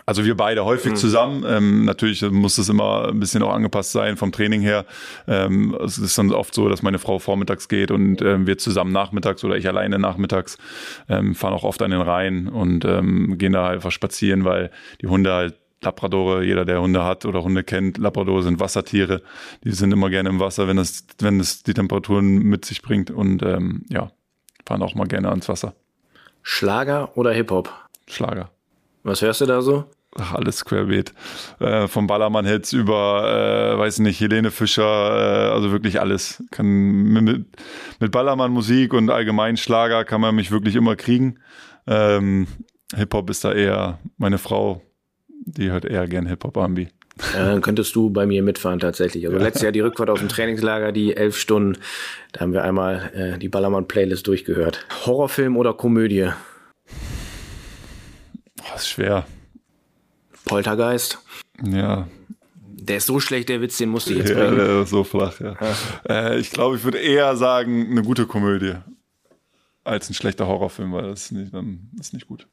also 0.09 0.25
wir 0.25 0.35
beide 0.35 0.65
häufig 0.65 0.93
mhm. 0.93 0.95
zusammen. 0.95 1.45
Ähm, 1.47 1.85
natürlich 1.85 2.23
muss 2.31 2.55
das 2.55 2.67
immer 2.67 3.09
ein 3.09 3.19
bisschen 3.19 3.43
auch 3.43 3.53
angepasst 3.53 3.91
sein 3.91 4.17
vom 4.17 4.31
Training 4.31 4.59
her. 4.61 4.87
Ähm, 5.27 5.77
es 5.85 5.99
ist 5.99 6.17
dann 6.17 6.31
oft 6.31 6.51
so, 6.55 6.67
dass 6.67 6.81
meine 6.81 6.97
Frau 6.97 7.19
vormittags 7.19 7.67
geht 7.67 7.91
und 7.91 8.19
ähm, 8.23 8.47
wir 8.47 8.57
zusammen 8.57 8.91
nachmittags 8.91 9.43
oder 9.43 9.55
ich 9.55 9.67
alleine 9.67 9.99
nachmittags 9.99 10.57
ähm, 11.09 11.35
fahren 11.35 11.53
auch 11.53 11.63
oft 11.63 11.79
an 11.83 11.91
den 11.91 12.01
Rhein 12.01 12.47
und 12.47 12.85
ähm, 12.85 13.37
gehen 13.37 13.53
da 13.53 13.69
einfach 13.69 13.91
spazieren, 13.91 14.45
weil 14.45 14.71
die 14.99 15.05
Hunde 15.05 15.31
halt 15.31 15.57
Labradore, 15.83 16.43
jeder, 16.43 16.65
der 16.65 16.81
Hunde 16.81 17.05
hat 17.05 17.25
oder 17.25 17.43
Hunde 17.43 17.63
kennt, 17.63 17.99
Labradore 17.99 18.41
sind 18.41 18.59
Wassertiere. 18.59 19.21
Die 19.63 19.73
sind 19.73 19.93
immer 19.93 20.09
gerne 20.09 20.29
im 20.29 20.39
Wasser, 20.39 20.67
wenn 20.67 20.79
es, 20.79 21.05
wenn 21.19 21.39
es 21.39 21.61
die 21.61 21.75
Temperaturen 21.75 22.39
mit 22.39 22.65
sich 22.65 22.81
bringt 22.81 23.11
und 23.11 23.43
ähm, 23.43 23.85
ja, 23.89 24.09
fahren 24.65 24.81
auch 24.81 24.95
mal 24.95 25.07
gerne 25.07 25.29
ans 25.29 25.47
Wasser. 25.47 25.75
Schlager 26.41 27.15
oder 27.15 27.31
Hip-Hop? 27.31 27.71
Schlager. 28.07 28.49
Was 29.03 29.21
hörst 29.21 29.41
du 29.41 29.45
da 29.45 29.61
so? 29.61 29.85
Ach, 30.15 30.33
alles 30.33 30.65
querbeet. 30.65 31.13
Äh, 31.59 31.87
vom 31.87 32.07
Ballermann-Hits 32.07 32.73
über, 32.73 33.75
äh, 33.75 33.77
weiß 33.77 33.99
nicht, 33.99 34.19
Helene 34.19 34.49
Fischer, 34.49 34.83
äh, 34.83 35.51
also 35.51 35.71
wirklich 35.71 36.01
alles. 36.01 36.43
Kann, 36.49 36.65
mit, 36.65 37.45
mit 37.99 38.11
Ballermann-Musik 38.11 38.93
und 38.93 39.11
allgemein 39.11 39.55
Schlager 39.55 40.05
kann 40.05 40.21
man 40.21 40.33
mich 40.35 40.49
wirklich 40.51 40.75
immer 40.75 40.95
kriegen. 40.95 41.39
Ähm, 41.85 42.47
Hip-Hop 42.95 43.29
ist 43.29 43.45
da 43.45 43.53
eher 43.53 43.99
meine 44.17 44.39
Frau, 44.39 44.81
die 45.45 45.69
hört 45.69 45.85
eher 45.85 46.07
gern 46.07 46.25
Hip-Hop 46.25 46.57
R&B. 46.57 46.87
dann 47.33 47.61
könntest 47.61 47.95
du 47.95 48.09
bei 48.09 48.25
mir 48.25 48.41
mitfahren 48.41 48.79
tatsächlich. 48.79 49.27
Also 49.27 49.37
letztes 49.37 49.61
Jahr 49.61 49.71
die 49.71 49.81
Rückfahrt 49.81 50.09
aus 50.09 50.19
dem 50.19 50.29
Trainingslager, 50.29 50.91
die 50.91 51.15
elf 51.15 51.37
Stunden, 51.37 51.77
da 52.31 52.41
haben 52.41 52.53
wir 52.53 52.63
einmal 52.63 53.11
äh, 53.13 53.37
die 53.37 53.49
Ballermann-Playlist 53.49 54.25
durchgehört. 54.25 54.87
Horrorfilm 55.05 55.55
oder 55.55 55.75
Komödie? 55.75 56.29
Oh, 58.63 58.75
ist 58.75 58.89
schwer. 58.89 59.27
Poltergeist. 60.49 61.19
Ja. 61.63 62.07
Der 62.81 62.97
ist 62.97 63.05
so 63.05 63.19
schlecht, 63.19 63.49
der 63.49 63.61
Witz, 63.61 63.77
den 63.77 63.89
musste 63.89 64.13
ich 64.13 64.19
jetzt 64.19 64.29
Ja, 64.31 64.35
bringen. 64.47 64.57
der 64.57 64.81
ist 64.81 64.89
so 64.89 65.03
flach, 65.03 65.39
ja. 65.39 65.55
Äh, 66.09 66.39
ich 66.39 66.49
glaube, 66.51 66.75
ich 66.77 66.83
würde 66.83 66.97
eher 66.97 67.35
sagen, 67.35 67.87
eine 67.91 68.01
gute 68.01 68.25
Komödie 68.25 68.73
als 69.83 70.09
ein 70.09 70.13
schlechter 70.15 70.47
Horrorfilm, 70.47 70.91
weil 70.91 71.03
das 71.03 71.25
ist 71.25 71.31
nicht, 71.33 71.53
dann 71.53 71.89
ist 71.99 72.13
nicht 72.13 72.27
gut. 72.27 72.47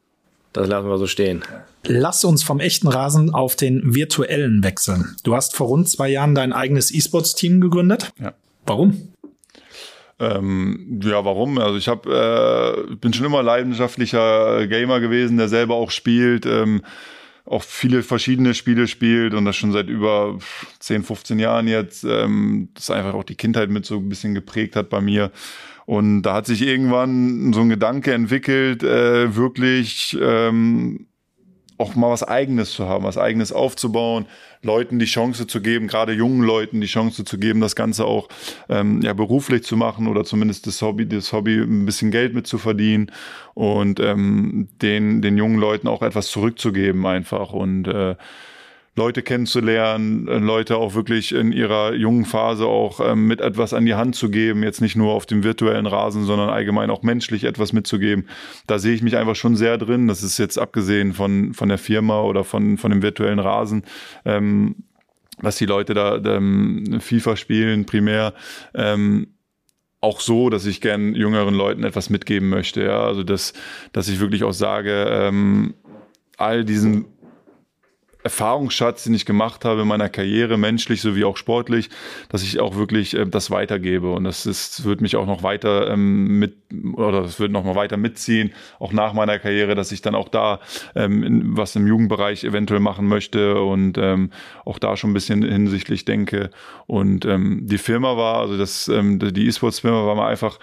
Das 0.52 0.68
lassen 0.68 0.88
wir 0.88 0.98
so 0.98 1.06
stehen. 1.06 1.42
Lass 1.84 2.24
uns 2.24 2.42
vom 2.42 2.60
echten 2.60 2.88
Rasen 2.88 3.32
auf 3.32 3.56
den 3.56 3.94
virtuellen 3.94 4.62
wechseln. 4.62 5.16
Du 5.22 5.34
hast 5.34 5.54
vor 5.54 5.68
rund 5.68 5.88
zwei 5.88 6.08
Jahren 6.08 6.34
dein 6.34 6.52
eigenes 6.52 6.92
E-Sports-Team 6.94 7.60
gegründet. 7.60 8.10
Ja. 8.20 8.34
Warum? 8.66 9.08
Ähm, 10.18 11.00
ja, 11.02 11.24
warum? 11.24 11.58
Also 11.58 11.76
ich 11.76 11.88
hab, 11.88 12.06
äh, 12.06 12.94
bin 13.00 13.12
schon 13.12 13.26
immer 13.26 13.42
leidenschaftlicher 13.42 14.66
Gamer 14.66 15.00
gewesen, 15.00 15.36
der 15.36 15.48
selber 15.48 15.74
auch 15.74 15.90
spielt, 15.90 16.46
ähm, 16.46 16.82
auch 17.46 17.62
viele 17.62 18.02
verschiedene 18.02 18.54
Spiele 18.54 18.88
spielt 18.88 19.32
und 19.32 19.44
das 19.44 19.56
schon 19.56 19.72
seit 19.72 19.88
über 19.88 20.38
10, 20.80 21.04
15 21.04 21.38
Jahren 21.38 21.68
jetzt. 21.68 22.04
Ähm, 22.04 22.68
das 22.74 22.90
einfach 22.90 23.14
auch 23.14 23.24
die 23.24 23.36
Kindheit 23.36 23.70
mit 23.70 23.86
so 23.86 23.98
ein 23.98 24.08
bisschen 24.08 24.34
geprägt 24.34 24.76
hat 24.76 24.90
bei 24.90 25.00
mir. 25.00 25.30
Und 25.86 26.22
da 26.22 26.34
hat 26.34 26.46
sich 26.46 26.62
irgendwann 26.62 27.52
so 27.52 27.60
ein 27.60 27.68
Gedanke 27.68 28.12
entwickelt, 28.12 28.82
äh, 28.82 29.36
wirklich 29.36 30.18
ähm, 30.20 31.06
auch 31.78 31.94
mal 31.94 32.10
was 32.10 32.24
Eigenes 32.24 32.72
zu 32.72 32.88
haben, 32.88 33.04
was 33.04 33.18
Eigenes 33.18 33.52
aufzubauen, 33.52 34.26
Leuten 34.66 34.98
die 34.98 35.06
Chance 35.06 35.46
zu 35.46 35.62
geben, 35.62 35.86
gerade 35.86 36.12
jungen 36.12 36.42
Leuten 36.42 36.80
die 36.80 36.86
Chance 36.86 37.24
zu 37.24 37.38
geben, 37.38 37.60
das 37.60 37.76
Ganze 37.76 38.04
auch 38.04 38.28
ähm, 38.68 39.00
ja 39.00 39.14
beruflich 39.14 39.62
zu 39.62 39.76
machen 39.76 40.08
oder 40.08 40.24
zumindest 40.24 40.66
das 40.66 40.82
Hobby, 40.82 41.08
das 41.08 41.32
Hobby 41.32 41.56
ein 41.56 41.86
bisschen 41.86 42.10
Geld 42.10 42.34
mit 42.34 42.46
zu 42.46 42.58
verdienen 42.58 43.10
und 43.54 44.00
ähm, 44.00 44.68
den 44.82 45.22
den 45.22 45.38
jungen 45.38 45.58
Leuten 45.58 45.88
auch 45.88 46.02
etwas 46.02 46.28
zurückzugeben 46.28 47.06
einfach. 47.06 47.52
Und 47.52 47.88
äh, 47.88 48.16
Leute 48.96 49.22
kennenzulernen, 49.22 50.26
äh, 50.26 50.38
Leute 50.38 50.78
auch 50.78 50.94
wirklich 50.94 51.32
in 51.32 51.52
ihrer 51.52 51.94
jungen 51.94 52.24
Phase 52.24 52.66
auch 52.66 53.00
ähm, 53.00 53.26
mit 53.26 53.40
etwas 53.40 53.74
an 53.74 53.84
die 53.84 53.94
Hand 53.94 54.16
zu 54.16 54.30
geben, 54.30 54.62
jetzt 54.62 54.80
nicht 54.80 54.96
nur 54.96 55.12
auf 55.12 55.26
dem 55.26 55.44
virtuellen 55.44 55.86
Rasen, 55.86 56.24
sondern 56.24 56.48
allgemein 56.48 56.90
auch 56.90 57.02
menschlich 57.02 57.44
etwas 57.44 57.74
mitzugeben. 57.74 58.26
Da 58.66 58.78
sehe 58.78 58.94
ich 58.94 59.02
mich 59.02 59.16
einfach 59.16 59.36
schon 59.36 59.54
sehr 59.54 59.76
drin. 59.76 60.08
Das 60.08 60.22
ist 60.22 60.38
jetzt 60.38 60.58
abgesehen 60.58 61.12
von, 61.12 61.52
von 61.52 61.68
der 61.68 61.78
Firma 61.78 62.22
oder 62.22 62.42
von, 62.42 62.78
von 62.78 62.90
dem 62.90 63.02
virtuellen 63.02 63.38
Rasen. 63.38 63.84
Ähm, 64.24 64.76
dass 65.42 65.56
die 65.56 65.66
Leute 65.66 65.92
da 65.92 66.16
ähm, 66.16 66.98
FIFA 67.00 67.36
spielen, 67.36 67.84
primär. 67.84 68.32
Ähm, 68.74 69.26
auch 70.00 70.20
so, 70.20 70.48
dass 70.48 70.64
ich 70.64 70.80
gern 70.80 71.14
jüngeren 71.14 71.54
Leuten 71.54 71.84
etwas 71.84 72.08
mitgeben 72.08 72.48
möchte. 72.48 72.82
Ja, 72.82 73.04
also 73.04 73.22
dass, 73.22 73.52
dass 73.92 74.08
ich 74.08 74.20
wirklich 74.20 74.44
auch 74.44 74.54
sage, 74.54 75.06
ähm, 75.10 75.74
all 76.38 76.64
diesen 76.64 77.06
Erfahrungsschatz, 78.26 79.04
den 79.04 79.14
ich 79.14 79.24
gemacht 79.24 79.64
habe 79.64 79.82
in 79.82 79.88
meiner 79.88 80.08
Karriere, 80.08 80.56
menschlich 80.56 81.00
sowie 81.00 81.24
auch 81.24 81.36
sportlich, 81.36 81.90
dass 82.28 82.42
ich 82.42 82.58
auch 82.58 82.76
wirklich 82.76 83.14
äh, 83.14 83.24
das 83.24 83.50
weitergebe. 83.50 84.12
Und 84.12 84.24
das 84.24 84.46
ist, 84.46 84.84
wird 84.84 85.00
mich 85.00 85.14
auch 85.14 85.26
noch 85.26 85.44
weiter 85.44 85.90
ähm, 85.90 86.38
mit, 86.38 86.56
oder 86.94 87.22
das 87.22 87.38
wird 87.38 87.52
noch 87.52 87.64
mal 87.64 87.76
weiter 87.76 87.96
mitziehen, 87.96 88.52
auch 88.80 88.92
nach 88.92 89.12
meiner 89.12 89.38
Karriere, 89.38 89.74
dass 89.76 89.92
ich 89.92 90.02
dann 90.02 90.14
auch 90.16 90.28
da 90.28 90.60
ähm, 90.94 91.22
in, 91.22 91.56
was 91.56 91.76
im 91.76 91.86
Jugendbereich 91.86 92.42
eventuell 92.42 92.80
machen 92.80 93.06
möchte 93.06 93.60
und 93.60 93.96
ähm, 93.96 94.30
auch 94.64 94.78
da 94.78 94.96
schon 94.96 95.10
ein 95.10 95.14
bisschen 95.14 95.42
hinsichtlich 95.42 96.04
denke. 96.04 96.50
Und 96.86 97.24
ähm, 97.24 97.62
die 97.64 97.78
Firma 97.78 98.16
war, 98.16 98.40
also 98.40 98.58
das, 98.58 98.88
ähm, 98.88 99.20
die 99.20 99.46
E-Sports-Firma 99.46 100.04
war 100.04 100.16
mal 100.16 100.28
einfach 100.28 100.58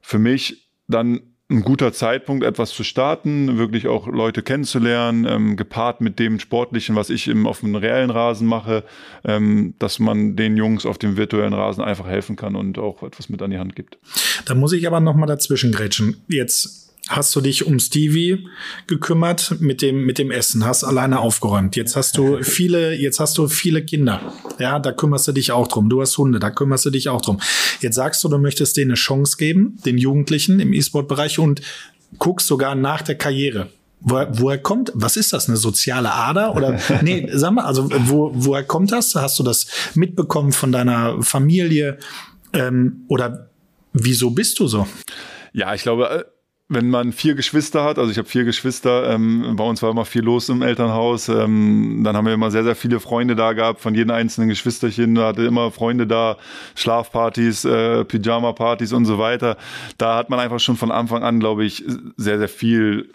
für 0.00 0.18
mich 0.18 0.68
dann 0.88 1.33
ein 1.54 1.62
guter 1.62 1.92
Zeitpunkt, 1.92 2.44
etwas 2.44 2.70
zu 2.70 2.84
starten, 2.84 3.56
wirklich 3.56 3.86
auch 3.86 4.06
Leute 4.06 4.42
kennenzulernen, 4.42 5.26
ähm, 5.28 5.56
gepaart 5.56 6.00
mit 6.00 6.18
dem 6.18 6.38
Sportlichen, 6.40 6.96
was 6.96 7.10
ich 7.10 7.28
im, 7.28 7.46
auf 7.46 7.60
dem 7.60 7.74
reellen 7.74 8.10
Rasen 8.10 8.46
mache, 8.46 8.84
ähm, 9.24 9.74
dass 9.78 9.98
man 9.98 10.36
den 10.36 10.56
Jungs 10.56 10.84
auf 10.84 10.98
dem 10.98 11.16
virtuellen 11.16 11.54
Rasen 11.54 11.82
einfach 11.82 12.06
helfen 12.06 12.36
kann 12.36 12.56
und 12.56 12.78
auch 12.78 13.02
etwas 13.02 13.28
mit 13.28 13.40
an 13.40 13.50
die 13.50 13.58
Hand 13.58 13.76
gibt. 13.76 13.98
Da 14.46 14.54
muss 14.54 14.72
ich 14.72 14.86
aber 14.86 15.00
noch 15.00 15.14
mal 15.14 15.26
dazwischen 15.26 15.72
grätschen. 15.72 16.16
Jetzt 16.28 16.83
hast 17.08 17.34
du 17.36 17.40
dich 17.40 17.66
um 17.66 17.78
Stevie 17.78 18.46
gekümmert 18.86 19.56
mit 19.60 19.82
dem 19.82 20.04
mit 20.06 20.18
dem 20.18 20.30
Essen, 20.30 20.64
hast 20.64 20.84
alleine 20.84 21.20
aufgeräumt. 21.20 21.76
Jetzt 21.76 21.96
hast 21.96 22.16
du 22.16 22.42
viele, 22.42 22.94
jetzt 22.94 23.20
hast 23.20 23.36
du 23.36 23.48
viele 23.48 23.84
Kinder. 23.84 24.32
Ja, 24.58 24.78
da 24.78 24.92
kümmerst 24.92 25.28
du 25.28 25.32
dich 25.32 25.52
auch 25.52 25.68
drum. 25.68 25.88
Du 25.90 26.00
hast 26.00 26.16
Hunde, 26.16 26.38
da 26.38 26.50
kümmerst 26.50 26.86
du 26.86 26.90
dich 26.90 27.08
auch 27.08 27.20
drum. 27.20 27.40
Jetzt 27.80 27.96
sagst 27.96 28.24
du, 28.24 28.28
du 28.28 28.38
möchtest 28.38 28.76
denen 28.76 28.92
eine 28.92 28.96
Chance 28.96 29.36
geben, 29.36 29.78
den 29.84 29.98
Jugendlichen 29.98 30.60
im 30.60 30.72
E-Sport-Bereich 30.72 31.38
und 31.38 31.60
guckst 32.18 32.46
sogar 32.46 32.74
nach 32.74 33.02
der 33.02 33.16
Karriere. 33.16 33.68
Woher, 34.00 34.38
woher 34.38 34.58
kommt, 34.58 34.92
was 34.94 35.16
ist 35.16 35.32
das, 35.32 35.48
eine 35.48 35.56
soziale 35.56 36.12
Ader? 36.12 36.54
Oder 36.54 36.78
nee, 37.02 37.26
sag 37.32 37.52
mal, 37.52 37.64
also 37.64 37.88
wo, 37.90 38.30
woher 38.34 38.62
kommt 38.62 38.92
das? 38.92 39.14
Hast 39.14 39.38
du 39.38 39.42
das 39.42 39.66
mitbekommen 39.94 40.52
von 40.52 40.72
deiner 40.72 41.22
Familie? 41.22 41.98
Ähm, 42.52 43.04
oder 43.08 43.50
wieso 43.92 44.30
bist 44.30 44.58
du 44.58 44.68
so? 44.68 44.86
Ja, 45.52 45.74
ich 45.74 45.82
glaube, 45.82 46.10
äh, 46.10 46.33
wenn 46.68 46.88
man 46.88 47.12
vier 47.12 47.34
Geschwister 47.34 47.84
hat, 47.84 47.98
also 47.98 48.10
ich 48.10 48.16
habe 48.16 48.28
vier 48.28 48.44
Geschwister, 48.44 49.10
ähm, 49.10 49.54
bei 49.56 49.64
uns 49.64 49.82
war 49.82 49.90
immer 49.90 50.06
viel 50.06 50.22
los 50.22 50.48
im 50.48 50.62
Elternhaus, 50.62 51.28
ähm, 51.28 52.00
dann 52.02 52.16
haben 52.16 52.24
wir 52.24 52.32
immer 52.32 52.50
sehr, 52.50 52.64
sehr 52.64 52.74
viele 52.74 53.00
Freunde 53.00 53.36
da 53.36 53.52
gehabt, 53.52 53.80
von 53.80 53.94
jedem 53.94 54.12
einzelnen 54.12 54.48
Geschwisterchen, 54.48 55.14
da 55.14 55.28
hatte 55.28 55.44
immer 55.44 55.70
Freunde 55.70 56.06
da, 56.06 56.38
Schlafpartys, 56.74 57.66
äh, 57.66 58.04
Pyjama-Partys 58.04 58.94
und 58.94 59.04
so 59.04 59.18
weiter. 59.18 59.58
Da 59.98 60.16
hat 60.16 60.30
man 60.30 60.40
einfach 60.40 60.58
schon 60.58 60.76
von 60.76 60.90
Anfang 60.90 61.22
an, 61.22 61.38
glaube 61.38 61.64
ich, 61.64 61.84
sehr, 62.16 62.38
sehr 62.38 62.48
viel 62.48 63.12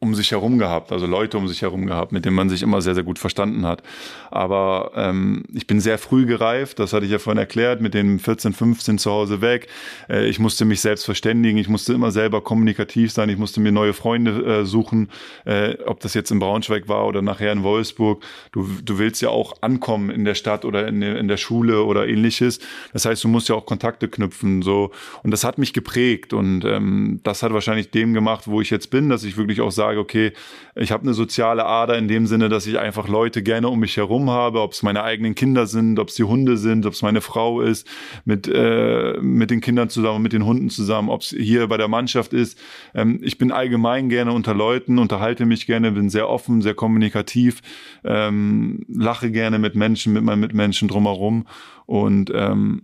um 0.00 0.14
sich 0.14 0.30
herum 0.30 0.58
gehabt, 0.58 0.92
also 0.92 1.06
Leute 1.06 1.38
um 1.38 1.48
sich 1.48 1.62
herum 1.62 1.84
gehabt, 1.86 2.12
mit 2.12 2.24
denen 2.24 2.36
man 2.36 2.48
sich 2.48 2.62
immer 2.62 2.80
sehr, 2.80 2.94
sehr 2.94 3.02
gut 3.02 3.18
verstanden 3.18 3.66
hat. 3.66 3.82
Aber 4.30 4.92
ähm, 4.94 5.42
ich 5.52 5.66
bin 5.66 5.80
sehr 5.80 5.98
früh 5.98 6.24
gereift, 6.24 6.78
das 6.78 6.92
hatte 6.92 7.04
ich 7.04 7.10
ja 7.10 7.18
vorhin 7.18 7.38
erklärt, 7.38 7.80
mit 7.80 7.94
den 7.94 8.20
14, 8.20 8.52
15 8.52 8.98
zu 8.98 9.10
Hause 9.10 9.40
weg. 9.40 9.66
Äh, 10.08 10.28
ich 10.28 10.38
musste 10.38 10.64
mich 10.64 10.80
selbst 10.82 11.04
verständigen, 11.04 11.58
ich 11.58 11.68
musste 11.68 11.94
immer 11.94 12.12
selber 12.12 12.42
kommunikativ 12.42 13.10
sein, 13.10 13.28
ich 13.28 13.38
musste 13.38 13.60
mir 13.60 13.72
neue 13.72 13.92
Freunde 13.92 14.60
äh, 14.60 14.64
suchen, 14.64 15.10
äh, 15.44 15.76
ob 15.84 15.98
das 15.98 16.14
jetzt 16.14 16.30
in 16.30 16.38
Braunschweig 16.38 16.86
war 16.86 17.04
oder 17.04 17.20
nachher 17.20 17.50
in 17.50 17.64
Wolfsburg. 17.64 18.22
Du, 18.52 18.68
du 18.84 18.98
willst 18.98 19.20
ja 19.20 19.30
auch 19.30 19.54
ankommen 19.62 20.10
in 20.10 20.24
der 20.24 20.36
Stadt 20.36 20.64
oder 20.64 20.86
in, 20.86 21.02
in 21.02 21.26
der 21.26 21.38
Schule 21.38 21.82
oder 21.82 22.06
ähnliches. 22.06 22.60
Das 22.92 23.04
heißt, 23.04 23.24
du 23.24 23.28
musst 23.28 23.48
ja 23.48 23.56
auch 23.56 23.66
Kontakte 23.66 24.06
knüpfen. 24.06 24.62
so 24.62 24.92
Und 25.24 25.32
das 25.32 25.42
hat 25.42 25.58
mich 25.58 25.72
geprägt 25.72 26.32
und 26.32 26.64
ähm, 26.64 27.18
das 27.24 27.42
hat 27.42 27.52
wahrscheinlich 27.52 27.90
dem 27.90 28.14
gemacht, 28.14 28.46
wo 28.46 28.60
ich 28.60 28.70
jetzt 28.70 28.90
bin, 28.90 29.08
dass 29.08 29.24
ich 29.24 29.36
wirklich 29.36 29.60
auch 29.60 29.72
sage, 29.72 29.87
okay, 29.96 30.32
ich 30.74 30.92
habe 30.92 31.04
eine 31.04 31.14
soziale 31.14 31.64
Ader 31.64 31.96
in 31.96 32.08
dem 32.08 32.26
Sinne, 32.26 32.48
dass 32.48 32.66
ich 32.66 32.78
einfach 32.78 33.08
Leute 33.08 33.42
gerne 33.42 33.68
um 33.68 33.80
mich 33.80 33.96
herum 33.96 34.30
habe, 34.30 34.60
ob 34.60 34.72
es 34.72 34.82
meine 34.82 35.02
eigenen 35.02 35.34
Kinder 35.34 35.66
sind, 35.66 35.98
ob 35.98 36.08
es 36.08 36.14
die 36.14 36.24
Hunde 36.24 36.56
sind, 36.56 36.86
ob 36.86 36.92
es 36.92 37.02
meine 37.02 37.20
Frau 37.20 37.60
ist, 37.60 37.86
mit, 38.24 38.48
äh, 38.52 39.18
mit 39.20 39.50
den 39.50 39.60
Kindern 39.60 39.88
zusammen, 39.88 40.22
mit 40.22 40.32
den 40.32 40.44
Hunden 40.44 40.70
zusammen, 40.70 41.08
ob 41.08 41.22
es 41.22 41.30
hier 41.30 41.66
bei 41.68 41.76
der 41.76 41.88
Mannschaft 41.88 42.32
ist. 42.32 42.58
Ähm, 42.94 43.20
ich 43.22 43.38
bin 43.38 43.52
allgemein 43.52 44.08
gerne 44.08 44.32
unter 44.32 44.54
Leuten, 44.54 44.98
unterhalte 44.98 45.46
mich 45.46 45.66
gerne, 45.66 45.92
bin 45.92 46.10
sehr 46.10 46.28
offen, 46.28 46.60
sehr 46.62 46.74
kommunikativ, 46.74 47.62
ähm, 48.04 48.84
lache 48.88 49.30
gerne 49.30 49.58
mit 49.58 49.74
Menschen, 49.74 50.12
mit 50.12 50.22
meinen 50.22 50.40
Mitmenschen 50.40 50.88
drumherum 50.88 51.46
und 51.86 52.30
ähm, 52.34 52.82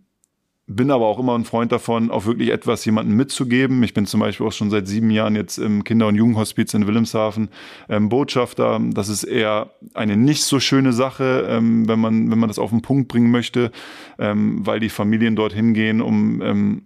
bin 0.66 0.90
aber 0.90 1.06
auch 1.06 1.18
immer 1.18 1.34
ein 1.34 1.44
Freund 1.44 1.72
davon, 1.72 2.10
auch 2.10 2.24
wirklich 2.24 2.50
etwas 2.50 2.84
jemandem 2.84 3.16
mitzugeben. 3.16 3.82
Ich 3.82 3.92
bin 3.92 4.06
zum 4.06 4.20
Beispiel 4.20 4.46
auch 4.46 4.52
schon 4.52 4.70
seit 4.70 4.88
sieben 4.88 5.10
Jahren 5.10 5.36
jetzt 5.36 5.58
im 5.58 5.84
Kinder- 5.84 6.08
und 6.08 6.14
Jugendhospiz 6.14 6.72
in 6.72 6.86
Wilhelmshaven 6.86 7.50
ähm, 7.88 8.08
Botschafter. 8.08 8.80
Das 8.92 9.08
ist 9.08 9.24
eher 9.24 9.72
eine 9.92 10.16
nicht 10.16 10.44
so 10.44 10.60
schöne 10.60 10.94
Sache, 10.94 11.46
ähm, 11.48 11.86
wenn 11.86 12.00
man 12.00 12.30
wenn 12.30 12.38
man 12.38 12.48
das 12.48 12.58
auf 12.58 12.70
den 12.70 12.80
Punkt 12.80 13.08
bringen 13.08 13.30
möchte, 13.30 13.72
ähm, 14.18 14.66
weil 14.66 14.80
die 14.80 14.88
Familien 14.88 15.36
dorthin 15.36 15.74
gehen, 15.74 16.00
um 16.00 16.40
ähm, 16.40 16.82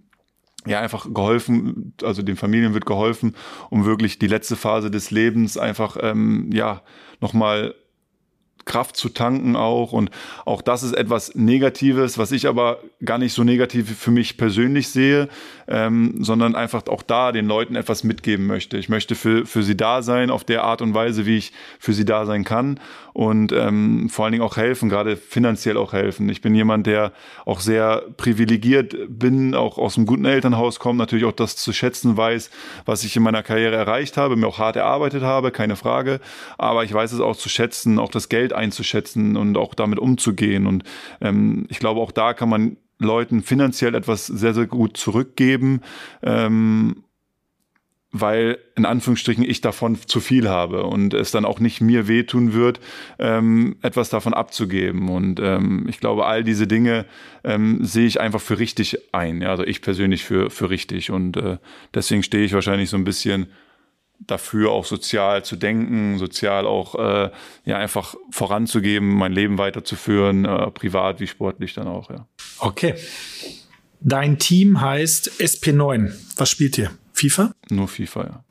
ja, 0.65 0.81
einfach 0.81 1.07
geholfen, 1.13 1.93
also 2.03 2.21
den 2.21 2.35
Familien 2.35 2.73
wird 2.73 2.85
geholfen, 2.85 3.35
um 3.69 3.85
wirklich 3.85 4.19
die 4.19 4.27
letzte 4.27 4.57
Phase 4.57 4.91
des 4.91 5.09
Lebens 5.09 5.57
einfach, 5.57 5.95
ähm, 6.01 6.49
ja, 6.51 6.81
nochmal 7.21 7.75
Kraft 8.69 8.95
zu 8.95 9.09
tanken 9.09 9.57
auch. 9.57 9.91
Und 9.91 10.11
auch 10.45 10.61
das 10.61 10.83
ist 10.83 10.93
etwas 10.93 11.35
Negatives, 11.35 12.17
was 12.17 12.31
ich 12.31 12.47
aber 12.47 12.79
gar 13.03 13.17
nicht 13.17 13.33
so 13.33 13.43
negativ 13.43 13.97
für 13.97 14.11
mich 14.11 14.37
persönlich 14.37 14.87
sehe, 14.89 15.27
ähm, 15.67 16.23
sondern 16.23 16.55
einfach 16.55 16.87
auch 16.87 17.03
da 17.03 17.33
den 17.33 17.47
Leuten 17.47 17.75
etwas 17.75 18.05
mitgeben 18.05 18.45
möchte. 18.45 18.77
Ich 18.77 18.87
möchte 18.87 19.15
für, 19.15 19.45
für 19.45 19.63
sie 19.63 19.75
da 19.75 20.01
sein, 20.01 20.29
auf 20.29 20.43
der 20.43 20.63
Art 20.63 20.81
und 20.81 20.93
Weise, 20.93 21.25
wie 21.25 21.37
ich 21.37 21.51
für 21.79 21.93
sie 21.93 22.05
da 22.05 22.25
sein 22.25 22.45
kann 22.45 22.79
und 23.19 23.51
ähm, 23.51 24.07
vor 24.07 24.23
allen 24.23 24.31
Dingen 24.31 24.45
auch 24.45 24.55
helfen, 24.55 24.87
gerade 24.87 25.17
finanziell 25.17 25.75
auch 25.75 25.91
helfen. 25.91 26.29
Ich 26.29 26.39
bin 26.39 26.55
jemand, 26.55 26.87
der 26.87 27.11
auch 27.45 27.59
sehr 27.59 28.05
privilegiert 28.15 28.95
bin, 29.09 29.55
auch 29.55 29.77
aus 29.77 29.97
einem 29.97 30.05
guten 30.05 30.23
Elternhaus 30.23 30.79
kommt, 30.79 30.99
natürlich 30.99 31.25
auch 31.25 31.33
das 31.33 31.57
zu 31.57 31.73
schätzen 31.73 32.15
weiß, 32.15 32.49
was 32.85 33.03
ich 33.03 33.17
in 33.17 33.23
meiner 33.23 33.43
Karriere 33.43 33.75
erreicht 33.75 34.15
habe, 34.15 34.37
mir 34.37 34.47
auch 34.47 34.57
hart 34.57 34.77
erarbeitet 34.77 35.21
habe, 35.21 35.51
keine 35.51 35.75
Frage. 35.75 36.21
Aber 36.57 36.85
ich 36.85 36.93
weiß 36.93 37.11
es 37.11 37.19
auch 37.19 37.35
zu 37.35 37.49
schätzen, 37.49 37.99
auch 37.99 38.09
das 38.09 38.29
Geld 38.29 38.53
einzuschätzen 38.53 39.35
und 39.35 39.57
auch 39.57 39.73
damit 39.73 39.99
umzugehen. 39.99 40.65
Und 40.65 40.85
ähm, 41.19 41.65
ich 41.67 41.79
glaube, 41.79 41.99
auch 41.99 42.13
da 42.13 42.33
kann 42.33 42.47
man 42.47 42.77
Leuten 42.99 43.41
finanziell 43.41 43.95
etwas 43.95 44.27
sehr, 44.27 44.53
sehr 44.53 44.67
gut 44.67 44.95
zurückgeben. 44.95 45.81
Ähm, 46.23 47.03
weil 48.11 48.57
in 48.75 48.85
Anführungsstrichen 48.85 49.43
ich 49.43 49.61
davon 49.61 49.97
zu 50.07 50.19
viel 50.19 50.49
habe 50.49 50.83
und 50.83 51.13
es 51.13 51.31
dann 51.31 51.45
auch 51.45 51.59
nicht 51.59 51.79
mir 51.79 52.07
wehtun 52.07 52.53
wird, 52.53 52.79
ähm, 53.19 53.77
etwas 53.81 54.09
davon 54.09 54.33
abzugeben. 54.33 55.09
Und 55.09 55.39
ähm, 55.39 55.85
ich 55.87 55.99
glaube, 55.99 56.25
all 56.25 56.43
diese 56.43 56.65
Dinge 56.65 57.05
ähm, 57.43 57.83
sehe 57.83 58.07
ich 58.07 58.19
einfach 58.19 58.41
für 58.41 58.57
richtig 58.57 58.97
ein. 59.11 59.41
Ja? 59.41 59.49
Also 59.49 59.63
ich 59.63 59.81
persönlich 59.81 60.23
für, 60.23 60.49
für 60.49 60.71
richtig. 60.71 61.11
Und 61.11 61.37
äh, 61.37 61.57
deswegen 61.93 62.23
stehe 62.23 62.43
ich 62.43 62.53
wahrscheinlich 62.53 62.89
so 62.89 62.97
ein 62.97 63.03
bisschen 63.03 63.47
dafür, 64.19 64.71
auch 64.71 64.85
sozial 64.85 65.45
zu 65.45 65.55
denken, 65.55 66.17
sozial 66.17 66.65
auch 66.65 66.95
äh, 66.95 67.29
ja 67.65 67.77
einfach 67.77 68.15
voranzugeben, 68.31 69.07
mein 69.15 69.31
Leben 69.31 69.57
weiterzuführen, 69.57 70.45
äh, 70.45 70.71
privat 70.71 71.19
wie 71.19 71.27
sportlich 71.27 71.73
dann 71.73 71.87
auch, 71.87 72.09
ja. 72.09 72.27
Okay. 72.57 72.95
Dein 74.01 74.39
Team 74.39 74.81
heißt 74.81 75.39
SP9. 75.39 76.11
Was 76.37 76.49
spielt 76.49 76.77
ihr? 76.77 76.91
FIFA? 77.19 77.51
Nur 77.69 77.87
FIFA, 77.87 78.21
ja. 78.23 78.43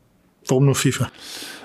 Warum 0.48 0.64
nur 0.66 0.74
FIFA? 0.74 1.10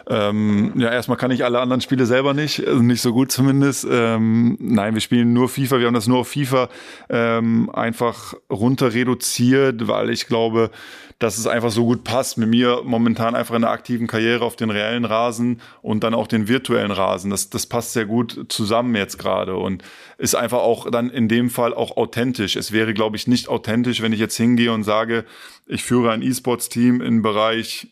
Ähm, 0.10 0.74
ja, 0.76 0.92
erstmal 0.92 1.18
kann 1.18 1.32
ich 1.32 1.46
alle 1.46 1.60
anderen 1.60 1.82
Spiele 1.82 2.06
selber 2.06 2.34
nicht, 2.34 2.66
also 2.68 2.82
nicht 2.82 3.02
so 3.02 3.14
gut 3.14 3.32
zumindest. 3.32 3.88
Ähm, 3.90 4.58
nein, 4.60 4.94
wir 4.94 5.02
spielen 5.02 5.34
nur 5.34 5.50
FIFA, 5.50 5.80
wir 5.80 5.88
haben 5.88 5.94
das 5.94 6.08
nur 6.08 6.20
auf 6.20 6.30
FIFA 6.30 6.70
ähm, 7.10 7.70
einfach 7.70 8.34
runter 8.50 8.94
reduziert, 8.94 9.88
weil 9.88 10.10
ich 10.10 10.28
glaube, 10.28 10.72
dass 11.20 11.38
es 11.38 11.48
einfach 11.48 11.72
so 11.72 11.86
gut 11.86 12.04
passt 12.04 12.38
mit 12.38 12.50
mir 12.50 12.82
momentan 12.84 13.34
einfach 13.34 13.56
in 13.56 13.62
der 13.62 13.72
aktiven 13.72 14.08
Karriere 14.08 14.44
auf 14.44 14.58
den 14.58 14.70
reellen 14.70 15.06
Rasen 15.06 15.62
und 15.82 16.04
dann 16.04 16.14
auch 16.14 16.28
den 16.28 16.50
virtuellen 16.50 16.92
Rasen. 16.92 17.32
Das, 17.32 17.50
das 17.50 17.66
passt 17.66 17.94
sehr 17.94 18.06
gut 18.06 18.48
zusammen 18.50 18.94
jetzt 18.96 19.18
gerade 19.18 19.56
und 19.56 19.84
ist 20.18 20.36
einfach 20.36 20.60
auch 20.60 20.92
dann 20.92 21.10
in 21.10 21.30
dem 21.30 21.50
Fall 21.50 21.74
auch 21.74 21.96
authentisch. 21.96 22.58
Es 22.58 22.74
wäre, 22.74 22.94
glaube 22.94 23.16
ich, 23.16 23.28
nicht 23.28 23.48
authentisch, 23.48 24.02
wenn 24.02 24.12
ich 24.12 24.20
jetzt 24.20 24.36
hingehe 24.36 24.74
und 24.74 24.84
sage, 24.84 25.24
ich 25.66 25.84
führe 25.84 26.12
ein 26.12 26.22
E-Sports-Team 26.22 27.00
im 27.00 27.22
Bereich 27.22 27.88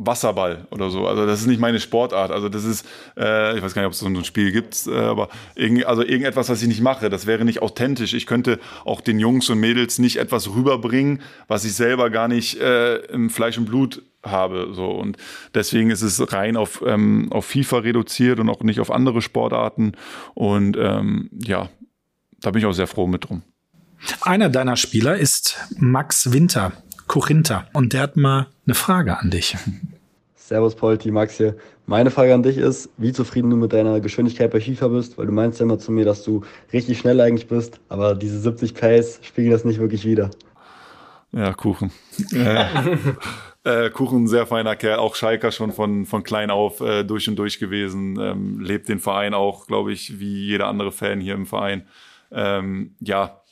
Wasserball 0.00 0.66
oder 0.70 0.90
so. 0.90 1.06
Also 1.08 1.26
das 1.26 1.40
ist 1.40 1.46
nicht 1.46 1.60
meine 1.60 1.80
Sportart. 1.80 2.30
Also 2.30 2.48
das 2.48 2.64
ist, 2.64 2.86
äh, 3.16 3.56
ich 3.56 3.62
weiß 3.62 3.74
gar 3.74 3.82
nicht, 3.82 3.88
ob 3.88 3.92
es 3.92 3.98
so 3.98 4.06
ein 4.06 4.24
Spiel 4.24 4.52
gibt, 4.52 4.86
äh, 4.86 4.96
aber 4.96 5.28
irgend, 5.56 5.86
also 5.86 6.02
irgendetwas, 6.02 6.48
was 6.48 6.62
ich 6.62 6.68
nicht 6.68 6.80
mache, 6.80 7.10
das 7.10 7.26
wäre 7.26 7.44
nicht 7.44 7.60
authentisch. 7.62 8.14
Ich 8.14 8.26
könnte 8.26 8.60
auch 8.84 9.00
den 9.00 9.18
Jungs 9.18 9.50
und 9.50 9.58
Mädels 9.58 9.98
nicht 9.98 10.16
etwas 10.18 10.54
rüberbringen, 10.54 11.20
was 11.48 11.64
ich 11.64 11.74
selber 11.74 12.10
gar 12.10 12.28
nicht 12.28 12.60
äh, 12.60 12.98
im 13.06 13.28
Fleisch 13.28 13.58
und 13.58 13.66
Blut 13.66 14.02
habe. 14.22 14.68
So 14.72 14.86
und 14.86 15.16
deswegen 15.54 15.90
ist 15.90 16.02
es 16.02 16.32
rein 16.32 16.56
auf 16.56 16.82
ähm, 16.86 17.28
auf 17.32 17.46
FIFA 17.46 17.78
reduziert 17.78 18.38
und 18.38 18.48
auch 18.48 18.62
nicht 18.62 18.78
auf 18.78 18.92
andere 18.92 19.20
Sportarten. 19.20 19.92
Und 20.34 20.76
ähm, 20.78 21.28
ja, 21.32 21.68
da 22.40 22.52
bin 22.52 22.60
ich 22.60 22.66
auch 22.66 22.72
sehr 22.72 22.86
froh 22.86 23.08
mit 23.08 23.28
drum. 23.28 23.42
Einer 24.20 24.48
deiner 24.48 24.76
Spieler 24.76 25.16
ist 25.16 25.58
Max 25.76 26.32
Winter. 26.32 26.72
Korinther. 27.08 27.66
Und 27.72 27.92
der 27.92 28.02
hat 28.02 28.16
mal 28.16 28.46
eine 28.66 28.74
Frage 28.74 29.18
an 29.18 29.30
dich. 29.30 29.56
Servus 30.36 30.76
Polti, 30.76 31.10
Max 31.10 31.36
hier. 31.36 31.56
Meine 31.86 32.10
Frage 32.10 32.32
an 32.32 32.42
dich 32.42 32.56
ist, 32.56 32.88
wie 32.96 33.12
zufrieden 33.12 33.50
du 33.50 33.56
mit 33.56 33.72
deiner 33.72 34.00
Geschwindigkeit 34.00 34.50
bei 34.50 34.60
FIFA 34.60 34.88
bist, 34.88 35.18
weil 35.18 35.26
du 35.26 35.32
meinst 35.32 35.58
ja 35.58 35.64
immer 35.64 35.78
zu 35.78 35.90
mir, 35.90 36.04
dass 36.04 36.22
du 36.22 36.42
richtig 36.72 36.98
schnell 36.98 37.20
eigentlich 37.20 37.48
bist, 37.48 37.80
aber 37.88 38.14
diese 38.14 38.38
70 38.38 38.74
PS 38.74 39.20
spiegeln 39.22 39.52
das 39.52 39.64
nicht 39.64 39.80
wirklich 39.80 40.04
wieder. 40.04 40.30
Ja, 41.32 41.52
Kuchen. 41.52 41.90
äh, 42.32 42.66
äh, 43.64 43.90
Kuchen, 43.90 44.26
sehr 44.26 44.46
feiner 44.46 44.76
Kerl, 44.76 44.98
auch 44.98 45.14
Schalker 45.14 45.52
schon 45.52 45.72
von, 45.72 46.06
von 46.06 46.22
klein 46.22 46.50
auf 46.50 46.80
äh, 46.80 47.04
durch 47.04 47.28
und 47.28 47.36
durch 47.36 47.58
gewesen, 47.58 48.18
ähm, 48.18 48.60
lebt 48.60 48.88
den 48.88 48.98
Verein 48.98 49.34
auch, 49.34 49.66
glaube 49.66 49.92
ich, 49.92 50.18
wie 50.18 50.46
jeder 50.46 50.66
andere 50.68 50.92
Fan 50.92 51.20
hier 51.20 51.34
im 51.34 51.46
Verein. 51.46 51.86
Ähm, 52.30 52.94
ja, 53.00 53.42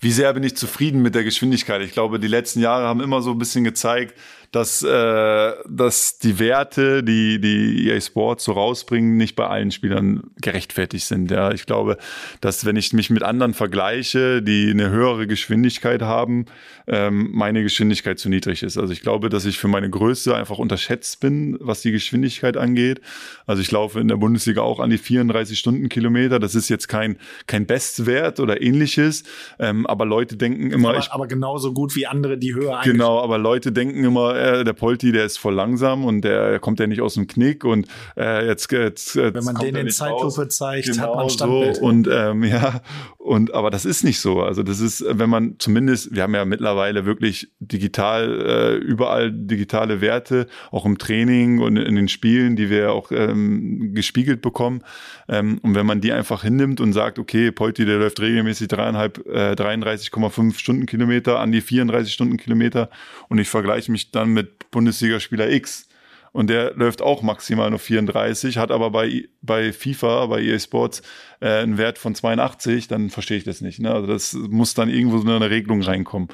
wie 0.00 0.12
sehr 0.12 0.32
bin 0.32 0.42
ich 0.42 0.56
zufrieden 0.56 1.02
mit 1.02 1.14
der 1.14 1.24
Geschwindigkeit? 1.24 1.82
Ich 1.82 1.92
glaube, 1.92 2.18
die 2.18 2.26
letzten 2.26 2.60
Jahre 2.60 2.86
haben 2.86 3.00
immer 3.00 3.20
so 3.20 3.32
ein 3.32 3.38
bisschen 3.38 3.64
gezeigt, 3.64 4.18
dass, 4.52 4.82
äh, 4.82 5.52
dass 5.68 6.18
die 6.18 6.38
Werte, 6.38 7.04
die 7.04 7.40
die 7.40 7.88
EA 7.88 8.00
Sports 8.00 8.44
so 8.44 8.52
rausbringen, 8.52 9.16
nicht 9.16 9.36
bei 9.36 9.46
allen 9.46 9.70
Spielern 9.70 10.24
gerechtfertigt 10.40 11.06
sind. 11.06 11.30
Ja, 11.30 11.52
ich 11.52 11.66
glaube, 11.66 11.98
dass 12.40 12.64
wenn 12.64 12.76
ich 12.76 12.92
mich 12.92 13.10
mit 13.10 13.22
anderen 13.22 13.54
vergleiche, 13.54 14.42
die 14.42 14.70
eine 14.70 14.90
höhere 14.90 15.26
Geschwindigkeit 15.26 16.02
haben, 16.02 16.46
ähm, 16.88 17.30
meine 17.32 17.62
Geschwindigkeit 17.62 18.18
zu 18.18 18.28
niedrig 18.28 18.64
ist. 18.64 18.76
Also 18.76 18.92
ich 18.92 19.02
glaube, 19.02 19.28
dass 19.28 19.44
ich 19.44 19.58
für 19.58 19.68
meine 19.68 19.88
Größe 19.88 20.34
einfach 20.34 20.58
unterschätzt 20.58 21.20
bin, 21.20 21.56
was 21.60 21.82
die 21.82 21.92
Geschwindigkeit 21.92 22.56
angeht. 22.56 23.00
Also 23.46 23.62
ich 23.62 23.70
laufe 23.70 24.00
in 24.00 24.08
der 24.08 24.16
Bundesliga 24.16 24.62
auch 24.62 24.80
an 24.80 24.90
die 24.90 24.98
34 24.98 25.58
Stundenkilometer. 25.58 26.40
Das 26.40 26.56
ist 26.56 26.68
jetzt 26.68 26.88
kein 26.88 27.18
kein 27.46 27.66
Bestwert 27.66 28.40
oder 28.40 28.60
ähnliches, 28.60 29.24
ähm, 29.58 29.86
aber 29.86 30.04
Leute 30.04 30.36
denken 30.36 30.70
immer, 30.70 30.90
aber, 30.90 30.98
ich, 30.98 31.12
aber 31.12 31.26
genauso 31.26 31.72
gut 31.72 31.94
wie 31.96 32.06
andere, 32.06 32.38
die 32.38 32.54
höher 32.54 32.80
Genau, 32.84 33.20
aber 33.20 33.38
Leute 33.38 33.72
denken 33.72 34.04
immer, 34.04 34.36
äh, 34.40 34.64
der 34.64 34.72
Polti, 34.72 35.12
der 35.12 35.24
ist 35.24 35.38
voll 35.38 35.54
langsam 35.54 36.04
und 36.04 36.22
der 36.22 36.58
kommt 36.60 36.80
ja 36.80 36.86
nicht 36.86 37.00
aus 37.00 37.14
dem 37.14 37.26
Knick 37.26 37.64
und 37.64 37.86
äh, 38.16 38.46
jetzt, 38.46 38.70
jetzt, 38.72 39.14
jetzt 39.14 39.34
wenn 39.34 39.44
man 39.44 39.56
den 39.56 39.76
in 39.76 39.90
Zeitlupe 39.90 40.48
zeigt, 40.48 40.86
genau 40.86 41.02
hat 41.02 41.14
man 41.16 41.30
Standbild. 41.30 41.76
So. 41.76 41.82
Und 41.82 42.08
ähm, 42.10 42.44
ja, 42.50 42.80
und 43.18 43.54
aber 43.54 43.70
das 43.70 43.84
ist 43.84 44.04
nicht 44.04 44.20
so. 44.20 44.42
Also 44.42 44.62
das 44.62 44.80
ist, 44.80 45.04
wenn 45.06 45.30
man 45.30 45.56
zumindest, 45.58 46.14
wir 46.14 46.22
haben 46.22 46.34
ja 46.34 46.44
mittlerweile 46.44 47.04
wirklich 47.04 47.50
digital 47.60 48.40
äh, 48.40 48.74
überall 48.76 49.30
digitale 49.32 50.00
Werte, 50.00 50.46
auch 50.70 50.86
im 50.86 50.98
Training 50.98 51.60
und 51.60 51.76
in 51.76 51.96
den 51.96 52.08
Spielen, 52.08 52.56
die 52.56 52.70
wir 52.70 52.92
auch 52.92 53.10
ähm, 53.12 53.94
gespiegelt 53.94 54.42
bekommen. 54.42 54.82
Ähm, 55.28 55.58
und 55.62 55.74
wenn 55.74 55.86
man 55.86 56.00
die 56.00 56.12
einfach 56.12 56.42
hinnimmt 56.42 56.80
und 56.80 56.92
sagt, 56.92 57.18
okay, 57.18 57.50
Polti, 57.52 57.84
der 57.84 57.98
läuft 57.98 58.20
regelmäßig 58.20 58.68
dreieinhalb, 58.68 59.26
äh, 59.26 59.52
33,5 59.52 60.58
Stundenkilometer 60.58 61.38
an 61.38 61.52
die 61.52 61.60
34 61.60 62.12
Stundenkilometer 62.12 62.90
und 63.28 63.38
ich 63.38 63.48
vergleiche 63.48 63.92
mich 63.92 64.10
dann 64.10 64.29
mit 64.32 64.70
Bundesligaspieler 64.70 65.50
X 65.50 65.88
und 66.32 66.48
der 66.48 66.74
läuft 66.74 67.02
auch 67.02 67.22
maximal 67.22 67.70
nur 67.70 67.80
34, 67.80 68.56
hat 68.56 68.70
aber 68.70 68.90
bei, 68.90 69.28
bei 69.42 69.72
FIFA, 69.72 70.26
bei 70.26 70.42
EA 70.42 70.58
Sports 70.58 71.02
äh, 71.40 71.48
einen 71.48 71.76
Wert 71.76 71.98
von 71.98 72.14
82, 72.14 72.86
dann 72.86 73.10
verstehe 73.10 73.36
ich 73.36 73.44
das 73.44 73.60
nicht. 73.60 73.80
Ne? 73.80 73.92
Also 73.92 74.06
das 74.06 74.34
muss 74.34 74.74
dann 74.74 74.88
irgendwo 74.88 75.18
so 75.18 75.28
eine 75.28 75.50
Regelung 75.50 75.82
reinkommen. 75.82 76.28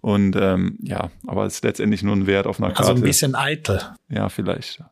Und 0.00 0.36
ähm, 0.36 0.78
ja, 0.80 1.10
aber 1.26 1.44
es 1.44 1.56
ist 1.56 1.64
letztendlich 1.64 2.02
nur 2.02 2.16
ein 2.16 2.26
Wert 2.26 2.46
auf 2.46 2.60
einer 2.60 2.68
Karte. 2.68 2.90
Also 2.90 3.02
ein 3.02 3.04
bisschen 3.04 3.34
eitel. 3.34 3.80
Ja, 4.08 4.30
vielleicht. 4.30 4.82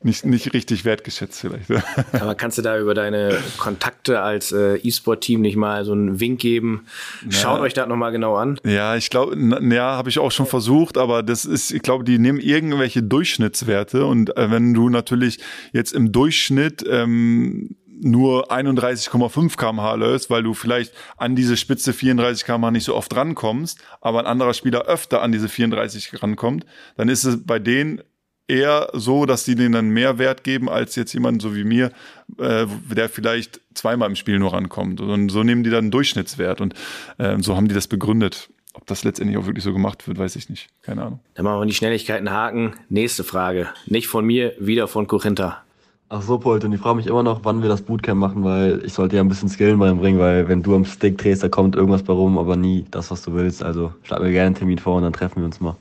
Nicht, 0.00 0.24
nicht 0.24 0.54
richtig 0.54 0.84
wertgeschätzt 0.84 1.40
vielleicht. 1.40 1.70
Aber 2.12 2.36
kannst 2.36 2.56
du 2.56 2.62
da 2.62 2.78
über 2.78 2.94
deine 2.94 3.36
Kontakte 3.56 4.20
als 4.20 4.52
äh, 4.52 4.76
E-Sport-Team 4.76 5.40
nicht 5.40 5.56
mal 5.56 5.84
so 5.84 5.92
einen 5.92 6.20
Wink 6.20 6.40
geben? 6.40 6.86
Schaut 7.30 7.58
ja. 7.58 7.62
euch 7.62 7.74
das 7.74 7.88
nochmal 7.88 8.12
genau 8.12 8.36
an. 8.36 8.60
Ja, 8.64 8.94
ich 8.94 9.10
glaube, 9.10 9.36
ja, 9.72 9.96
habe 9.96 10.08
ich 10.08 10.20
auch 10.20 10.30
schon 10.30 10.46
versucht, 10.46 10.98
aber 10.98 11.24
das 11.24 11.44
ist, 11.44 11.72
ich 11.72 11.82
glaube, 11.82 12.04
die 12.04 12.18
nehmen 12.18 12.38
irgendwelche 12.38 13.02
Durchschnittswerte 13.02 14.06
und 14.06 14.36
äh, 14.36 14.52
wenn 14.52 14.72
du 14.72 14.88
natürlich 14.88 15.40
jetzt 15.72 15.92
im 15.92 16.12
Durchschnitt 16.12 16.84
ähm, 16.88 17.76
nur 18.00 18.52
31,5 18.52 19.56
kmh 19.56 19.94
läufst, 19.94 20.30
weil 20.30 20.44
du 20.44 20.54
vielleicht 20.54 20.92
an 21.16 21.34
diese 21.34 21.56
Spitze 21.56 21.92
34 21.92 22.44
kmh 22.44 22.70
nicht 22.70 22.84
so 22.84 22.94
oft 22.94 23.14
rankommst, 23.16 23.80
aber 24.00 24.20
ein 24.20 24.26
anderer 24.26 24.54
Spieler 24.54 24.82
öfter 24.82 25.22
an 25.22 25.32
diese 25.32 25.48
34 25.48 26.22
rankommt, 26.22 26.66
dann 26.96 27.08
ist 27.08 27.24
es 27.24 27.44
bei 27.44 27.58
denen 27.58 28.00
eher 28.48 28.88
so, 28.94 29.26
dass 29.26 29.44
die 29.44 29.54
denen 29.54 29.72
dann 29.72 29.90
mehr 29.90 30.18
Wert 30.18 30.42
geben 30.42 30.68
als 30.68 30.96
jetzt 30.96 31.12
jemand 31.12 31.40
so 31.40 31.54
wie 31.54 31.64
mir, 31.64 31.92
äh, 32.38 32.66
der 32.90 33.08
vielleicht 33.08 33.60
zweimal 33.74 34.08
im 34.08 34.16
Spiel 34.16 34.38
nur 34.38 34.52
rankommt. 34.52 35.00
Und 35.00 35.28
so 35.28 35.44
nehmen 35.44 35.62
die 35.62 35.70
dann 35.70 35.84
einen 35.84 35.90
Durchschnittswert 35.90 36.60
und 36.60 36.74
äh, 37.18 37.36
so 37.40 37.54
haben 37.56 37.68
die 37.68 37.74
das 37.74 37.86
begründet. 37.86 38.50
Ob 38.72 38.86
das 38.86 39.04
letztendlich 39.04 39.36
auch 39.38 39.46
wirklich 39.46 39.64
so 39.64 39.72
gemacht 39.72 40.06
wird, 40.06 40.18
weiß 40.18 40.36
ich 40.36 40.48
nicht. 40.48 40.68
Keine 40.82 41.02
Ahnung. 41.02 41.20
Dann 41.34 41.44
machen 41.44 41.60
wir 41.60 41.66
die 41.66 41.74
Schnelligkeiten 41.74 42.30
haken. 42.30 42.74
Nächste 42.88 43.24
Frage. 43.24 43.68
Nicht 43.86 44.08
von 44.08 44.24
mir, 44.24 44.54
wieder 44.58 44.88
von 44.88 45.06
Corinta. 45.06 45.62
Ach 46.10 46.22
so, 46.22 46.38
Polt, 46.38 46.64
und 46.64 46.72
ich 46.72 46.80
frage 46.80 46.96
mich 46.96 47.06
immer 47.06 47.22
noch, 47.22 47.44
wann 47.44 47.60
wir 47.60 47.68
das 47.68 47.82
Bootcamp 47.82 48.18
machen, 48.18 48.42
weil 48.42 48.82
ich 48.82 48.94
sollte 48.94 49.16
ja 49.16 49.22
ein 49.22 49.28
bisschen 49.28 49.50
Skillen 49.50 49.78
beibringen, 49.78 50.18
weil 50.18 50.48
wenn 50.48 50.62
du 50.62 50.74
am 50.74 50.86
Stick 50.86 51.18
drehst, 51.18 51.42
da 51.42 51.50
kommt 51.50 51.76
irgendwas 51.76 52.02
bei 52.02 52.14
rum, 52.14 52.38
aber 52.38 52.56
nie 52.56 52.86
das, 52.90 53.10
was 53.10 53.20
du 53.22 53.34
willst. 53.34 53.62
Also 53.62 53.92
schlag 54.04 54.22
mir 54.22 54.32
gerne 54.32 54.46
einen 54.46 54.54
Termin 54.54 54.78
vor 54.78 54.96
und 54.96 55.02
dann 55.02 55.12
treffen 55.12 55.42
wir 55.42 55.44
uns 55.44 55.60
mal. 55.60 55.76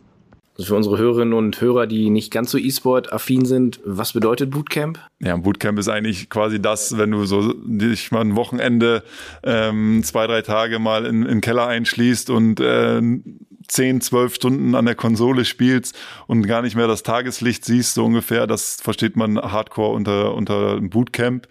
Also 0.58 0.70
für 0.70 0.76
unsere 0.76 0.98
Hörerinnen 0.98 1.34
und 1.34 1.62
Hörer, 1.62 1.86
die 1.86 2.10
nicht 2.10 2.32
ganz 2.32 2.50
so 2.50 2.58
E-Sport-affin 2.58 3.46
sind, 3.46 3.80
was 3.86 4.14
bedeutet 4.14 4.50
Bootcamp? 4.50 5.00
Ja, 5.20 5.38
Bootcamp 5.38 5.78
ist 5.78 5.88
eigentlich 5.88 6.30
quasi 6.30 6.60
das, 6.60 6.98
wenn 6.98 7.12
du 7.12 7.26
so 7.26 7.54
dich 7.54 8.12
mal 8.12 8.22
ein 8.22 8.36
Wochenende 8.36 9.04
ähm, 9.44 10.02
zwei, 10.04 10.26
drei 10.26 10.42
Tage 10.42 10.80
mal 10.80 11.06
in, 11.06 11.22
in 11.22 11.28
den 11.28 11.42
Keller 11.42 11.68
einschließt 11.68 12.32
und 12.32 12.60
äh, 12.60 13.02
zehn, 13.68 14.02
zwölf 14.02 14.36
Stunden 14.36 14.76
an 14.76 14.86
der 14.86 14.96
Konsole 14.96 15.46
spielst 15.46 15.98
und 16.26 16.48
gar 16.48 16.62
nicht 16.62 16.76
mehr 16.76 16.88
das 16.88 17.04
Tageslicht 17.04 17.66
siehst, 17.66 17.94
so 17.94 18.06
ungefähr. 18.06 18.48
Das 18.48 18.78
versteht 18.82 19.16
man 19.16 19.38
hardcore 19.38 19.94
unter, 19.94 20.34
unter 20.34 20.80
Bootcamp. 20.82 21.48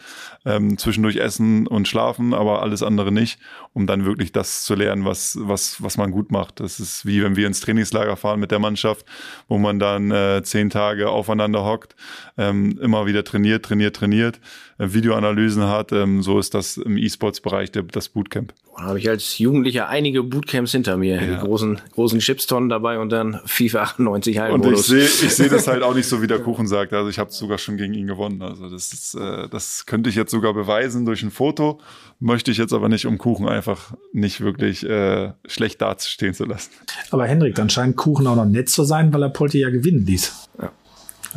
Ähm, 0.47 0.79
zwischendurch 0.79 1.17
essen 1.17 1.67
und 1.67 1.89
schlafen, 1.89 2.33
aber 2.33 2.63
alles 2.63 2.85
andere 2.85 3.11
nicht, 3.11 3.41
um 3.73 3.89
dann 3.89 4.05
wirklich 4.05 4.31
das 4.31 4.63
zu 4.63 4.77
lernen, 4.77 5.05
was, 5.05 5.37
was, 5.41 5.83
was 5.83 5.97
man 5.97 6.13
gut 6.13 6.31
macht. 6.31 6.61
Das 6.61 6.79
ist 6.79 7.05
wie 7.05 7.21
wenn 7.25 7.35
wir 7.35 7.49
ins 7.49 7.61
Trainingslager 7.61 8.17
fahren 8.17 8.39
mit 8.39 8.53
der 8.53 8.61
Mannschaft, 8.61 9.05
wo 9.49 9.59
man 9.59 9.81
dann 9.81 10.13
äh, 10.13 10.43
zehn 10.45 10.71
Tage 10.71 11.09
aufeinander 11.09 11.65
hockt, 11.65 11.97
ähm, 12.39 12.79
immer 12.81 13.07
wieder 13.07 13.25
trainiert, 13.25 13.65
trainiert, 13.65 13.97
trainiert. 13.97 14.39
Videoanalysen 14.79 15.65
hat. 15.65 15.93
Ähm, 15.93 16.23
so 16.23 16.39
ist 16.39 16.55
das 16.55 16.77
im 16.77 16.99
E-Sports-Bereich 16.99 17.71
das 17.73 18.09
Bootcamp. 18.09 18.53
Da 18.77 18.83
habe 18.85 18.99
ich 18.99 19.09
als 19.09 19.39
Jugendlicher 19.39 19.89
einige 19.89 20.23
Bootcamps 20.23 20.73
hinter 20.73 20.99
mir. 20.99 21.15
Ja. 21.15 21.35
Die 21.39 21.47
großen, 21.47 21.81
großen 21.95 22.19
Chipstonnen 22.19 22.69
dabei 22.69 22.99
und 22.99 23.11
dann 23.11 23.41
FIFA 23.47 23.83
98 23.83 24.39
Hallenmodus. 24.39 24.91
Und 24.91 24.99
ich 24.99 25.11
sehe 25.11 25.29
ich 25.29 25.35
seh 25.35 25.49
das 25.49 25.67
halt 25.67 25.83
auch 25.83 25.95
nicht 25.95 26.07
so, 26.07 26.21
wie 26.21 26.27
der 26.27 26.41
Kuchen 26.41 26.67
sagt. 26.67 26.93
Also 26.93 27.09
ich 27.09 27.19
habe 27.19 27.33
sogar 27.33 27.57
schon 27.57 27.79
gegen 27.79 27.95
ihn 27.95 28.07
gewonnen. 28.07 28.43
Also 28.43 28.69
das 28.69 28.93
ist, 28.93 29.15
äh, 29.15 29.49
das 29.49 29.87
könnte 29.87 30.11
ich 30.11 30.17
jetzt 30.17 30.31
sogar 30.31 30.53
beweisen 30.53 31.07
durch 31.07 31.23
ein 31.23 31.31
Foto. 31.31 31.81
Möchte 32.21 32.51
ich 32.51 32.59
jetzt 32.59 32.75
aber 32.75 32.91
nicht, 32.91 33.07
um 33.07 33.17
Kuchen 33.17 33.49
einfach 33.49 33.95
nicht 34.13 34.43
wirklich 34.43 34.85
äh, 34.85 35.33
schlecht 35.47 35.81
dastehen 35.81 36.35
zu 36.35 36.45
lassen. 36.45 36.71
Aber 37.11 37.27
Hendrik, 37.27 37.55
dann 37.55 37.71
scheint 37.71 37.97
Kuchen 37.97 38.27
auch 38.27 38.37
noch 38.37 38.45
nett 38.45 38.69
zu 38.69 38.85
sein, 38.85 39.13
weil 39.13 39.23
er 39.23 39.31
Polte 39.31 39.57
ja 39.59 39.71
gewinnen 39.71 40.05
ließ. 40.05 40.49
Ja. 40.61 40.71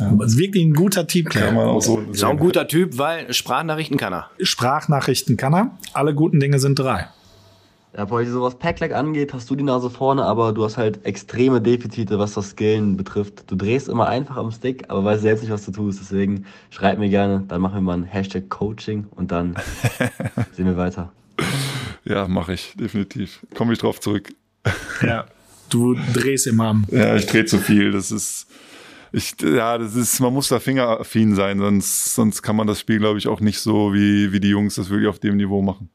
Ja. 0.00 0.24
Ist 0.24 0.38
wirklich 0.38 0.64
ein 0.64 0.72
guter 0.72 1.06
Typ. 1.06 1.30
Kann 1.30 1.54
man 1.54 1.68
auch 1.68 1.82
so 1.82 2.00
ist 2.00 2.24
auch 2.24 2.30
ein 2.30 2.38
guter 2.38 2.66
Typ, 2.66 2.98
weil 2.98 3.32
Sprachnachrichten 3.32 3.98
kann 3.98 4.12
er. 4.12 4.30
Sprachnachrichten 4.40 5.36
kann 5.36 5.54
er. 5.54 5.78
Alle 5.92 6.14
guten 6.14 6.40
Dinge 6.40 6.58
sind 6.58 6.78
drei. 6.78 7.08
Ja, 7.96 8.06
Pauli, 8.06 8.26
so 8.26 8.40
was 8.42 8.54
Packlag 8.56 8.92
angeht, 8.92 9.34
hast 9.34 9.50
du 9.50 9.56
die 9.56 9.64
Nase 9.64 9.90
vorne, 9.90 10.24
aber 10.24 10.52
du 10.52 10.64
hast 10.64 10.76
halt 10.76 11.04
extreme 11.04 11.60
Defizite, 11.60 12.20
was 12.20 12.34
das 12.34 12.50
Skillen 12.50 12.96
betrifft. 12.96 13.50
Du 13.50 13.56
drehst 13.56 13.88
immer 13.88 14.06
einfach 14.08 14.36
am 14.36 14.52
Stick, 14.52 14.84
aber 14.88 15.04
weißt 15.04 15.22
selbst 15.22 15.42
nicht, 15.42 15.52
was 15.52 15.64
du 15.64 15.72
tust. 15.72 16.00
Deswegen 16.00 16.46
schreib 16.70 16.98
mir 17.00 17.08
gerne, 17.08 17.44
dann 17.48 17.60
machen 17.60 17.74
wir 17.74 17.80
mal 17.80 17.94
ein 17.98 18.04
Hashtag 18.04 18.48
Coaching 18.48 19.06
und 19.16 19.32
dann 19.32 19.56
sehen 20.52 20.66
wir 20.66 20.76
weiter. 20.76 21.10
Ja, 22.04 22.28
mache 22.28 22.52
ich, 22.52 22.74
definitiv. 22.78 23.40
Komme 23.56 23.72
ich 23.72 23.80
drauf 23.80 24.00
zurück. 24.00 24.32
Ja, 25.02 25.26
du 25.68 25.96
drehst 26.14 26.46
immer 26.46 26.66
am. 26.66 26.84
Ja, 26.92 27.16
ich 27.16 27.26
drehe 27.26 27.44
zu 27.44 27.58
viel. 27.58 27.90
Das 27.90 28.12
ist, 28.12 28.46
ich, 29.12 29.34
ja, 29.42 29.78
das 29.78 29.94
ist, 29.94 30.20
man 30.20 30.32
muss 30.32 30.48
da 30.48 30.60
fingeraffin 30.60 31.34
sein, 31.34 31.58
sonst, 31.58 32.14
sonst 32.14 32.42
kann 32.42 32.56
man 32.56 32.66
das 32.66 32.80
Spiel, 32.80 32.98
glaube 32.98 33.18
ich, 33.18 33.28
auch 33.28 33.40
nicht 33.40 33.58
so 33.58 33.92
wie, 33.92 34.32
wie 34.32 34.40
die 34.40 34.48
Jungs 34.48 34.76
das 34.76 34.90
wirklich 34.90 35.08
auf 35.08 35.18
dem 35.18 35.36
Niveau 35.36 35.62
machen 35.62 35.90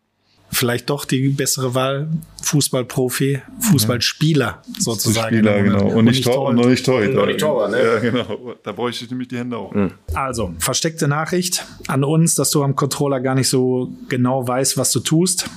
vielleicht 0.55 0.89
doch 0.89 1.05
die 1.05 1.30
bessere 1.30 1.76
Wahl, 1.76 2.07
Fußballprofi, 2.43 3.41
Fußballspieler 3.59 4.61
sozusagen. 4.80 5.36
Spieler, 5.36 5.61
genau. 5.61 5.88
Und, 5.88 6.05
nicht 6.05 6.24
Tor 6.24 6.49
und 6.49 6.55
noch 6.55 6.68
nicht. 6.68 6.88
Und 6.88 7.28
nicht 7.28 7.39
Torwart, 7.39 7.72
ne? 7.72 7.84
Ja, 7.84 7.99
genau. 7.99 8.55
Da 8.63 8.72
bräuchte 8.72 9.05
ich 9.05 9.11
nämlich 9.11 9.28
die 9.28 9.38
Hände 9.38 9.57
auch. 9.57 9.74
Mhm. 9.74 9.91
Also, 10.13 10.53
versteckte 10.59 11.07
Nachricht 11.07 11.66
an 11.88 12.03
uns, 12.03 12.36
dass 12.36 12.51
du 12.51 12.63
am 12.63 12.76
Controller 12.76 13.20
gar 13.20 13.36
nicht 13.36 13.49
so 13.49 13.91
genau 14.09 14.47
weißt, 14.47 14.78
was 14.78 14.91
du 14.91 14.99
tust. 14.99 15.49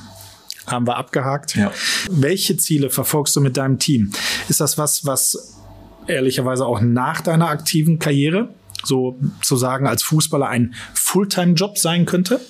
Haben 0.67 0.87
wir 0.87 0.97
abgehakt. 0.97 1.57
Ja. 1.57 1.73
Welche 2.11 2.57
Ziele 2.59 2.91
verfolgst 2.91 3.35
du 3.37 3.41
mit 3.41 3.57
deinem 3.57 3.79
Team? 3.79 4.13
Ist 4.49 4.61
das 4.61 4.77
was, 4.77 5.07
was 5.07 5.58
ehrlicherweise 6.09 6.67
auch 6.67 6.81
nach 6.81 7.21
deiner 7.21 7.49
aktiven 7.49 7.99
Karriere 7.99 8.49
sozusagen 8.85 9.87
als 9.87 10.03
Fußballer 10.03 10.49
ein 10.49 10.75
Fulltime-Job 10.95 11.79
sein 11.79 12.07
könnte? 12.07 12.41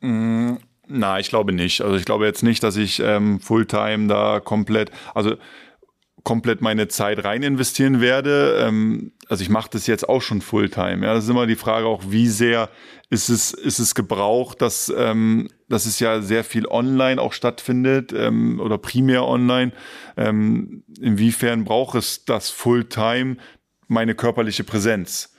Mhm 0.00 0.58
na, 0.90 1.20
ich 1.20 1.28
glaube 1.28 1.52
nicht. 1.52 1.82
Also 1.82 1.96
ich 1.96 2.04
glaube 2.04 2.26
jetzt 2.26 2.42
nicht, 2.42 2.62
dass 2.62 2.76
ich 2.76 3.00
ähm, 3.00 3.40
Fulltime 3.40 4.08
da 4.08 4.40
komplett, 4.40 4.90
also 5.14 5.36
komplett 6.24 6.60
meine 6.60 6.88
Zeit 6.88 7.24
rein 7.24 7.42
investieren 7.42 8.00
werde. 8.00 8.64
Ähm, 8.66 9.12
also 9.28 9.42
ich 9.42 9.48
mache 9.48 9.70
das 9.72 9.86
jetzt 9.86 10.08
auch 10.08 10.22
schon 10.22 10.40
Fulltime. 10.40 11.06
Ja, 11.06 11.14
das 11.14 11.24
ist 11.24 11.30
immer 11.30 11.46
die 11.46 11.56
Frage 11.56 11.86
auch, 11.86 12.02
wie 12.08 12.28
sehr 12.28 12.68
ist 13.10 13.28
es 13.28 13.52
ist 13.52 13.78
es 13.78 13.94
gebraucht, 13.94 14.62
dass 14.62 14.92
ähm, 14.96 15.48
dass 15.68 15.86
es 15.86 15.98
ja 16.00 16.20
sehr 16.20 16.44
viel 16.44 16.66
online 16.66 17.20
auch 17.20 17.32
stattfindet 17.32 18.12
ähm, 18.12 18.60
oder 18.60 18.78
primär 18.78 19.24
online. 19.24 19.72
Ähm, 20.16 20.84
inwiefern 21.00 21.64
braucht 21.64 21.96
es 21.96 22.24
das 22.24 22.50
Fulltime 22.50 23.36
meine 23.88 24.14
körperliche 24.14 24.64
Präsenz? 24.64 25.29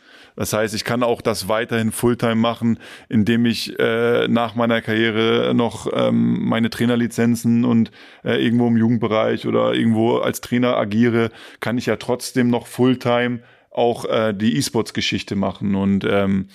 Das 0.41 0.53
heißt, 0.53 0.73
ich 0.73 0.85
kann 0.85 1.03
auch 1.03 1.21
das 1.21 1.49
weiterhin 1.49 1.91
Fulltime 1.91 2.33
machen, 2.33 2.79
indem 3.09 3.45
ich 3.45 3.77
äh, 3.77 4.27
nach 4.27 4.55
meiner 4.55 4.81
Karriere 4.81 5.53
noch 5.53 5.87
ähm, 5.93 6.43
meine 6.43 6.71
Trainerlizenzen 6.71 7.63
und 7.63 7.91
äh, 8.23 8.43
irgendwo 8.43 8.65
im 8.65 8.75
Jugendbereich 8.75 9.45
oder 9.45 9.75
irgendwo 9.75 10.17
als 10.17 10.41
Trainer 10.41 10.77
agiere, 10.77 11.29
kann 11.59 11.77
ich 11.77 11.85
ja 11.85 11.97
trotzdem 11.97 12.49
noch 12.49 12.65
Fulltime 12.65 13.41
auch 13.69 14.05
äh, 14.05 14.33
die 14.33 14.57
E-Sports-Geschichte 14.57 15.35
machen 15.35 15.75
und 15.75 16.05
ähm, 16.05 16.47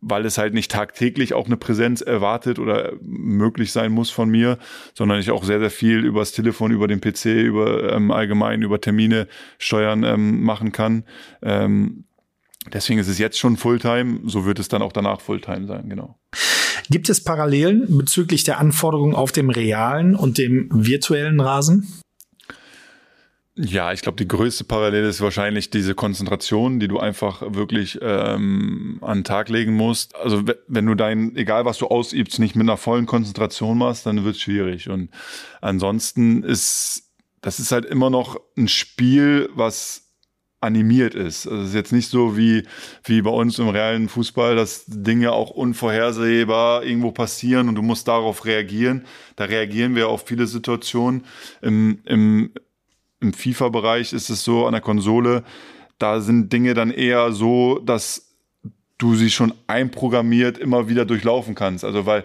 weil 0.00 0.24
es 0.24 0.38
halt 0.38 0.54
nicht 0.54 0.70
tagtäglich 0.70 1.34
auch 1.34 1.44
eine 1.44 1.58
Präsenz 1.58 2.00
erwartet 2.00 2.58
oder 2.58 2.94
möglich 3.02 3.70
sein 3.70 3.92
muss 3.92 4.08
von 4.08 4.30
mir, 4.30 4.56
sondern 4.94 5.20
ich 5.20 5.30
auch 5.30 5.44
sehr, 5.44 5.60
sehr 5.60 5.70
viel 5.70 6.06
übers 6.06 6.32
Telefon, 6.32 6.70
über 6.70 6.88
den 6.88 7.02
PC, 7.02 7.26
über 7.26 7.92
ähm, 7.92 8.10
allgemein, 8.10 8.62
über 8.62 8.80
Termine 8.80 9.28
steuern 9.58 10.04
ähm, 10.04 10.42
machen 10.42 10.72
kann. 10.72 11.04
Ähm, 11.42 12.04
Deswegen 12.72 12.98
ist 12.98 13.08
es 13.08 13.18
jetzt 13.18 13.38
schon 13.38 13.56
Fulltime, 13.56 14.20
so 14.26 14.44
wird 14.44 14.58
es 14.58 14.68
dann 14.68 14.82
auch 14.82 14.92
danach 14.92 15.20
Fulltime 15.20 15.66
sein, 15.66 15.88
genau. 15.88 16.18
Gibt 16.90 17.08
es 17.08 17.22
Parallelen 17.22 17.86
bezüglich 17.96 18.44
der 18.44 18.58
Anforderungen 18.58 19.14
auf 19.14 19.32
dem 19.32 19.50
realen 19.50 20.14
und 20.14 20.38
dem 20.38 20.68
virtuellen 20.70 21.40
Rasen? 21.40 21.86
Ja, 23.58 23.90
ich 23.92 24.02
glaube, 24.02 24.18
die 24.18 24.28
größte 24.28 24.64
Parallele 24.64 25.08
ist 25.08 25.22
wahrscheinlich 25.22 25.70
diese 25.70 25.94
Konzentration, 25.94 26.78
die 26.78 26.88
du 26.88 26.98
einfach 26.98 27.40
wirklich 27.54 27.98
ähm, 28.02 28.98
an 29.00 29.18
den 29.18 29.24
Tag 29.24 29.48
legen 29.48 29.72
musst. 29.72 30.14
Also 30.14 30.44
wenn 30.68 30.84
du 30.84 30.94
dein, 30.94 31.34
egal 31.36 31.64
was 31.64 31.78
du 31.78 31.86
ausübst, 31.86 32.38
nicht 32.38 32.54
mit 32.54 32.66
einer 32.66 32.76
vollen 32.76 33.06
Konzentration 33.06 33.78
machst, 33.78 34.04
dann 34.04 34.24
wird 34.24 34.36
es 34.36 34.42
schwierig. 34.42 34.90
Und 34.90 35.08
ansonsten 35.62 36.42
ist, 36.42 37.04
das 37.40 37.58
ist 37.58 37.72
halt 37.72 37.86
immer 37.86 38.10
noch 38.10 38.38
ein 38.58 38.68
Spiel, 38.68 39.48
was 39.54 40.05
animiert 40.60 41.14
ist. 41.14 41.46
Also 41.46 41.62
es 41.62 41.68
ist 41.68 41.74
jetzt 41.74 41.92
nicht 41.92 42.08
so 42.08 42.36
wie, 42.36 42.64
wie 43.04 43.22
bei 43.22 43.30
uns 43.30 43.58
im 43.58 43.68
realen 43.68 44.08
Fußball, 44.08 44.56
dass 44.56 44.84
Dinge 44.86 45.32
auch 45.32 45.50
unvorhersehbar 45.50 46.84
irgendwo 46.84 47.12
passieren 47.12 47.68
und 47.68 47.74
du 47.74 47.82
musst 47.82 48.08
darauf 48.08 48.44
reagieren. 48.44 49.04
Da 49.36 49.44
reagieren 49.44 49.94
wir 49.94 50.08
auf 50.08 50.26
viele 50.26 50.46
Situationen. 50.46 51.24
Im, 51.62 52.00
im, 52.04 52.50
im 53.20 53.32
FIFA-Bereich 53.32 54.12
ist 54.12 54.30
es 54.30 54.44
so, 54.44 54.66
an 54.66 54.72
der 54.72 54.80
Konsole, 54.80 55.44
da 55.98 56.20
sind 56.20 56.52
Dinge 56.52 56.74
dann 56.74 56.90
eher 56.90 57.32
so, 57.32 57.78
dass 57.78 58.34
du 58.98 59.14
sie 59.14 59.30
schon 59.30 59.52
einprogrammiert 59.66 60.58
immer 60.58 60.88
wieder 60.88 61.04
durchlaufen 61.04 61.54
kannst. 61.54 61.84
Also 61.84 62.06
weil 62.06 62.24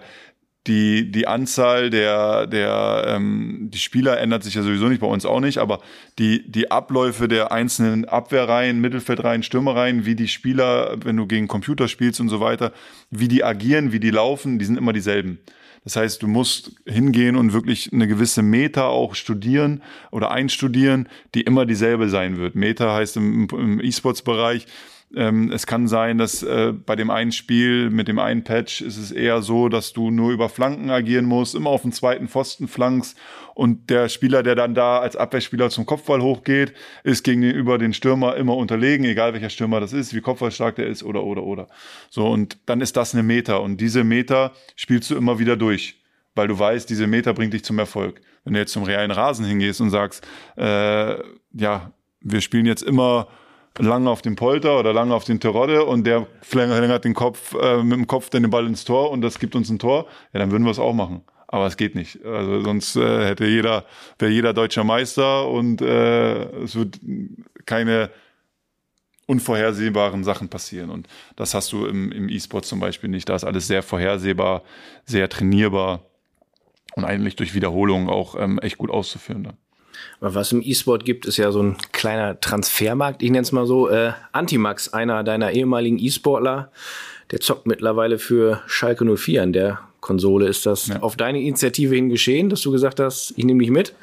die, 0.66 1.10
die 1.10 1.26
Anzahl 1.26 1.90
der, 1.90 2.46
der 2.46 3.04
ähm, 3.08 3.68
die 3.72 3.78
Spieler 3.78 4.18
ändert 4.18 4.44
sich 4.44 4.54
ja 4.54 4.62
sowieso 4.62 4.88
nicht, 4.88 5.00
bei 5.00 5.06
uns 5.06 5.26
auch 5.26 5.40
nicht, 5.40 5.58
aber 5.58 5.80
die, 6.18 6.50
die 6.50 6.70
Abläufe 6.70 7.26
der 7.26 7.50
einzelnen 7.50 8.04
Abwehrreihen, 8.04 8.80
Mittelfeldreihen, 8.80 9.42
Stürmereihen, 9.42 10.06
wie 10.06 10.14
die 10.14 10.28
Spieler, 10.28 10.96
wenn 11.02 11.16
du 11.16 11.26
gegen 11.26 11.48
Computer 11.48 11.88
spielst 11.88 12.20
und 12.20 12.28
so 12.28 12.40
weiter, 12.40 12.72
wie 13.10 13.28
die 13.28 13.42
agieren, 13.42 13.92
wie 13.92 14.00
die 14.00 14.10
laufen, 14.10 14.58
die 14.58 14.64
sind 14.64 14.78
immer 14.78 14.92
dieselben. 14.92 15.40
Das 15.84 15.96
heißt, 15.96 16.22
du 16.22 16.28
musst 16.28 16.76
hingehen 16.86 17.34
und 17.34 17.52
wirklich 17.52 17.92
eine 17.92 18.06
gewisse 18.06 18.42
Meta 18.42 18.86
auch 18.86 19.16
studieren 19.16 19.82
oder 20.12 20.30
einstudieren, 20.30 21.08
die 21.34 21.40
immer 21.40 21.66
dieselbe 21.66 22.08
sein 22.08 22.38
wird. 22.38 22.54
Meta 22.54 22.94
heißt 22.94 23.16
im, 23.16 23.48
im 23.50 23.80
E-Sports-Bereich, 23.80 24.66
ähm, 25.14 25.50
es 25.52 25.66
kann 25.66 25.88
sein, 25.88 26.18
dass 26.18 26.42
äh, 26.42 26.72
bei 26.72 26.96
dem 26.96 27.10
einen 27.10 27.32
Spiel 27.32 27.90
mit 27.90 28.08
dem 28.08 28.18
einen 28.18 28.44
Patch 28.44 28.80
ist 28.80 28.96
es 28.96 29.12
eher 29.12 29.42
so, 29.42 29.68
dass 29.68 29.92
du 29.92 30.10
nur 30.10 30.32
über 30.32 30.48
Flanken 30.48 30.90
agieren 30.90 31.26
musst, 31.26 31.54
immer 31.54 31.70
auf 31.70 31.82
den 31.82 31.92
zweiten 31.92 32.28
Pfosten 32.28 32.66
flankst 32.66 33.18
und 33.54 33.90
der 33.90 34.08
Spieler, 34.08 34.42
der 34.42 34.54
dann 34.54 34.74
da 34.74 35.00
als 35.00 35.16
Abwehrspieler 35.16 35.68
zum 35.68 35.84
Kopfball 35.84 36.22
hochgeht, 36.22 36.72
ist 37.04 37.24
gegenüber 37.24 37.76
den 37.76 37.92
Stürmer 37.92 38.36
immer 38.36 38.56
unterlegen, 38.56 39.04
egal 39.04 39.34
welcher 39.34 39.50
Stürmer 39.50 39.80
das 39.80 39.92
ist, 39.92 40.14
wie 40.14 40.20
kopfballstark 40.20 40.76
der 40.76 40.86
ist 40.86 41.02
oder 41.02 41.24
oder 41.24 41.42
oder. 41.42 41.68
So 42.08 42.28
und 42.28 42.58
dann 42.66 42.80
ist 42.80 42.96
das 42.96 43.12
eine 43.12 43.22
Meta 43.22 43.56
und 43.56 43.80
diese 43.80 44.04
Meta 44.04 44.52
spielst 44.76 45.10
du 45.10 45.16
immer 45.16 45.38
wieder 45.38 45.56
durch, 45.56 46.00
weil 46.34 46.48
du 46.48 46.58
weißt, 46.58 46.88
diese 46.88 47.06
Meta 47.06 47.32
bringt 47.32 47.52
dich 47.52 47.64
zum 47.64 47.78
Erfolg. 47.78 48.20
Wenn 48.44 48.54
du 48.54 48.60
jetzt 48.60 48.72
zum 48.72 48.82
realen 48.82 49.10
Rasen 49.10 49.44
hingehst 49.44 49.80
und 49.80 49.90
sagst, 49.90 50.26
äh, 50.56 51.16
ja, 51.52 51.92
wir 52.20 52.40
spielen 52.40 52.66
jetzt 52.66 52.82
immer 52.82 53.28
lang 53.78 54.06
auf 54.06 54.22
dem 54.22 54.36
Polter 54.36 54.78
oder 54.78 54.92
lang 54.92 55.12
auf 55.12 55.24
den 55.24 55.40
Terodde 55.40 55.84
und 55.84 56.06
der 56.06 56.26
verlängert 56.42 57.04
den 57.04 57.14
Kopf 57.14 57.54
äh, 57.54 57.82
mit 57.82 57.96
dem 57.98 58.06
Kopf 58.06 58.30
dann 58.30 58.42
den 58.42 58.50
Ball 58.50 58.66
ins 58.66 58.84
Tor 58.84 59.10
und 59.10 59.22
das 59.22 59.38
gibt 59.38 59.54
uns 59.54 59.70
ein 59.70 59.78
Tor, 59.78 60.06
ja, 60.32 60.40
dann 60.40 60.50
würden 60.50 60.64
wir 60.64 60.70
es 60.70 60.78
auch 60.78 60.92
machen. 60.92 61.22
Aber 61.48 61.66
es 61.66 61.76
geht 61.76 61.94
nicht. 61.94 62.24
Also 62.24 62.62
sonst 62.62 62.96
äh, 62.96 63.26
hätte 63.26 63.44
jeder, 63.44 63.84
wäre 64.18 64.30
jeder 64.30 64.54
deutscher 64.54 64.84
Meister 64.84 65.48
und 65.48 65.82
äh, 65.82 66.44
es 66.62 66.74
wird 66.74 66.98
keine 67.66 68.10
unvorhersehbaren 69.26 70.24
Sachen 70.24 70.48
passieren. 70.48 70.90
Und 70.90 71.08
das 71.36 71.54
hast 71.54 71.72
du 71.72 71.86
im, 71.86 72.10
im 72.10 72.28
E-Sport 72.28 72.64
zum 72.64 72.80
Beispiel 72.80 73.10
nicht. 73.10 73.28
Da 73.28 73.34
ist 73.34 73.44
alles 73.44 73.66
sehr 73.66 73.82
vorhersehbar, 73.82 74.62
sehr 75.04 75.28
trainierbar 75.28 76.06
und 76.94 77.04
eigentlich 77.04 77.36
durch 77.36 77.54
Wiederholung 77.54 78.08
auch 78.08 78.34
ähm, 78.38 78.58
echt 78.58 78.78
gut 78.78 78.90
auszuführen. 78.90 79.44
Dann. 79.44 79.56
Aber 80.20 80.34
was 80.34 80.52
im 80.52 80.62
E-Sport 80.62 81.04
gibt, 81.04 81.26
ist 81.26 81.36
ja 81.36 81.50
so 81.52 81.62
ein 81.62 81.76
kleiner 81.92 82.38
Transfermarkt, 82.40 83.22
ich 83.22 83.30
nenne 83.30 83.42
es 83.42 83.52
mal 83.52 83.66
so. 83.66 83.88
Äh, 83.88 84.12
Antimax, 84.32 84.92
einer 84.92 85.24
deiner 85.24 85.52
ehemaligen 85.52 85.98
E-Sportler, 85.98 86.70
der 87.30 87.40
zockt 87.40 87.66
mittlerweile 87.66 88.18
für 88.18 88.62
Schalke 88.66 89.04
04 89.04 89.42
an 89.42 89.52
der 89.52 89.80
Konsole. 90.00 90.46
Ist 90.46 90.66
das 90.66 90.88
ja. 90.88 91.00
auf 91.00 91.16
deine 91.16 91.40
Initiative 91.40 91.94
hin 91.94 92.08
geschehen, 92.08 92.50
dass 92.50 92.60
du 92.60 92.70
gesagt 92.70 93.00
hast, 93.00 93.32
ich 93.36 93.44
nehme 93.44 93.60
dich 93.60 93.70
mit? 93.70 93.94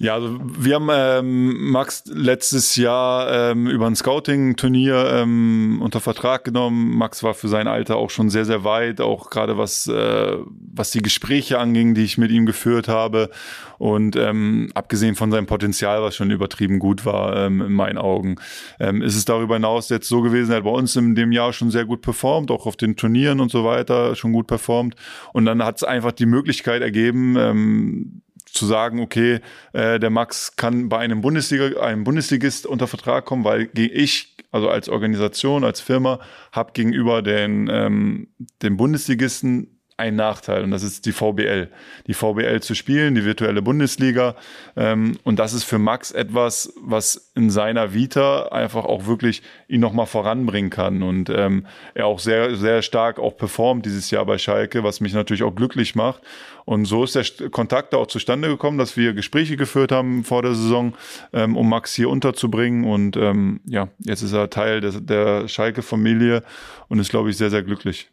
Ja, 0.00 0.14
also 0.14 0.38
wir 0.40 0.76
haben 0.76 0.88
ähm, 0.92 1.72
Max 1.72 2.04
letztes 2.06 2.76
Jahr 2.76 3.50
ähm, 3.50 3.66
über 3.66 3.88
ein 3.88 3.96
Scouting-Turnier 3.96 5.10
ähm, 5.12 5.80
unter 5.82 5.98
Vertrag 5.98 6.44
genommen. 6.44 6.96
Max 6.96 7.24
war 7.24 7.34
für 7.34 7.48
sein 7.48 7.66
Alter 7.66 7.96
auch 7.96 8.10
schon 8.10 8.30
sehr, 8.30 8.44
sehr 8.44 8.62
weit, 8.62 9.00
auch 9.00 9.28
gerade 9.28 9.58
was, 9.58 9.88
äh, 9.88 10.36
was 10.72 10.92
die 10.92 11.02
Gespräche 11.02 11.58
anging, 11.58 11.94
die 11.94 12.04
ich 12.04 12.16
mit 12.16 12.30
ihm 12.30 12.46
geführt 12.46 12.86
habe. 12.86 13.30
Und 13.78 14.14
ähm, 14.14 14.70
abgesehen 14.74 15.16
von 15.16 15.32
seinem 15.32 15.46
Potenzial, 15.46 16.00
was 16.00 16.14
schon 16.14 16.30
übertrieben 16.30 16.78
gut 16.78 17.04
war 17.04 17.36
ähm, 17.36 17.60
in 17.60 17.72
meinen 17.72 17.98
Augen, 17.98 18.36
ähm, 18.78 19.02
ist 19.02 19.16
es 19.16 19.24
darüber 19.24 19.56
hinaus 19.56 19.88
jetzt 19.88 20.08
so 20.08 20.20
gewesen, 20.20 20.52
er 20.52 20.58
hat 20.58 20.64
bei 20.64 20.70
uns 20.70 20.94
in 20.94 21.16
dem 21.16 21.32
Jahr 21.32 21.52
schon 21.52 21.72
sehr 21.72 21.84
gut 21.84 22.02
performt, 22.02 22.52
auch 22.52 22.66
auf 22.66 22.76
den 22.76 22.94
Turnieren 22.94 23.40
und 23.40 23.50
so 23.50 23.64
weiter 23.64 24.14
schon 24.14 24.32
gut 24.32 24.46
performt. 24.46 24.94
Und 25.32 25.44
dann 25.44 25.64
hat 25.64 25.78
es 25.78 25.82
einfach 25.82 26.12
die 26.12 26.26
Möglichkeit 26.26 26.82
ergeben, 26.82 27.34
ähm, 27.36 28.22
zu 28.52 28.66
sagen, 28.66 29.00
okay, 29.00 29.40
äh, 29.72 29.98
der 29.98 30.10
Max 30.10 30.56
kann 30.56 30.88
bei 30.88 30.98
einem 30.98 31.20
Bundesliga, 31.20 31.80
einem 31.80 32.04
Bundesligist 32.04 32.66
unter 32.66 32.86
Vertrag 32.86 33.24
kommen, 33.24 33.44
weil 33.44 33.70
ich, 33.74 34.36
also 34.50 34.68
als 34.68 34.88
Organisation, 34.88 35.64
als 35.64 35.80
Firma, 35.80 36.20
habe 36.52 36.72
gegenüber 36.72 37.22
den, 37.22 37.68
ähm, 37.70 38.28
den 38.62 38.76
Bundesligisten 38.76 39.77
einen 39.98 40.16
Nachteil 40.16 40.62
und 40.62 40.70
das 40.70 40.82
ist 40.82 41.06
die 41.06 41.12
VBL. 41.12 41.68
Die 42.06 42.14
VBL 42.14 42.60
zu 42.60 42.74
spielen, 42.74 43.14
die 43.16 43.24
virtuelle 43.24 43.62
Bundesliga. 43.62 44.36
Ähm, 44.76 45.18
und 45.24 45.38
das 45.38 45.52
ist 45.52 45.64
für 45.64 45.78
Max 45.78 46.12
etwas, 46.12 46.72
was 46.80 47.32
in 47.34 47.50
seiner 47.50 47.94
Vita 47.94 48.48
einfach 48.48 48.84
auch 48.84 49.06
wirklich 49.06 49.42
ihn 49.66 49.80
nochmal 49.80 50.06
voranbringen 50.06 50.70
kann. 50.70 51.02
Und 51.02 51.30
ähm, 51.30 51.66
er 51.94 52.06
auch 52.06 52.20
sehr, 52.20 52.54
sehr 52.56 52.82
stark 52.82 53.18
auch 53.18 53.36
performt 53.36 53.84
dieses 53.86 54.10
Jahr 54.10 54.24
bei 54.24 54.38
Schalke, 54.38 54.84
was 54.84 55.00
mich 55.00 55.14
natürlich 55.14 55.42
auch 55.42 55.54
glücklich 55.54 55.96
macht. 55.96 56.22
Und 56.64 56.84
so 56.84 57.02
ist 57.02 57.14
der 57.14 57.50
Kontakt 57.50 57.92
da 57.92 57.96
auch 57.96 58.06
zustande 58.06 58.46
gekommen, 58.46 58.78
dass 58.78 58.96
wir 58.96 59.14
Gespräche 59.14 59.56
geführt 59.56 59.90
haben 59.90 60.22
vor 60.22 60.42
der 60.42 60.54
Saison, 60.54 60.94
ähm, 61.32 61.56
um 61.56 61.68
Max 61.68 61.94
hier 61.94 62.08
unterzubringen. 62.08 62.84
Und 62.84 63.16
ähm, 63.16 63.60
ja, 63.64 63.88
jetzt 63.98 64.22
ist 64.22 64.32
er 64.32 64.48
Teil 64.50 64.80
der, 64.80 64.92
der 65.00 65.48
Schalke-Familie 65.48 66.44
und 66.88 67.00
ist, 67.00 67.10
glaube 67.10 67.30
ich, 67.30 67.36
sehr, 67.36 67.50
sehr 67.50 67.62
glücklich. 67.62 68.10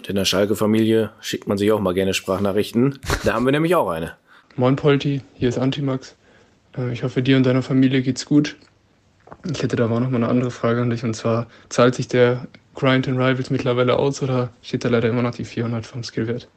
Und 0.00 0.08
in 0.08 0.16
der 0.16 0.24
Schalke-Familie 0.24 1.10
schickt 1.20 1.46
man 1.46 1.58
sich 1.58 1.70
auch 1.72 1.78
mal 1.78 1.92
gerne 1.92 2.14
Sprachnachrichten. 2.14 2.98
Da 3.22 3.34
haben 3.34 3.44
wir 3.44 3.52
nämlich 3.52 3.74
auch 3.74 3.90
eine. 3.90 4.14
Moin 4.56 4.74
Polti, 4.74 5.20
hier 5.34 5.50
ist 5.50 5.58
Antimax. 5.58 6.16
Äh, 6.74 6.90
ich 6.90 7.02
hoffe, 7.02 7.22
dir 7.22 7.36
und 7.36 7.44
deiner 7.44 7.60
Familie 7.60 8.00
geht's 8.00 8.24
gut. 8.24 8.56
Ich 9.52 9.62
hätte 9.62 9.76
da 9.76 9.84
aber 9.84 10.00
noch 10.00 10.08
mal 10.08 10.16
eine 10.16 10.28
andere 10.28 10.50
Frage 10.50 10.80
an 10.80 10.88
dich 10.88 11.04
und 11.04 11.12
zwar, 11.12 11.48
zahlt 11.68 11.96
sich 11.96 12.08
der 12.08 12.46
Grind 12.74 13.08
in 13.08 13.20
Rivals 13.20 13.50
mittlerweile 13.50 13.98
aus 13.98 14.22
oder 14.22 14.48
steht 14.62 14.86
da 14.86 14.88
leider 14.88 15.10
immer 15.10 15.20
noch 15.20 15.34
die 15.34 15.44
400 15.44 15.84
vom 15.84 16.02
Skillwert? 16.02 16.48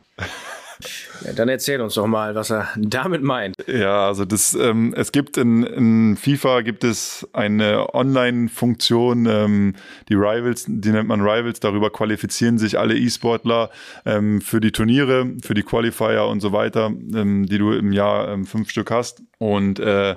Ja, 1.25 1.33
dann 1.33 1.49
erzähl 1.49 1.81
uns 1.81 1.93
doch 1.95 2.07
mal, 2.07 2.35
was 2.35 2.51
er 2.51 2.69
damit 2.77 3.23
meint. 3.23 3.55
Ja, 3.67 4.07
also 4.07 4.25
das, 4.25 4.53
ähm, 4.53 4.93
es 4.95 5.11
gibt 5.11 5.37
in, 5.37 5.63
in 5.63 6.17
FIFA 6.17 6.61
gibt 6.61 6.83
es 6.83 7.27
eine 7.33 7.93
Online-Funktion, 7.93 9.25
ähm, 9.25 9.75
die 10.09 10.15
Rivals, 10.15 10.65
die 10.67 10.89
nennt 10.89 11.07
man 11.07 11.21
Rivals, 11.21 11.59
darüber 11.59 11.91
qualifizieren 11.91 12.57
sich 12.57 12.77
alle 12.79 12.97
E-Sportler 12.97 13.69
ähm, 14.05 14.41
für 14.41 14.59
die 14.59 14.71
Turniere, 14.71 15.33
für 15.43 15.53
die 15.53 15.63
Qualifier 15.63 16.25
und 16.25 16.39
so 16.39 16.51
weiter, 16.51 16.87
ähm, 16.87 17.45
die 17.45 17.57
du 17.57 17.71
im 17.71 17.91
Jahr 17.91 18.29
ähm, 18.29 18.45
fünf 18.45 18.69
Stück 18.69 18.91
hast. 18.91 19.23
Und 19.37 19.79
äh, 19.79 20.15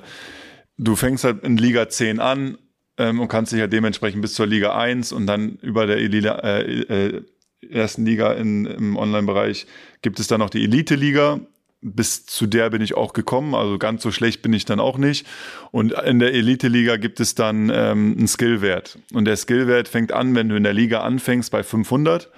du 0.79 0.97
fängst 0.97 1.25
halt 1.25 1.45
in 1.45 1.57
Liga 1.57 1.89
10 1.89 2.21
an 2.21 2.59
ähm, 2.99 3.21
und 3.21 3.29
kannst 3.29 3.53
dich 3.53 3.59
ja 3.59 3.63
halt 3.63 3.73
dementsprechend 3.73 4.23
bis 4.23 4.35
zur 4.35 4.47
Liga 4.47 4.77
1 4.77 5.13
und 5.13 5.27
dann 5.27 5.57
über 5.63 5.87
der 5.87 5.99
Elila, 5.99 6.39
äh, 6.41 6.63
äh, 6.63 7.23
ersten 7.71 8.05
Liga 8.05 8.33
in, 8.33 8.67
im 8.67 8.97
Online-Bereich 8.97 9.67
gibt 10.03 10.21
es 10.21 10.29
dann 10.29 10.41
noch 10.41 10.51
die 10.51 10.65
Elite-Liga. 10.65 11.41
Bis 11.83 12.27
zu 12.27 12.47
der 12.47 12.71
bin 12.71 12.81
ich 12.81 12.95
auch 12.95 13.13
gekommen, 13.13 13.55
also 13.55 13.79
ganz 13.79 14.03
so 14.03 14.11
schlecht 14.11 14.43
bin 14.43 14.53
ich 14.53 14.65
dann 14.65 14.81
auch 14.81 14.99
nicht. 14.99 15.27
Und 15.71 15.93
in 15.93 16.19
der 16.19 16.33
Elite-Liga 16.33 16.97
gibt 16.97 17.21
es 17.21 17.35
dann 17.35 17.71
ähm, 17.73 18.17
einen 18.17 18.29
Skillwert. 18.29 18.99
Und 19.13 19.27
der 19.27 19.37
Skillwert 19.37 19.87
fängt 19.87 20.11
an, 20.11 20.35
wenn 20.35 20.49
du 20.49 20.57
in 20.57 20.65
der 20.65 20.73
Liga 20.73 21.03
anfängst, 21.03 21.51
bei 21.51 21.63
500. 21.63 22.31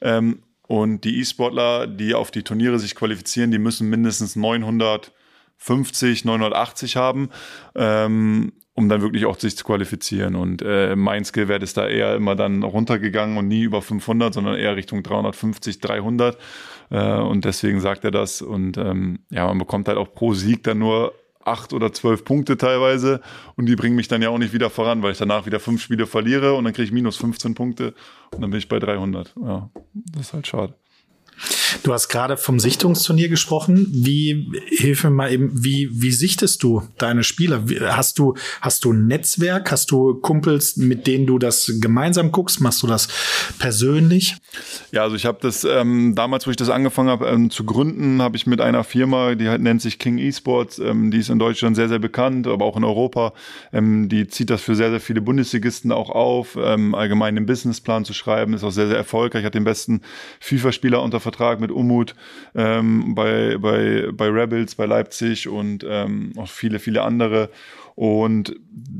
Ähm, 0.00 0.42
und 0.66 1.02
die 1.04 1.20
E-Sportler, 1.20 1.86
die 1.86 2.14
auf 2.14 2.30
die 2.30 2.42
Turniere 2.42 2.78
sich 2.78 2.94
qualifizieren, 2.94 3.50
die 3.50 3.58
müssen 3.58 3.90
mindestens 3.90 4.36
950, 4.36 6.24
980 6.24 6.96
haben. 6.96 7.30
Ähm, 7.74 8.52
um 8.74 8.88
dann 8.88 9.00
wirklich 9.00 9.24
auch 9.24 9.38
sich 9.38 9.56
zu 9.56 9.64
qualifizieren. 9.64 10.34
Und 10.34 10.62
äh, 10.62 10.96
mein 10.96 11.24
Skillwert 11.24 11.62
ist 11.62 11.76
da 11.76 11.88
eher 11.88 12.16
immer 12.16 12.34
dann 12.34 12.62
runtergegangen 12.62 13.38
und 13.38 13.48
nie 13.48 13.62
über 13.62 13.82
500, 13.82 14.34
sondern 14.34 14.56
eher 14.56 14.76
Richtung 14.76 15.02
350, 15.02 15.80
300. 15.80 16.36
Äh, 16.90 17.18
und 17.18 17.44
deswegen 17.44 17.80
sagt 17.80 18.04
er 18.04 18.10
das. 18.10 18.42
Und 18.42 18.76
ähm, 18.76 19.20
ja, 19.30 19.46
man 19.46 19.58
bekommt 19.58 19.88
halt 19.88 19.96
auch 19.96 20.12
pro 20.12 20.34
Sieg 20.34 20.64
dann 20.64 20.78
nur 20.78 21.14
acht 21.44 21.72
oder 21.72 21.92
zwölf 21.92 22.24
Punkte 22.24 22.56
teilweise 22.56 23.20
und 23.56 23.66
die 23.66 23.76
bringen 23.76 23.96
mich 23.96 24.08
dann 24.08 24.22
ja 24.22 24.30
auch 24.30 24.38
nicht 24.38 24.54
wieder 24.54 24.70
voran, 24.70 25.02
weil 25.02 25.12
ich 25.12 25.18
danach 25.18 25.44
wieder 25.46 25.60
fünf 25.60 25.82
Spiele 25.82 26.06
verliere 26.06 26.54
und 26.54 26.64
dann 26.64 26.72
kriege 26.72 26.86
ich 26.86 26.92
minus 26.92 27.16
15 27.16 27.54
Punkte 27.54 27.94
und 28.32 28.40
dann 28.40 28.50
bin 28.50 28.58
ich 28.58 28.68
bei 28.68 28.78
300. 28.78 29.34
Ja, 29.42 29.70
das 29.92 30.28
ist 30.28 30.32
halt 30.32 30.46
schade. 30.46 30.74
Du 31.82 31.92
hast 31.92 32.08
gerade 32.08 32.36
vom 32.36 32.60
Sichtungsturnier 32.60 33.28
gesprochen. 33.28 33.88
Wie, 33.90 34.50
hilf 34.68 35.04
mir 35.04 35.10
mal 35.10 35.32
eben, 35.32 35.50
wie, 35.64 35.90
wie 35.92 36.12
sichtest 36.12 36.62
du 36.62 36.82
deine 36.98 37.24
Spieler? 37.24 37.64
Hast 37.96 38.18
du, 38.18 38.34
hast 38.60 38.84
du 38.84 38.92
ein 38.92 39.06
Netzwerk? 39.06 39.70
Hast 39.70 39.90
du 39.90 40.14
Kumpels, 40.14 40.76
mit 40.76 41.06
denen 41.06 41.26
du 41.26 41.38
das 41.38 41.72
gemeinsam 41.80 42.32
guckst? 42.32 42.60
Machst 42.60 42.82
du 42.82 42.86
das 42.86 43.08
persönlich? 43.58 44.36
Ja, 44.92 45.02
also 45.02 45.16
ich 45.16 45.26
habe 45.26 45.38
das 45.40 45.64
ähm, 45.64 46.14
damals, 46.14 46.46
wo 46.46 46.50
ich 46.50 46.56
das 46.56 46.70
angefangen 46.70 47.08
habe 47.08 47.26
ähm, 47.26 47.50
zu 47.50 47.64
gründen, 47.64 48.22
habe 48.22 48.36
ich 48.36 48.46
mit 48.46 48.60
einer 48.60 48.84
Firma, 48.84 49.34
die 49.34 49.48
halt 49.48 49.60
nennt 49.60 49.82
sich 49.82 49.98
King 49.98 50.18
Esports, 50.18 50.78
ähm, 50.78 51.10
die 51.10 51.18
ist 51.18 51.30
in 51.30 51.38
Deutschland 51.38 51.76
sehr, 51.76 51.88
sehr 51.88 51.98
bekannt, 51.98 52.46
aber 52.46 52.64
auch 52.64 52.76
in 52.76 52.84
Europa. 52.84 53.32
Ähm, 53.72 54.08
die 54.08 54.28
zieht 54.28 54.50
das 54.50 54.62
für 54.62 54.74
sehr, 54.74 54.90
sehr 54.90 55.00
viele 55.00 55.20
Bundesligisten 55.20 55.92
auch 55.92 56.10
auf, 56.10 56.56
ähm, 56.60 56.94
allgemein 56.94 57.34
den 57.34 57.46
Businessplan 57.46 58.04
zu 58.04 58.14
schreiben, 58.14 58.54
ist 58.54 58.64
auch 58.64 58.70
sehr, 58.70 58.86
sehr 58.86 58.96
erfolgreich, 58.96 59.44
hat 59.44 59.54
den 59.54 59.64
besten 59.64 60.02
FIFA-Spieler 60.40 61.02
unter 61.02 61.20
Vertrag 61.20 61.60
mit 61.64 61.72
Umut 61.72 62.14
ähm, 62.54 63.14
bei, 63.14 63.56
bei, 63.58 64.08
bei 64.12 64.28
Rebels, 64.28 64.74
bei 64.74 64.86
Leipzig 64.86 65.48
und 65.48 65.84
ähm, 65.88 66.32
auch 66.36 66.48
viele, 66.48 66.78
viele 66.78 67.02
andere. 67.02 67.50
Und 67.94 68.54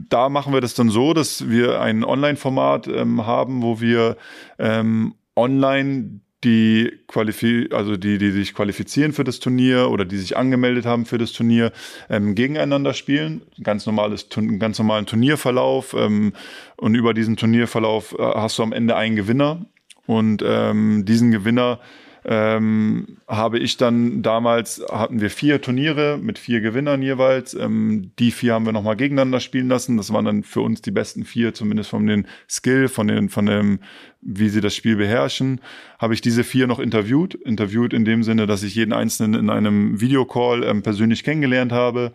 da 0.09 0.29
machen 0.29 0.53
wir 0.53 0.61
das 0.61 0.75
dann 0.75 0.89
so, 0.89 1.15
dass 1.15 1.49
wir 1.49 1.81
ein 1.81 2.05
Online-Format 2.05 2.89
ähm, 2.89 3.27
haben, 3.27 3.63
wo 3.63 3.81
wir 3.81 4.17
ähm, 4.59 5.15
online 5.37 6.21
die 6.45 6.93
qualifi 7.09 7.71
also 7.73 7.97
die, 7.97 8.19
die 8.19 8.31
sich 8.31 8.55
qualifizieren 8.55 9.13
für 9.13 9.25
das 9.25 9.41
Turnier 9.41 9.91
oder 9.91 10.05
die 10.05 10.19
sich 10.19 10.37
angemeldet 10.37 10.85
haben 10.85 11.07
für 11.07 11.19
das 11.19 11.33
Turnier, 11.33 11.73
ähm, 12.11 12.35
gegeneinander 12.35 12.93
spielen. 12.93 13.43
Ganz 13.63 13.87
normales, 13.87 14.29
ganz 14.59 14.79
normalen 14.79 15.07
Turnierverlauf. 15.07 15.95
Ähm, 15.99 16.35
und 16.77 16.95
über 16.95 17.15
diesen 17.15 17.37
Turnierverlauf 17.37 18.15
äh, 18.19 18.23
hast 18.23 18.59
du 18.59 18.63
am 18.63 18.73
Ende 18.73 18.95
einen 18.97 19.17
Gewinner. 19.17 19.65
Und 20.07 20.45
ähm, 20.47 21.05
diesen 21.07 21.31
Gewinner 21.31 21.81
ähm, 22.27 23.19
habe 23.29 23.59
ich 23.59 23.77
dann 23.77 24.23
damals, 24.23 24.83
hatten 24.91 25.21
wir 25.21 25.29
vier 25.29 25.61
Turniere 25.61 26.19
mit 26.21 26.39
vier 26.39 26.61
Gewinnern 26.61 27.03
jeweils. 27.03 27.53
Ähm, 27.55 28.13
die 28.19 28.31
vier 28.31 28.55
haben 28.55 28.65
wir 28.65 28.73
nochmal 28.73 28.97
gegeneinander 28.97 29.41
spielen 29.41 29.69
lassen. 29.69 29.99
Das 29.99 30.13
waren 30.13 30.25
dann 30.25 30.43
für 30.43 30.63
uns 30.63 30.81
die 30.81 30.91
besten 30.91 31.25
vier, 31.25 31.53
zumindest 31.53 31.91
von 31.91 32.07
den 32.07 32.27
Skill, 32.49 32.89
von 32.89 33.09
den, 33.09 33.29
von 33.29 33.47
dem 33.47 33.81
wie 34.25 34.49
sie 34.49 34.61
das 34.61 34.75
Spiel 34.75 34.97
beherrschen, 34.97 35.61
habe 35.99 36.15
ich 36.15 36.21
diese 36.21 36.45
vier 36.45 36.67
noch 36.67 36.79
interviewt. 36.79 37.35
Interviewt 37.35 37.93
in 37.93 38.05
dem 38.05 38.23
Sinne, 38.23 38.47
dass 38.47 38.63
ich 38.63 38.75
jeden 38.75 38.93
Einzelnen 38.93 39.35
in 39.35 39.51
einem 39.51 40.01
Videocall 40.01 40.65
ähm, 40.65 40.83
persönlich 40.83 41.25
kennengelernt 41.25 41.73
habe. 41.73 42.13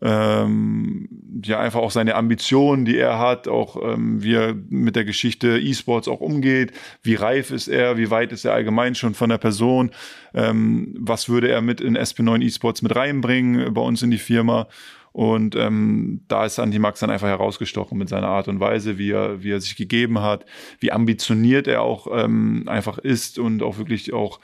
Ähm, 0.00 1.08
ja, 1.44 1.60
einfach 1.60 1.80
auch 1.80 1.92
seine 1.92 2.16
Ambitionen, 2.16 2.84
die 2.84 2.96
er 2.96 3.18
hat, 3.18 3.46
auch 3.46 3.76
ähm, 3.82 4.22
wie 4.22 4.34
er 4.34 4.54
mit 4.68 4.96
der 4.96 5.04
Geschichte 5.04 5.58
E-Sports 5.58 6.08
auch 6.08 6.20
umgeht, 6.20 6.72
wie 7.02 7.14
reif 7.14 7.50
ist 7.52 7.68
er, 7.68 7.96
wie 7.96 8.10
weit 8.10 8.32
ist 8.32 8.44
er 8.44 8.54
allgemein 8.54 8.94
schon 8.94 9.14
von 9.14 9.30
der 9.30 9.38
Person, 9.38 9.92
ähm, 10.34 10.94
was 10.98 11.28
würde 11.28 11.48
er 11.48 11.62
mit 11.62 11.80
in 11.80 11.96
SP9 11.96 12.42
E-Sports 12.42 12.82
mit 12.82 12.94
reinbringen 12.96 13.72
bei 13.72 13.80
uns 13.80 14.02
in 14.02 14.10
die 14.10 14.18
Firma. 14.18 14.66
Und 15.12 15.56
ähm, 15.56 16.22
da 16.28 16.46
ist 16.46 16.58
Antimax 16.58 17.00
dann 17.00 17.10
einfach 17.10 17.28
herausgestochen 17.28 17.98
mit 17.98 18.08
seiner 18.08 18.28
Art 18.28 18.48
und 18.48 18.60
Weise, 18.60 18.96
wie 18.96 19.10
er, 19.10 19.42
wie 19.42 19.50
er 19.52 19.60
sich 19.60 19.76
gegeben 19.76 20.20
hat, 20.20 20.46
wie 20.80 20.90
ambitioniert 20.90 21.66
er 21.66 21.82
auch 21.82 22.06
ähm, 22.10 22.64
einfach 22.66 22.98
ist 22.98 23.38
und 23.38 23.62
auch 23.62 23.76
wirklich 23.76 24.12
auch 24.12 24.40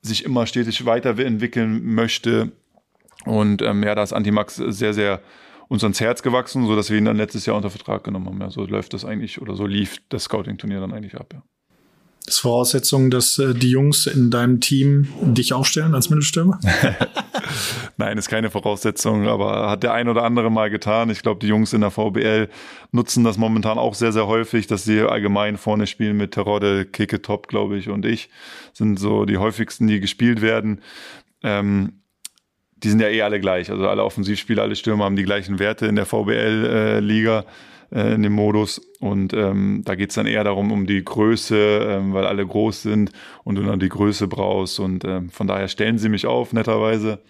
sich 0.00 0.24
immer 0.24 0.46
stetig 0.46 0.86
weiterentwickeln 0.86 1.94
möchte. 1.94 2.52
Und 3.24 3.62
ähm, 3.62 3.82
ja, 3.82 3.96
da 3.96 4.04
ist 4.04 4.12
Antimax 4.12 4.56
sehr, 4.56 4.94
sehr 4.94 5.20
uns 5.66 5.82
ans 5.82 6.00
Herz 6.00 6.22
gewachsen, 6.22 6.66
sodass 6.66 6.90
wir 6.90 6.98
ihn 6.98 7.04
dann 7.04 7.16
letztes 7.16 7.44
Jahr 7.44 7.56
unter 7.56 7.70
Vertrag 7.70 8.04
genommen 8.04 8.26
haben. 8.26 8.40
Ja, 8.40 8.50
so 8.50 8.64
läuft 8.64 8.94
das 8.94 9.04
eigentlich 9.04 9.42
oder 9.42 9.54
so 9.54 9.66
lief 9.66 10.00
das 10.08 10.24
Scouting-Turnier 10.24 10.80
dann 10.80 10.92
eigentlich 10.92 11.16
ab. 11.16 11.34
Ja. 11.34 11.42
Das 12.28 12.40
Voraussetzung, 12.40 13.10
dass 13.10 13.38
äh, 13.38 13.54
die 13.54 13.70
Jungs 13.70 14.06
in 14.06 14.30
deinem 14.30 14.60
Team 14.60 15.08
dich 15.22 15.54
aufstellen 15.54 15.94
als 15.94 16.10
Mittelstürmer? 16.10 16.60
Nein, 17.96 18.18
ist 18.18 18.28
keine 18.28 18.50
Voraussetzung, 18.50 19.26
aber 19.26 19.70
hat 19.70 19.82
der 19.82 19.94
ein 19.94 20.10
oder 20.10 20.24
andere 20.24 20.50
mal 20.50 20.68
getan. 20.68 21.08
Ich 21.08 21.22
glaube, 21.22 21.40
die 21.40 21.46
Jungs 21.46 21.72
in 21.72 21.80
der 21.80 21.90
VBL 21.90 22.50
nutzen 22.92 23.24
das 23.24 23.38
momentan 23.38 23.78
auch 23.78 23.94
sehr, 23.94 24.12
sehr 24.12 24.26
häufig, 24.26 24.66
dass 24.66 24.84
sie 24.84 25.00
allgemein 25.00 25.56
vorne 25.56 25.86
spielen 25.86 26.18
mit 26.18 26.32
Terodde, 26.32 26.84
Kicke 26.84 27.22
Top, 27.22 27.48
glaube 27.48 27.78
ich, 27.78 27.88
und 27.88 28.04
ich. 28.04 28.28
Sind 28.74 29.00
so 29.00 29.24
die 29.24 29.38
häufigsten, 29.38 29.86
die 29.86 29.98
gespielt 29.98 30.42
werden. 30.42 30.82
Ähm, 31.42 32.02
die 32.76 32.90
sind 32.90 33.00
ja 33.00 33.08
eh 33.08 33.22
alle 33.22 33.40
gleich. 33.40 33.70
Also 33.70 33.88
alle 33.88 34.04
Offensivspieler, 34.04 34.64
alle 34.64 34.76
Stürmer 34.76 35.06
haben 35.06 35.16
die 35.16 35.24
gleichen 35.24 35.58
Werte 35.58 35.86
in 35.86 35.96
der 35.96 36.04
VBL-Liga. 36.04 37.38
Äh, 37.40 37.44
äh, 37.90 38.14
in 38.14 38.22
dem 38.22 38.32
Modus. 38.32 38.80
Und 39.00 39.32
ähm, 39.32 39.82
da 39.84 39.94
geht's 39.94 40.14
dann 40.14 40.26
eher 40.26 40.44
darum, 40.44 40.72
um 40.72 40.86
die 40.86 41.04
Größe, 41.04 41.56
ähm, 41.56 42.12
weil 42.12 42.26
alle 42.26 42.46
groß 42.46 42.82
sind 42.82 43.12
und 43.44 43.54
du 43.56 43.62
dann 43.62 43.80
die 43.80 43.88
Größe 43.88 44.28
brauchst. 44.28 44.80
Und 44.80 45.04
ähm, 45.04 45.30
von 45.30 45.46
daher 45.46 45.68
stellen 45.68 45.98
sie 45.98 46.08
mich 46.08 46.26
auf, 46.26 46.52
netterweise. 46.52 47.20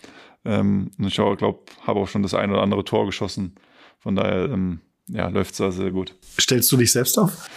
Ähm, 0.45 0.91
und 0.99 1.07
ich 1.07 1.15
glaube, 1.15 1.59
habe 1.87 2.01
auch 2.01 2.09
schon 2.09 2.23
das 2.23 2.35
ein 2.35 2.51
oder 2.51 2.63
andere 2.63 2.85
Tor 2.85 3.07
geschossen. 3.07 3.55
Von 3.99 4.17
daher, 4.17 4.45
ähm, 4.45 4.81
ja, 5.09 5.29
läuft's 5.29 5.59
da 5.59 5.71
sehr 5.71 5.91
gut. 5.91 6.15
Stellst 6.41 6.71
du 6.71 6.77
dich 6.77 6.93
selbst 6.93 7.19
auf? 7.19 7.49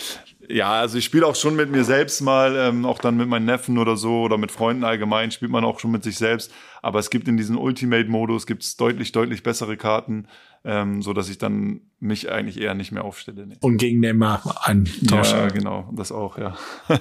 Ja, 0.50 0.74
also 0.74 0.98
ich 0.98 1.06
spiele 1.06 1.26
auch 1.26 1.36
schon 1.36 1.56
mit 1.56 1.72
mir 1.72 1.86
selbst 1.86 2.20
mal, 2.22 2.56
ähm, 2.58 2.86
auch 2.86 3.00
dann 3.00 3.16
mit 3.16 3.28
meinen 3.30 3.46
Neffen 3.46 3.78
oder 3.78 3.96
so 3.96 4.24
oder 4.24 4.38
mit 4.38 4.52
Freunden 4.52 4.84
allgemein 4.84 5.32
spielt 5.32 5.52
man 5.52 5.64
auch 5.64 5.80
schon 5.80 5.92
mit 5.92 6.04
sich 6.04 6.18
selbst. 6.18 6.52
Aber 6.82 7.00
es 7.00 7.10
gibt 7.10 7.28
in 7.28 7.38
diesem 7.38 7.58
Ultimate-Modus 7.58 8.48
gibt's 8.48 8.76
deutlich, 8.76 9.12
deutlich 9.14 9.44
bessere 9.44 9.78
Karten, 9.78 10.28
ähm, 10.64 11.02
so 11.02 11.14
dass 11.14 11.30
ich 11.30 11.38
dann 11.38 11.82
mich 12.00 12.32
eigentlich 12.32 12.60
eher 12.60 12.74
nicht 12.74 12.92
mehr 12.92 13.04
aufstelle. 13.04 13.48
Nee. 13.48 13.56
Und 13.62 13.78
gegen 13.78 14.00
Neymar 14.00 14.62
ein 14.64 14.90
Tausch. 15.08 15.32
Ja, 15.32 15.48
genau, 15.48 15.90
das 15.94 16.12
auch, 16.12 16.38
ja. 16.38 16.56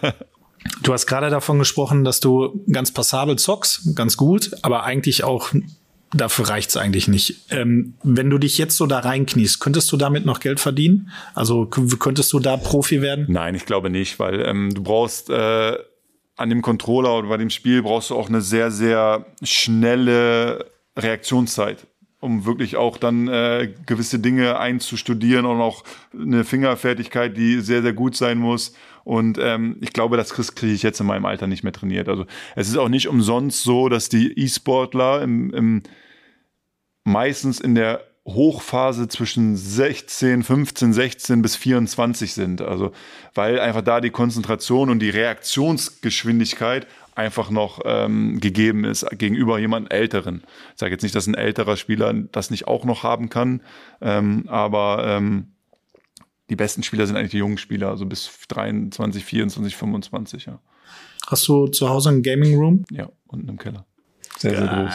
du 0.82 0.92
hast 0.92 1.06
gerade 1.06 1.30
davon 1.30 1.58
gesprochen, 1.58 2.04
dass 2.04 2.20
du 2.20 2.64
ganz 2.70 2.92
passabel 2.92 3.36
zockst, 3.36 3.94
ganz 3.96 4.16
gut, 4.16 4.52
aber 4.62 4.84
eigentlich 4.84 5.24
auch 5.24 5.52
dafür 6.12 6.48
reicht's 6.48 6.76
eigentlich 6.76 7.08
nicht. 7.08 7.46
Ähm, 7.50 7.94
wenn 8.02 8.30
du 8.30 8.38
dich 8.38 8.58
jetzt 8.58 8.76
so 8.76 8.86
da 8.86 8.98
reinkniest, 8.98 9.60
könntest 9.60 9.90
du 9.92 9.96
damit 9.96 10.26
noch 10.26 10.40
Geld 10.40 10.60
verdienen? 10.60 11.10
Also 11.34 11.66
könntest 11.66 12.32
du 12.32 12.40
da 12.40 12.56
Profi 12.56 13.00
werden? 13.00 13.26
Nein, 13.28 13.54
ich 13.54 13.66
glaube 13.66 13.90
nicht, 13.90 14.18
weil 14.18 14.40
ähm, 14.40 14.74
du 14.74 14.82
brauchst 14.82 15.30
äh, 15.30 15.76
an 16.36 16.48
dem 16.48 16.62
Controller 16.62 17.18
oder 17.18 17.28
bei 17.28 17.36
dem 17.36 17.50
Spiel 17.50 17.82
brauchst 17.82 18.10
du 18.10 18.16
auch 18.16 18.28
eine 18.28 18.40
sehr, 18.40 18.70
sehr 18.70 19.26
schnelle 19.42 20.66
Reaktionszeit 20.96 21.86
um 22.20 22.44
wirklich 22.44 22.76
auch 22.76 22.98
dann 22.98 23.28
äh, 23.28 23.72
gewisse 23.86 24.18
Dinge 24.18 24.58
einzustudieren 24.58 25.46
und 25.46 25.60
auch 25.60 25.84
eine 26.12 26.44
Fingerfertigkeit, 26.44 27.36
die 27.36 27.60
sehr, 27.60 27.82
sehr 27.82 27.94
gut 27.94 28.14
sein 28.14 28.38
muss. 28.38 28.74
Und 29.04 29.38
ähm, 29.40 29.78
ich 29.80 29.94
glaube, 29.94 30.18
das 30.18 30.34
kriege 30.34 30.72
ich 30.72 30.82
jetzt 30.82 31.00
in 31.00 31.06
meinem 31.06 31.24
Alter 31.24 31.46
nicht 31.46 31.64
mehr 31.64 31.72
trainiert. 31.72 32.08
Also 32.08 32.26
es 32.54 32.68
ist 32.68 32.76
auch 32.76 32.90
nicht 32.90 33.08
umsonst 33.08 33.62
so, 33.62 33.88
dass 33.88 34.10
die 34.10 34.38
E-Sportler 34.38 35.22
im, 35.22 35.52
im, 35.54 35.82
meistens 37.04 37.58
in 37.58 37.74
der 37.74 38.04
Hochphase 38.26 39.08
zwischen 39.08 39.56
16, 39.56 40.42
15, 40.42 40.92
16 40.92 41.42
bis 41.42 41.56
24 41.56 42.34
sind. 42.34 42.60
Also 42.60 42.92
weil 43.34 43.58
einfach 43.58 43.82
da 43.82 44.00
die 44.00 44.10
Konzentration 44.10 44.90
und 44.90 45.00
die 45.00 45.10
Reaktionsgeschwindigkeit 45.10 46.86
einfach 47.14 47.50
noch 47.50 47.80
ähm, 47.84 48.40
gegeben 48.40 48.84
ist 48.84 49.06
gegenüber 49.18 49.58
jemand 49.58 49.92
Älteren. 49.92 50.42
Ich 50.74 50.80
sage 50.80 50.92
jetzt 50.92 51.02
nicht, 51.02 51.14
dass 51.14 51.26
ein 51.26 51.34
älterer 51.34 51.76
Spieler 51.76 52.12
das 52.12 52.50
nicht 52.50 52.66
auch 52.68 52.84
noch 52.84 53.02
haben 53.02 53.28
kann, 53.28 53.62
ähm, 54.00 54.44
aber 54.48 55.04
ähm, 55.06 55.52
die 56.48 56.56
besten 56.56 56.82
Spieler 56.82 57.06
sind 57.06 57.16
eigentlich 57.16 57.30
die 57.30 57.38
jungen 57.38 57.58
Spieler, 57.58 57.88
also 57.88 58.06
bis 58.06 58.30
23, 58.48 59.24
24, 59.24 59.76
25, 59.76 60.46
ja. 60.46 60.60
Hast 61.26 61.46
du 61.46 61.68
zu 61.68 61.88
Hause 61.88 62.08
einen 62.08 62.22
Gaming 62.22 62.56
Room? 62.56 62.84
Ja, 62.90 63.08
unten 63.28 63.48
im 63.48 63.58
Keller. 63.58 63.86
Sehr, 64.38 64.56
sehr 64.56 64.66
groß 64.66 64.94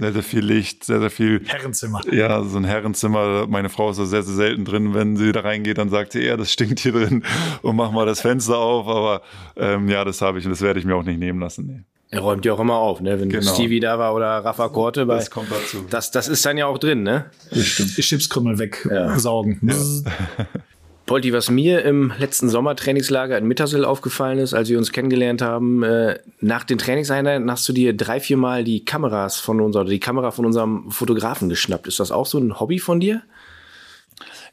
sehr, 0.00 0.12
sehr 0.14 0.22
viel 0.22 0.44
Licht, 0.44 0.84
sehr, 0.84 0.98
sehr 0.98 1.10
viel. 1.10 1.42
Herrenzimmer. 1.46 2.00
Ja, 2.10 2.42
so 2.42 2.56
ein 2.56 2.64
Herrenzimmer. 2.64 3.46
Meine 3.46 3.68
Frau 3.68 3.90
ist 3.90 3.98
da 3.98 4.06
sehr, 4.06 4.22
sehr 4.22 4.34
selten 4.34 4.64
drin. 4.64 4.94
Wenn 4.94 5.16
sie 5.16 5.30
da 5.30 5.40
reingeht, 5.40 5.76
dann 5.76 5.90
sagt 5.90 6.12
sie, 6.12 6.24
ja, 6.24 6.38
das 6.38 6.50
stinkt 6.50 6.80
hier 6.80 6.92
drin 6.92 7.22
und 7.62 7.76
mach 7.76 7.92
mal 7.92 8.06
das 8.06 8.22
Fenster 8.22 8.56
auf. 8.56 8.88
Aber 8.88 9.20
ähm, 9.56 9.88
ja, 9.88 10.02
das 10.04 10.22
habe 10.22 10.38
ich 10.38 10.46
und 10.46 10.52
das 10.52 10.62
werde 10.62 10.80
ich 10.80 10.86
mir 10.86 10.96
auch 10.96 11.02
nicht 11.02 11.18
nehmen 11.18 11.38
lassen. 11.38 11.66
Nee. 11.66 11.84
Er 12.12 12.20
räumt 12.20 12.44
ja 12.46 12.54
auch 12.54 12.60
immer 12.60 12.76
auf, 12.76 13.00
ne? 13.00 13.20
Wenn 13.20 13.28
genau. 13.28 13.54
Stevie 13.54 13.78
da 13.78 13.98
war 13.98 14.14
oder 14.14 14.26
Rafa 14.38 14.68
Korte 14.70 15.04
bei. 15.04 15.16
Das 15.16 15.30
kommt 15.30 15.50
dazu. 15.52 15.84
Das, 15.90 16.10
das 16.10 16.28
ist 16.28 16.44
dann 16.44 16.56
ja 16.56 16.66
auch 16.66 16.78
drin, 16.78 17.02
ne? 17.02 17.26
Das 17.50 17.66
stimmt. 17.66 17.96
Die 17.96 18.02
Chipskrümmel 18.02 18.58
wegsaugen. 18.58 19.60
Ja. 19.62 19.74
Ja. 19.74 20.46
Polti, 21.10 21.32
was 21.32 21.50
mir 21.50 21.84
im 21.84 22.12
letzten 22.20 22.48
Sommertrainingslager 22.48 23.36
in 23.36 23.48
Mittersill 23.48 23.84
aufgefallen 23.84 24.38
ist, 24.38 24.54
als 24.54 24.68
wir 24.68 24.78
uns 24.78 24.92
kennengelernt 24.92 25.42
haben, 25.42 25.82
äh, 25.82 26.20
nach 26.40 26.62
den 26.62 26.78
Trainingseinheiten 26.78 27.50
hast 27.50 27.68
du 27.68 27.72
dir 27.72 27.96
drei, 27.96 28.20
vier 28.20 28.36
Mal 28.36 28.62
die 28.62 28.84
Kameras 28.84 29.40
von 29.40 29.60
unserer, 29.60 29.86
die 29.86 29.98
Kamera 29.98 30.30
von 30.30 30.46
unserem 30.46 30.88
Fotografen 30.92 31.48
geschnappt. 31.48 31.88
Ist 31.88 31.98
das 31.98 32.12
auch 32.12 32.26
so 32.26 32.38
ein 32.38 32.60
Hobby 32.60 32.78
von 32.78 33.00
dir? 33.00 33.22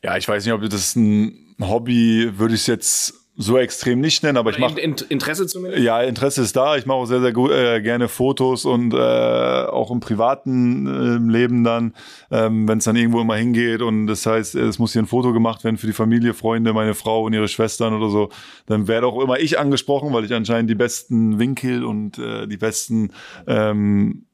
Ja, 0.01 0.17
ich 0.17 0.27
weiß 0.27 0.45
nicht, 0.45 0.53
ob 0.55 0.67
das 0.67 0.95
ein 0.95 1.55
Hobby, 1.61 2.39
würde 2.39 2.55
ich 2.55 2.61
es 2.61 2.67
jetzt 2.67 3.26
so 3.39 3.57
extrem 3.59 4.01
nicht 4.01 4.23
nennen, 4.23 4.35
aber 4.37 4.49
ich 4.49 4.57
mache 4.57 4.79
Interesse 4.79 5.45
zumindest. 5.45 5.83
Ja, 5.83 6.01
Interesse 6.01 6.41
ist 6.41 6.55
da. 6.55 6.75
Ich 6.75 6.87
mache 6.87 6.97
auch 6.97 7.05
sehr 7.05 7.21
sehr 7.21 7.33
gut, 7.33 7.51
äh, 7.51 7.81
gerne 7.81 8.07
Fotos 8.07 8.65
und 8.65 8.95
äh, 8.95 8.97
auch 8.97 9.91
im 9.91 9.99
privaten 9.99 10.87
äh, 10.87 11.31
Leben 11.31 11.63
dann, 11.63 11.93
ähm, 12.31 12.67
wenn 12.67 12.79
es 12.79 12.85
dann 12.85 12.95
irgendwo 12.95 13.21
immer 13.21 13.35
hingeht 13.35 13.83
und 13.83 14.07
das 14.07 14.25
heißt, 14.25 14.55
es 14.55 14.79
muss 14.79 14.93
hier 14.93 15.03
ein 15.03 15.07
Foto 15.07 15.33
gemacht 15.33 15.63
werden 15.63 15.77
für 15.77 15.85
die 15.85 15.93
Familie, 15.93 16.33
Freunde, 16.33 16.73
meine 16.73 16.95
Frau 16.95 17.25
und 17.25 17.33
ihre 17.33 17.47
Schwestern 17.47 17.93
oder 17.93 18.09
so, 18.09 18.29
dann 18.65 18.87
werde 18.87 19.05
auch 19.05 19.21
immer 19.21 19.39
ich 19.39 19.59
angesprochen, 19.59 20.13
weil 20.13 20.25
ich 20.25 20.33
anscheinend 20.33 20.71
die 20.71 20.75
besten 20.75 21.37
Winkel 21.37 21.83
und 21.83 22.17
äh, 22.17 22.47
die 22.47 22.57
besten 22.57 23.11
ähm, 23.45 24.26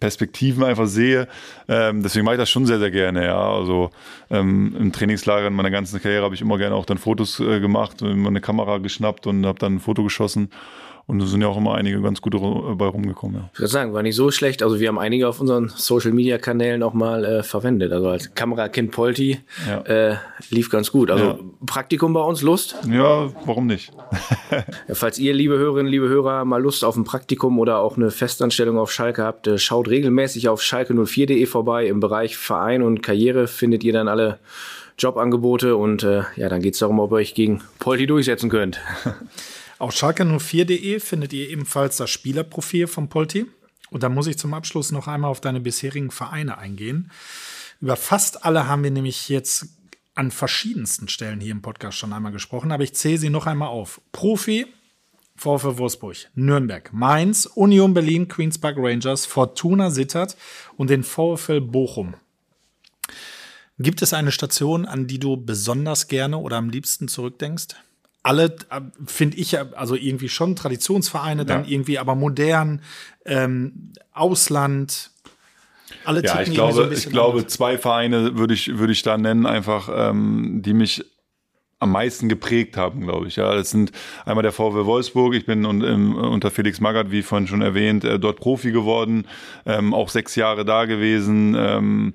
Perspektiven 0.00 0.62
einfach 0.62 0.86
sehe. 0.86 1.26
Ähm, 1.68 2.02
deswegen 2.02 2.24
mache 2.24 2.36
ich 2.36 2.40
das 2.40 2.50
schon 2.50 2.66
sehr, 2.66 2.78
sehr 2.78 2.90
gerne, 2.90 3.24
ja. 3.24 3.38
Also 3.38 3.90
ähm, 4.30 4.76
im 4.78 4.92
Trainingslager 4.92 5.48
in 5.48 5.54
meiner 5.54 5.70
ganzen 5.70 6.00
Karriere 6.00 6.24
habe 6.24 6.34
ich 6.34 6.40
immer 6.40 6.58
gerne 6.58 6.76
auch 6.76 6.86
dann 6.86 6.98
Fotos 6.98 7.40
äh, 7.40 7.60
gemacht, 7.60 8.02
immer 8.02 8.28
eine 8.28 8.40
Kamera 8.40 8.78
geschnappt 8.78 9.26
und 9.26 9.44
habe 9.44 9.58
dann 9.58 9.76
ein 9.76 9.80
Foto 9.80 10.04
geschossen. 10.04 10.50
Und 11.08 11.20
da 11.20 11.26
sind 11.26 11.40
ja 11.40 11.48
auch 11.48 11.56
immer 11.56 11.74
einige 11.74 12.02
ganz 12.02 12.20
gute 12.20 12.36
bei 12.36 12.86
rumgekommen. 12.86 13.36
Ja. 13.36 13.50
Ich 13.54 13.60
würde 13.60 13.72
sagen, 13.72 13.94
war 13.94 14.02
nicht 14.02 14.14
so 14.14 14.30
schlecht. 14.30 14.62
Also 14.62 14.78
wir 14.78 14.88
haben 14.88 14.98
einige 14.98 15.26
auf 15.26 15.40
unseren 15.40 15.70
Social 15.70 16.12
Media 16.12 16.36
Kanälen 16.36 16.82
auch 16.82 16.92
mal 16.92 17.24
äh, 17.24 17.42
verwendet. 17.42 17.92
Also 17.92 18.08
als 18.08 18.34
Kamerakind 18.34 18.90
Polti 18.90 19.40
ja. 19.66 19.80
äh, 19.86 20.16
lief 20.50 20.68
ganz 20.68 20.92
gut. 20.92 21.10
Also 21.10 21.24
ja. 21.24 21.38
Praktikum 21.64 22.12
bei 22.12 22.20
uns, 22.20 22.42
Lust? 22.42 22.76
Ja, 22.86 23.30
warum 23.46 23.66
nicht? 23.66 23.90
falls 24.92 25.18
ihr, 25.18 25.32
liebe 25.32 25.56
Hörerinnen, 25.56 25.90
liebe 25.90 26.10
Hörer, 26.10 26.44
mal 26.44 26.60
Lust 26.60 26.84
auf 26.84 26.94
ein 26.94 27.04
Praktikum 27.04 27.58
oder 27.58 27.78
auch 27.78 27.96
eine 27.96 28.10
Festanstellung 28.10 28.76
auf 28.76 28.92
Schalke 28.92 29.24
habt, 29.24 29.46
äh, 29.46 29.56
schaut 29.56 29.88
regelmäßig 29.88 30.50
auf 30.50 30.60
schalke04.de 30.60 31.46
vorbei. 31.46 31.86
Im 31.86 32.00
Bereich 32.00 32.36
Verein 32.36 32.82
und 32.82 33.02
Karriere 33.02 33.46
findet 33.46 33.82
ihr 33.82 33.94
dann 33.94 34.08
alle 34.08 34.40
Jobangebote 34.98 35.74
und 35.74 36.02
äh, 36.02 36.24
ja, 36.36 36.50
dann 36.50 36.60
geht 36.60 36.74
es 36.74 36.80
darum, 36.80 37.00
ob 37.00 37.12
ihr 37.12 37.16
euch 37.16 37.34
gegen 37.34 37.62
Polti 37.78 38.06
durchsetzen 38.06 38.50
könnt. 38.50 38.78
Auf 39.78 39.94
schalke04.de 39.94 40.98
findet 40.98 41.32
ihr 41.32 41.48
ebenfalls 41.48 41.96
das 41.96 42.10
Spielerprofil 42.10 42.88
von 42.88 43.08
Polti. 43.08 43.46
Und 43.90 44.02
da 44.02 44.08
muss 44.08 44.26
ich 44.26 44.36
zum 44.36 44.52
Abschluss 44.54 44.90
noch 44.90 45.06
einmal 45.06 45.30
auf 45.30 45.40
deine 45.40 45.60
bisherigen 45.60 46.10
Vereine 46.10 46.58
eingehen. 46.58 47.10
Über 47.80 47.96
fast 47.96 48.44
alle 48.44 48.66
haben 48.66 48.82
wir 48.82 48.90
nämlich 48.90 49.28
jetzt 49.28 49.68
an 50.14 50.32
verschiedensten 50.32 51.08
Stellen 51.08 51.40
hier 51.40 51.52
im 51.52 51.62
Podcast 51.62 51.96
schon 51.96 52.12
einmal 52.12 52.32
gesprochen, 52.32 52.72
aber 52.72 52.82
ich 52.82 52.94
zähle 52.94 53.18
sie 53.18 53.30
noch 53.30 53.46
einmal 53.46 53.68
auf. 53.68 54.00
Profi, 54.10 54.66
VfL 55.36 55.78
Wolfsburg, 55.78 56.16
Nürnberg, 56.34 56.92
Mainz, 56.92 57.46
Union 57.46 57.94
Berlin, 57.94 58.26
Queens 58.26 58.58
Park 58.58 58.76
Rangers, 58.78 59.26
Fortuna 59.26 59.90
Sittert 59.90 60.36
und 60.76 60.90
den 60.90 61.04
VfL 61.04 61.60
Bochum. 61.60 62.14
Gibt 63.78 64.02
es 64.02 64.12
eine 64.12 64.32
Station, 64.32 64.86
an 64.86 65.06
die 65.06 65.20
du 65.20 65.36
besonders 65.36 66.08
gerne 66.08 66.38
oder 66.38 66.56
am 66.56 66.68
liebsten 66.68 67.06
zurückdenkst? 67.06 67.76
Alle, 68.22 68.56
äh, 68.70 68.80
finde 69.06 69.36
ich 69.36 69.52
ja, 69.52 69.66
also 69.72 69.94
irgendwie 69.94 70.28
schon 70.28 70.56
Traditionsvereine, 70.56 71.44
dann 71.44 71.64
irgendwie 71.64 71.98
aber 71.98 72.14
modern, 72.14 72.82
ähm, 73.24 73.92
Ausland. 74.12 75.10
Alle 76.04 76.22
ja, 76.22 76.40
ich 76.42 76.52
glaube, 76.52 76.72
so 76.72 76.90
ich 76.90 77.08
glaube, 77.08 77.46
zwei 77.46 77.78
Vereine 77.78 78.36
würde 78.36 78.54
ich, 78.54 78.78
würde 78.78 78.92
ich 78.92 79.02
da 79.02 79.16
nennen, 79.16 79.46
einfach, 79.46 79.88
ähm, 79.92 80.60
die 80.62 80.74
mich 80.74 81.04
am 81.80 81.92
meisten 81.92 82.28
geprägt 82.28 82.76
haben, 82.76 83.02
glaube 83.02 83.28
ich. 83.28 83.36
Ja, 83.36 83.54
das 83.54 83.70
sind 83.70 83.92
einmal 84.24 84.42
der 84.42 84.52
VW 84.52 84.84
Wolfsburg. 84.84 85.34
Ich 85.34 85.46
bin 85.46 85.64
un, 85.64 85.84
um, 85.84 86.16
unter 86.16 86.50
Felix 86.50 86.80
Magath, 86.80 87.10
wie 87.10 87.22
vorhin 87.22 87.46
schon 87.46 87.62
erwähnt, 87.62 88.04
äh, 88.04 88.18
dort 88.18 88.40
Profi 88.40 88.72
geworden, 88.72 89.26
ähm, 89.64 89.94
auch 89.94 90.08
sechs 90.08 90.34
Jahre 90.34 90.64
da 90.64 90.86
gewesen. 90.86 91.54
Ähm, 91.56 92.14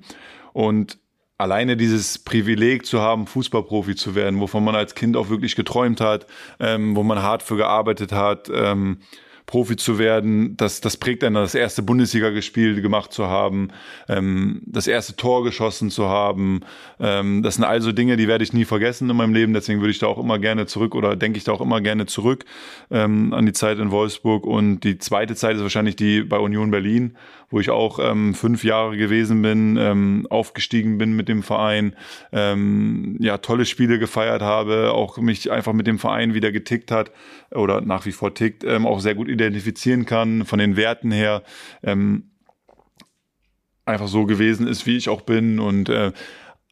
und 0.52 0.98
alleine 1.44 1.76
dieses 1.76 2.18
Privileg 2.18 2.86
zu 2.86 3.02
haben, 3.02 3.26
Fußballprofi 3.26 3.94
zu 3.94 4.14
werden, 4.14 4.40
wovon 4.40 4.64
man 4.64 4.74
als 4.74 4.94
Kind 4.94 5.14
auch 5.14 5.28
wirklich 5.28 5.56
geträumt 5.56 6.00
hat, 6.00 6.26
ähm, 6.58 6.96
wo 6.96 7.02
man 7.02 7.22
hart 7.22 7.42
für 7.42 7.56
gearbeitet 7.56 8.12
hat, 8.12 8.50
ähm, 8.52 8.98
Profi 9.46 9.76
zu 9.76 9.98
werden, 9.98 10.56
das, 10.56 10.80
das 10.80 10.96
prägt 10.96 11.22
einen, 11.22 11.34
das 11.34 11.54
erste 11.54 11.82
Bundesliga-Gespiel 11.82 12.80
gemacht 12.80 13.12
zu 13.12 13.26
haben, 13.26 13.68
ähm, 14.08 14.62
das 14.64 14.86
erste 14.86 15.16
Tor 15.16 15.44
geschossen 15.44 15.90
zu 15.90 16.08
haben. 16.08 16.60
Ähm, 16.98 17.42
das 17.42 17.56
sind 17.56 17.64
also 17.64 17.92
Dinge, 17.92 18.16
die 18.16 18.26
werde 18.26 18.42
ich 18.42 18.54
nie 18.54 18.64
vergessen 18.64 19.10
in 19.10 19.16
meinem 19.16 19.34
Leben. 19.34 19.52
Deswegen 19.52 19.80
würde 19.80 19.90
ich 19.90 19.98
da 19.98 20.06
auch 20.06 20.18
immer 20.18 20.38
gerne 20.38 20.64
zurück 20.64 20.94
oder 20.94 21.14
denke 21.14 21.36
ich 21.36 21.44
da 21.44 21.52
auch 21.52 21.60
immer 21.60 21.82
gerne 21.82 22.06
zurück 22.06 22.46
ähm, 22.90 23.34
an 23.34 23.44
die 23.44 23.52
Zeit 23.52 23.78
in 23.78 23.90
Wolfsburg. 23.90 24.46
Und 24.46 24.80
die 24.80 24.96
zweite 24.96 25.34
Zeit 25.34 25.56
ist 25.56 25.62
wahrscheinlich 25.62 25.96
die 25.96 26.22
bei 26.22 26.38
Union 26.38 26.70
Berlin, 26.70 27.14
wo 27.54 27.60
ich 27.60 27.70
auch 27.70 28.00
ähm, 28.00 28.34
fünf 28.34 28.64
Jahre 28.64 28.96
gewesen 28.96 29.40
bin, 29.40 29.76
ähm, 29.76 30.26
aufgestiegen 30.28 30.98
bin 30.98 31.14
mit 31.14 31.28
dem 31.28 31.44
Verein, 31.44 31.94
ähm, 32.32 33.16
ja, 33.20 33.38
tolle 33.38 33.64
Spiele 33.64 34.00
gefeiert 34.00 34.42
habe, 34.42 34.90
auch 34.92 35.18
mich 35.18 35.52
einfach 35.52 35.72
mit 35.72 35.86
dem 35.86 36.00
Verein 36.00 36.34
wieder 36.34 36.50
getickt 36.50 36.90
hat 36.90 37.12
oder 37.52 37.80
nach 37.80 38.06
wie 38.06 38.12
vor 38.12 38.34
tickt, 38.34 38.64
ähm, 38.64 38.88
auch 38.88 38.98
sehr 38.98 39.14
gut 39.14 39.28
identifizieren 39.28 40.04
kann 40.04 40.44
von 40.44 40.58
den 40.58 40.76
Werten 40.76 41.12
her. 41.12 41.44
Ähm, 41.84 42.24
einfach 43.84 44.08
so 44.08 44.26
gewesen 44.26 44.66
ist, 44.66 44.84
wie 44.86 44.96
ich 44.96 45.08
auch 45.08 45.20
bin 45.20 45.60
und 45.60 45.88
äh, 45.88 46.10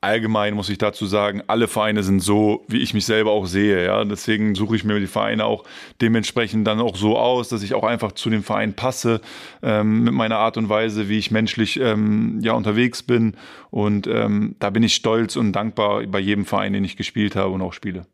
allgemein 0.03 0.55
muss 0.55 0.68
ich 0.68 0.78
dazu 0.78 1.07
sagen, 1.07 1.42
alle 1.46 1.68
Vereine 1.68 2.03
sind 2.03 2.20
so, 2.20 2.64
wie 2.68 2.78
ich 2.78 2.92
mich 2.92 3.07
selber 3.07 3.30
auch 3.30 3.46
sehe. 3.46 3.84
Ja, 3.84 4.05
deswegen 4.05 4.55
suche 4.55 4.74
ich 4.76 4.84
mir 4.84 4.98
die 4.98 5.07
Vereine 5.07 5.44
auch 5.44 5.64
dementsprechend 6.00 6.66
dann 6.66 6.80
auch 6.80 6.96
so 6.96 7.16
aus, 7.16 7.48
dass 7.48 7.62
ich 7.62 7.74
auch 7.74 7.84
einfach 7.84 8.12
zu 8.12 8.28
dem 8.28 8.42
Verein 8.42 8.74
passe 8.74 9.20
ähm, 9.62 10.03
mit 10.03 10.12
meiner 10.12 10.38
Art 10.38 10.57
und 10.57 10.68
Weise, 10.68 11.09
wie 11.09 11.18
ich 11.18 11.30
menschlich 11.30 11.78
ähm, 11.78 12.40
ja 12.42 12.53
unterwegs 12.53 13.03
bin. 13.03 13.36
Und 13.70 14.09
ähm, 14.09 14.57
da 14.59 14.70
bin 14.70 14.82
ich 14.82 14.94
stolz 14.96 15.36
und 15.36 15.53
dankbar 15.53 16.05
bei 16.07 16.18
jedem 16.18 16.44
Verein, 16.46 16.72
den 16.72 16.84
ich 16.84 16.96
gespielt 16.96 17.36
habe 17.36 17.50
und 17.50 17.62
auch 17.62 17.72
spiele. 17.72 18.05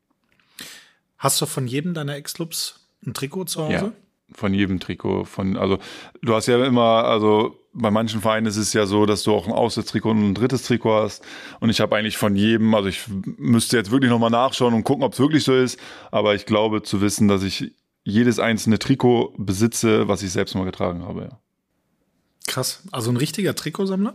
Hast 1.17 1.41
du 1.41 1.47
von 1.47 1.67
jedem 1.67 1.95
deiner 1.95 2.17
Ex-Clubs 2.17 2.87
ein 3.07 3.15
Trikot 3.15 3.47
zu 3.47 3.63
Hause? 3.63 3.73
Ja, 3.73 3.93
von 4.33 4.53
jedem 4.53 4.79
Trikot. 4.79 5.25
Von 5.25 5.57
also 5.57 5.79
du 6.21 6.35
hast 6.35 6.49
ja 6.49 6.63
immer 6.65 7.05
also 7.05 7.57
bei 7.81 7.91
manchen 7.91 8.21
Vereinen 8.21 8.47
ist 8.47 8.57
es 8.57 8.73
ja 8.73 8.87
so, 8.87 9.07
dass 9.07 9.23
du 9.23 9.35
auch 9.35 9.47
ein 9.47 9.53
Auswärtstrikot 9.53 10.11
und 10.11 10.31
ein 10.31 10.35
drittes 10.35 10.63
Trikot 10.63 11.03
hast. 11.03 11.25
Und 11.61 11.71
ich 11.71 11.81
habe 11.81 11.97
eigentlich 11.97 12.17
von 12.17 12.37
jedem, 12.37 12.75
also 12.75 12.89
ich 12.89 13.05
müsste 13.09 13.77
jetzt 13.77 13.91
wirklich 13.91 14.11
nochmal 14.11 14.31
nachschauen 14.31 14.75
und 14.75 14.85
gucken, 14.85 15.05
ob 15.05 15.13
es 15.13 15.19
wirklich 15.19 15.45
so 15.45 15.55
ist. 15.55 15.79
Aber 16.11 16.35
ich 16.35 16.47
glaube 16.47 16.83
zu 16.83 17.01
wissen, 17.01 17.29
dass 17.29 17.43
ich 17.43 17.73
jedes 18.05 18.39
einzelne 18.39 18.79
Trikot 18.79 19.35
besitze, 19.37 20.09
was 20.09 20.23
ich 20.23 20.33
selbst 20.33 20.55
mal 20.55 20.65
getragen 20.65 21.05
habe. 21.05 21.23
Ja. 21.23 21.39
Krass. 22.47 22.83
Also 22.91 23.11
ein 23.11 23.17
richtiger 23.17 23.55
Trikotsammler? 23.55 24.15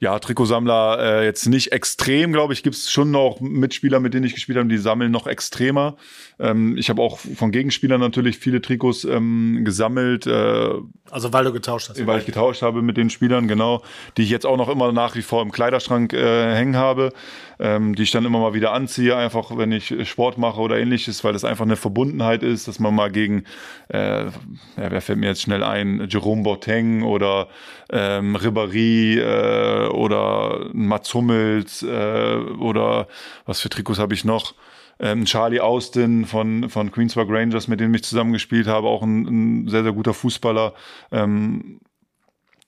Ja, 0.00 0.18
Trikotsammler 0.18 0.98
äh, 1.00 1.24
jetzt 1.24 1.46
nicht 1.46 1.72
extrem, 1.72 2.32
glaube 2.32 2.52
ich, 2.52 2.62
gibt 2.62 2.76
es 2.76 2.90
schon 2.90 3.10
noch 3.10 3.40
Mitspieler, 3.40 3.98
mit 3.98 4.14
denen 4.14 4.26
ich 4.26 4.34
gespielt 4.34 4.58
habe, 4.58 4.68
die 4.68 4.78
sammeln 4.78 5.10
noch 5.10 5.26
extremer. 5.26 5.96
Ähm, 6.38 6.76
ich 6.76 6.88
habe 6.88 7.02
auch 7.02 7.18
von 7.18 7.50
Gegenspielern 7.50 8.00
natürlich 8.00 8.38
viele 8.38 8.62
Trikots 8.62 9.04
ähm, 9.04 9.62
gesammelt. 9.64 10.26
Äh, 10.26 10.70
also 11.10 11.32
weil 11.32 11.44
du 11.44 11.52
getauscht 11.52 11.88
hast. 11.88 12.06
Weil 12.06 12.20
ich 12.20 12.26
getauscht 12.26 12.62
habe 12.62 12.80
mit 12.82 12.96
den 12.96 13.10
Spielern, 13.10 13.48
genau, 13.48 13.82
die 14.16 14.22
ich 14.22 14.30
jetzt 14.30 14.46
auch 14.46 14.56
noch 14.56 14.68
immer 14.68 14.92
nach 14.92 15.16
wie 15.16 15.22
vor 15.22 15.42
im 15.42 15.50
Kleiderschrank 15.50 16.12
äh, 16.12 16.54
hängen 16.54 16.76
habe, 16.76 17.12
ähm, 17.58 17.96
die 17.96 18.04
ich 18.04 18.12
dann 18.12 18.24
immer 18.24 18.38
mal 18.38 18.54
wieder 18.54 18.72
anziehe, 18.72 19.16
einfach 19.16 19.56
wenn 19.56 19.72
ich 19.72 20.08
Sport 20.08 20.38
mache 20.38 20.60
oder 20.60 20.78
ähnliches, 20.78 21.24
weil 21.24 21.32
das 21.32 21.44
einfach 21.44 21.64
eine 21.64 21.76
Verbundenheit 21.76 22.44
ist, 22.44 22.68
dass 22.68 22.78
man 22.78 22.94
mal 22.94 23.10
gegen, 23.10 23.44
äh, 23.88 24.26
ja, 24.26 24.30
wer 24.76 25.00
fällt 25.00 25.18
mir 25.18 25.26
jetzt 25.26 25.42
schnell 25.42 25.64
ein, 25.64 26.06
Jerome 26.08 26.44
Boateng 26.44 27.02
oder 27.02 27.48
ähm, 27.90 28.36
Ribéry 28.36 29.18
äh, 29.18 29.87
oder 29.92 30.70
Mats 30.72 31.12
Hummels 31.14 31.82
äh, 31.82 32.36
oder 32.58 33.08
was 33.46 33.60
für 33.60 33.68
Trikots 33.68 33.98
habe 33.98 34.14
ich 34.14 34.24
noch? 34.24 34.54
ähm, 35.00 35.24
Charlie 35.24 35.60
Austin 35.60 36.24
von, 36.24 36.68
von 36.68 36.90
Queensburg 36.90 37.28
Rangers, 37.30 37.68
mit 37.68 37.80
dem 37.80 37.94
ich 37.94 38.04
zusammen 38.04 38.32
gespielt 38.32 38.66
habe, 38.66 38.88
auch 38.88 39.02
ein, 39.02 39.62
ein 39.62 39.68
sehr, 39.68 39.82
sehr 39.82 39.92
guter 39.92 40.14
Fußballer. 40.14 40.74
Ähm, 41.12 41.80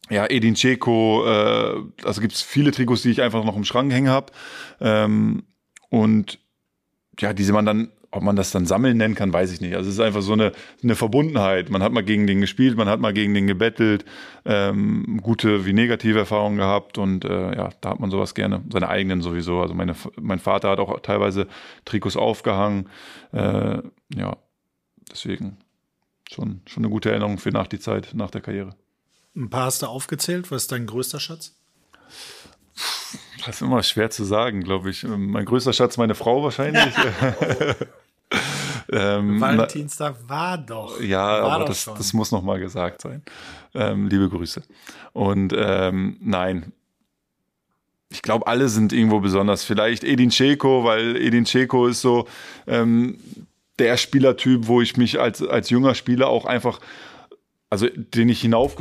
ja, 0.08 0.26
Edin 0.28 0.54
Dzeko, 0.54 1.24
äh, 1.26 1.82
also 2.04 2.20
gibt's 2.20 2.42
viele 2.42 2.72
Trikots, 2.72 3.02
die 3.02 3.10
ich 3.10 3.22
einfach 3.22 3.44
noch 3.44 3.56
im 3.56 3.64
Schrank 3.64 3.92
hängen 3.92 4.10
habe. 4.10 4.32
Ähm, 4.80 5.44
und 5.88 6.38
ja, 7.18 7.32
diese 7.32 7.52
man 7.52 7.66
dann 7.66 7.92
ob 8.12 8.22
man 8.22 8.34
das 8.34 8.50
dann 8.50 8.66
sammeln 8.66 8.96
nennen 8.96 9.14
kann, 9.14 9.32
weiß 9.32 9.52
ich 9.52 9.60
nicht. 9.60 9.76
Also 9.76 9.88
es 9.88 9.94
ist 9.94 10.00
einfach 10.00 10.22
so 10.22 10.32
eine, 10.32 10.52
eine 10.82 10.96
Verbundenheit. 10.96 11.70
Man 11.70 11.82
hat 11.82 11.92
mal 11.92 12.02
gegen 12.02 12.26
den 12.26 12.40
gespielt, 12.40 12.76
man 12.76 12.88
hat 12.88 12.98
mal 13.00 13.12
gegen 13.12 13.34
den 13.34 13.46
gebettelt, 13.46 14.04
ähm, 14.44 15.20
gute 15.22 15.64
wie 15.64 15.72
negative 15.72 16.18
Erfahrungen 16.18 16.56
gehabt 16.56 16.98
und 16.98 17.24
äh, 17.24 17.56
ja, 17.56 17.70
da 17.80 17.90
hat 17.90 18.00
man 18.00 18.10
sowas 18.10 18.34
gerne. 18.34 18.62
Seine 18.72 18.88
eigenen 18.88 19.22
sowieso. 19.22 19.60
Also 19.60 19.74
meine, 19.74 19.94
mein 20.20 20.40
Vater 20.40 20.70
hat 20.70 20.80
auch 20.80 20.98
teilweise 21.00 21.46
Trikots 21.84 22.16
aufgehangen. 22.16 22.88
Äh, 23.32 23.78
ja, 24.14 24.36
deswegen 25.10 25.58
schon, 26.28 26.62
schon 26.66 26.84
eine 26.84 26.90
gute 26.90 27.10
Erinnerung 27.10 27.38
für 27.38 27.50
nach 27.50 27.68
die 27.68 27.78
Zeit, 27.78 28.10
nach 28.14 28.30
der 28.30 28.40
Karriere. 28.40 28.74
Ein 29.36 29.50
paar 29.50 29.66
hast 29.66 29.82
du 29.82 29.86
aufgezählt. 29.86 30.50
Was 30.50 30.62
ist 30.62 30.72
dein 30.72 30.86
größter 30.86 31.20
Schatz? 31.20 31.56
Das 33.46 33.56
ist 33.56 33.62
immer 33.62 33.82
schwer 33.84 34.10
zu 34.10 34.24
sagen, 34.24 34.64
glaube 34.64 34.90
ich. 34.90 35.04
Mein 35.04 35.44
größter 35.44 35.72
Schatz, 35.72 35.96
meine 35.96 36.16
Frau 36.16 36.42
wahrscheinlich. 36.42 36.92
ähm, 38.92 39.40
Valentinstag 39.40 40.16
war 40.26 40.58
doch. 40.58 41.00
Ja, 41.00 41.42
war 41.42 41.52
aber 41.52 41.64
das, 41.66 41.84
das 41.84 42.12
muss 42.12 42.32
noch 42.32 42.42
mal 42.42 42.58
gesagt 42.58 43.02
sein. 43.02 43.22
Ähm, 43.74 44.08
liebe 44.08 44.28
Grüße. 44.28 44.62
Und 45.12 45.52
ähm, 45.56 46.16
nein, 46.20 46.72
ich 48.10 48.22
glaube, 48.22 48.46
alle 48.46 48.68
sind 48.68 48.92
irgendwo 48.92 49.20
besonders. 49.20 49.62
Vielleicht 49.62 50.02
Edin 50.02 50.30
Dzeko, 50.30 50.84
weil 50.84 51.16
Edin 51.16 51.44
Dzeko 51.44 51.86
ist 51.86 52.00
so 52.00 52.26
ähm, 52.66 53.18
der 53.78 53.96
Spielertyp, 53.96 54.66
wo 54.66 54.80
ich 54.80 54.96
mich 54.96 55.20
als, 55.20 55.42
als 55.42 55.70
junger 55.70 55.94
Spieler 55.94 56.28
auch 56.28 56.44
einfach 56.44 56.80
also 57.70 57.86
den 57.88 58.28
ich 58.28 58.40
hinauf 58.40 58.76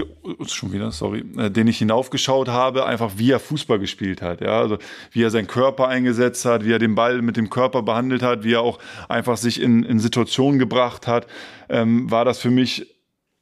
schon 0.47 0.73
wieder 0.73 0.91
sorry 0.91 1.23
äh, 1.37 1.49
den 1.51 1.67
ich 1.67 1.77
hinaufgeschaut 1.77 2.47
habe 2.47 2.85
einfach 2.85 3.13
wie 3.17 3.31
er 3.31 3.39
Fußball 3.39 3.79
gespielt 3.79 4.21
hat 4.21 4.41
ja. 4.41 4.59
Also 4.59 4.79
wie 5.11 5.23
er 5.23 5.29
seinen 5.29 5.47
Körper 5.47 5.87
eingesetzt 5.87 6.43
hat 6.45 6.65
wie 6.65 6.73
er 6.73 6.79
den 6.79 6.95
Ball 6.95 7.21
mit 7.21 7.37
dem 7.37 7.49
Körper 7.49 7.83
behandelt 7.83 8.23
hat 8.23 8.43
wie 8.43 8.53
er 8.53 8.61
auch 8.61 8.79
einfach 9.07 9.37
sich 9.37 9.61
in, 9.61 9.83
in 9.83 9.99
Situationen 9.99 10.59
gebracht 10.59 11.07
hat. 11.07 11.27
Ähm, 11.69 12.09
war 12.09 12.25
das 12.25 12.39
für 12.39 12.49
mich 12.49 12.95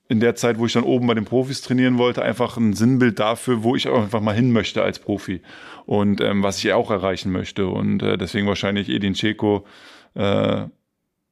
in 0.10 0.20
der 0.20 0.36
Zeit 0.36 0.60
wo 0.60 0.66
ich 0.66 0.74
dann 0.74 0.84
oben 0.84 1.08
bei 1.08 1.14
den 1.14 1.26
Profis 1.26 1.62
trainieren 1.62 1.98
wollte 1.98 2.22
einfach 2.22 2.58
ein 2.58 2.74
Sinnbild 2.74 3.20
dafür 3.20 3.64
wo 3.64 3.76
ich 3.76 3.89
einfach 3.89 4.22
mal 4.22 4.36
hin 4.36 4.52
möchte 4.52 4.84
als 4.84 5.00
Profi 5.00 5.41
und 5.88 6.20
ähm, 6.20 6.43
was 6.43 6.60
ich 6.60 6.72
auch 6.74 6.91
erreichen 6.91 7.32
möchte. 7.32 7.68
Und 7.68 8.04
äh, 8.04 8.18
deswegen 8.18 8.45
wahrscheinlich 8.45 8.89
Edin 8.89 9.14
Dzeko 9.14 9.66
äh, 10.14 10.66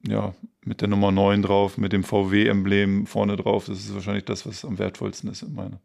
ja, 0.02 0.34
mit 0.64 0.80
der 0.80 0.88
Nummer 0.88 1.12
9 1.12 1.42
drauf, 1.42 1.78
mit 1.78 1.92
dem 1.92 2.04
VW-Emblem 2.04 3.06
vorne 3.06 3.36
drauf. 3.36 3.66
Das 3.66 3.78
ist 3.78 3.94
wahrscheinlich 3.94 4.24
das, 4.24 4.46
was 4.46 4.64
am 4.64 4.78
wertvollsten 4.78 5.30
ist 5.30 5.42
in 5.42 5.54
meiner. 5.54 5.80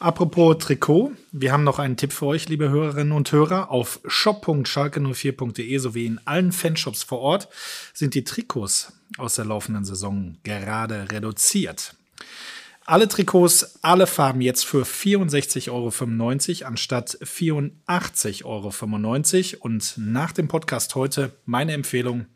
Apropos 0.00 0.58
Trikot, 0.58 1.12
wir 1.32 1.52
haben 1.52 1.64
noch 1.64 1.78
einen 1.78 1.96
Tipp 1.96 2.12
für 2.12 2.26
euch, 2.26 2.48
liebe 2.48 2.68
Hörerinnen 2.68 3.12
und 3.12 3.30
Hörer. 3.30 3.70
Auf 3.70 4.00
shop.schalke04.de 4.06 5.78
sowie 5.78 6.06
in 6.06 6.20
allen 6.24 6.52
Fanshops 6.52 7.04
vor 7.04 7.20
Ort 7.20 7.48
sind 7.94 8.14
die 8.14 8.24
Trikots 8.24 8.92
aus 9.18 9.36
der 9.36 9.44
laufenden 9.44 9.84
Saison 9.84 10.36
gerade 10.42 11.10
reduziert. 11.10 11.94
Alle 12.86 13.08
Trikots, 13.08 13.78
alle 13.80 14.06
Farben 14.06 14.42
jetzt 14.42 14.66
für 14.66 14.82
64,95 14.82 15.70
Euro 15.70 16.66
anstatt 16.66 17.16
84,95 17.22 18.44
Euro. 19.54 19.64
Und 19.64 19.94
nach 19.96 20.32
dem 20.32 20.48
Podcast 20.48 20.94
heute 20.94 21.32
meine 21.46 21.72
Empfehlung, 21.72 22.26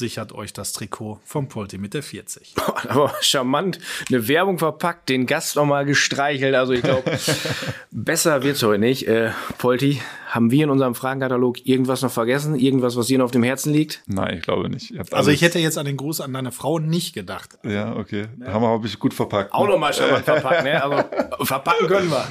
sichert 0.00 0.32
euch 0.32 0.52
das 0.52 0.72
Trikot 0.72 1.20
vom 1.24 1.48
Polti 1.48 1.78
mit 1.78 1.94
der 1.94 2.02
40. 2.02 2.54
Aber 2.88 3.14
charmant, 3.20 3.78
eine 4.08 4.26
Werbung 4.26 4.58
verpackt, 4.58 5.08
den 5.08 5.26
Gast 5.26 5.54
nochmal 5.54 5.84
gestreichelt. 5.84 6.56
Also 6.56 6.72
ich 6.72 6.82
glaube, 6.82 7.16
besser 7.92 8.42
wird's 8.42 8.62
heute 8.64 8.80
nicht. 8.80 9.06
Äh, 9.06 9.30
Polti, 9.58 10.00
haben 10.28 10.50
wir 10.50 10.64
in 10.64 10.70
unserem 10.70 10.96
Fragenkatalog 10.96 11.64
irgendwas 11.66 12.02
noch 12.02 12.10
vergessen? 12.10 12.56
Irgendwas, 12.56 12.96
was 12.96 13.06
dir 13.06 13.18
noch 13.18 13.26
auf 13.26 13.30
dem 13.30 13.42
Herzen 13.42 13.72
liegt? 13.72 14.02
Nein, 14.06 14.38
ich 14.38 14.42
glaube 14.42 14.68
nicht. 14.68 14.92
Also 15.12 15.30
ich 15.30 15.42
hätte 15.42 15.60
jetzt 15.60 15.78
an 15.78 15.86
den 15.86 15.96
Gruß 15.96 16.20
an 16.20 16.32
deine 16.32 16.50
Frau 16.50 16.78
nicht 16.78 17.14
gedacht. 17.14 17.58
Ja, 17.64 17.94
okay. 17.94 18.26
Ja. 18.40 18.52
Haben 18.52 18.62
wir, 18.62 18.68
habe 18.68 18.86
ich 18.86 18.98
gut 18.98 19.14
verpackt. 19.14 19.52
Auch 19.52 19.68
nochmal 19.68 19.92
charmant 19.92 20.24
verpackt, 20.24 20.64
ne? 20.64 20.82
Also 20.82 21.44
verpacken 21.44 21.86
können 21.86 22.10
wir. 22.10 22.26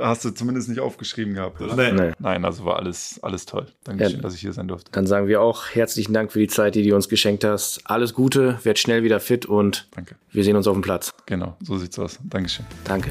Hast 0.00 0.24
du 0.24 0.30
zumindest 0.30 0.68
nicht 0.68 0.80
aufgeschrieben 0.80 1.34
gehabt, 1.34 1.60
oder? 1.60 1.76
Nee. 1.76 1.92
nee. 1.92 2.12
Nein, 2.18 2.44
also 2.44 2.64
war 2.64 2.76
alles, 2.76 3.20
alles 3.22 3.44
toll. 3.44 3.66
Dankeschön, 3.84 4.16
ja, 4.16 4.22
dass 4.22 4.34
ich 4.34 4.40
hier 4.40 4.52
sein 4.52 4.68
durfte. 4.68 4.90
Dann 4.92 5.06
sagen 5.06 5.28
wir 5.28 5.42
auch 5.42 5.68
herzlichen 5.68 6.14
Dank 6.14 6.32
für 6.32 6.38
die 6.38 6.48
Zeit, 6.48 6.74
die 6.74 6.88
du 6.88 6.94
uns 6.94 7.08
geschenkt 7.08 7.44
hast. 7.44 7.80
Alles 7.84 8.14
Gute, 8.14 8.58
werd 8.62 8.78
schnell 8.78 9.02
wieder 9.02 9.20
fit 9.20 9.44
und 9.44 9.86
Danke. 9.94 10.16
wir 10.30 10.44
sehen 10.44 10.56
uns 10.56 10.66
auf 10.66 10.74
dem 10.74 10.82
Platz. 10.82 11.12
Genau, 11.26 11.56
so 11.60 11.76
sieht's 11.76 11.98
aus. 11.98 12.18
Dankeschön. 12.24 12.64
Danke. 12.84 13.10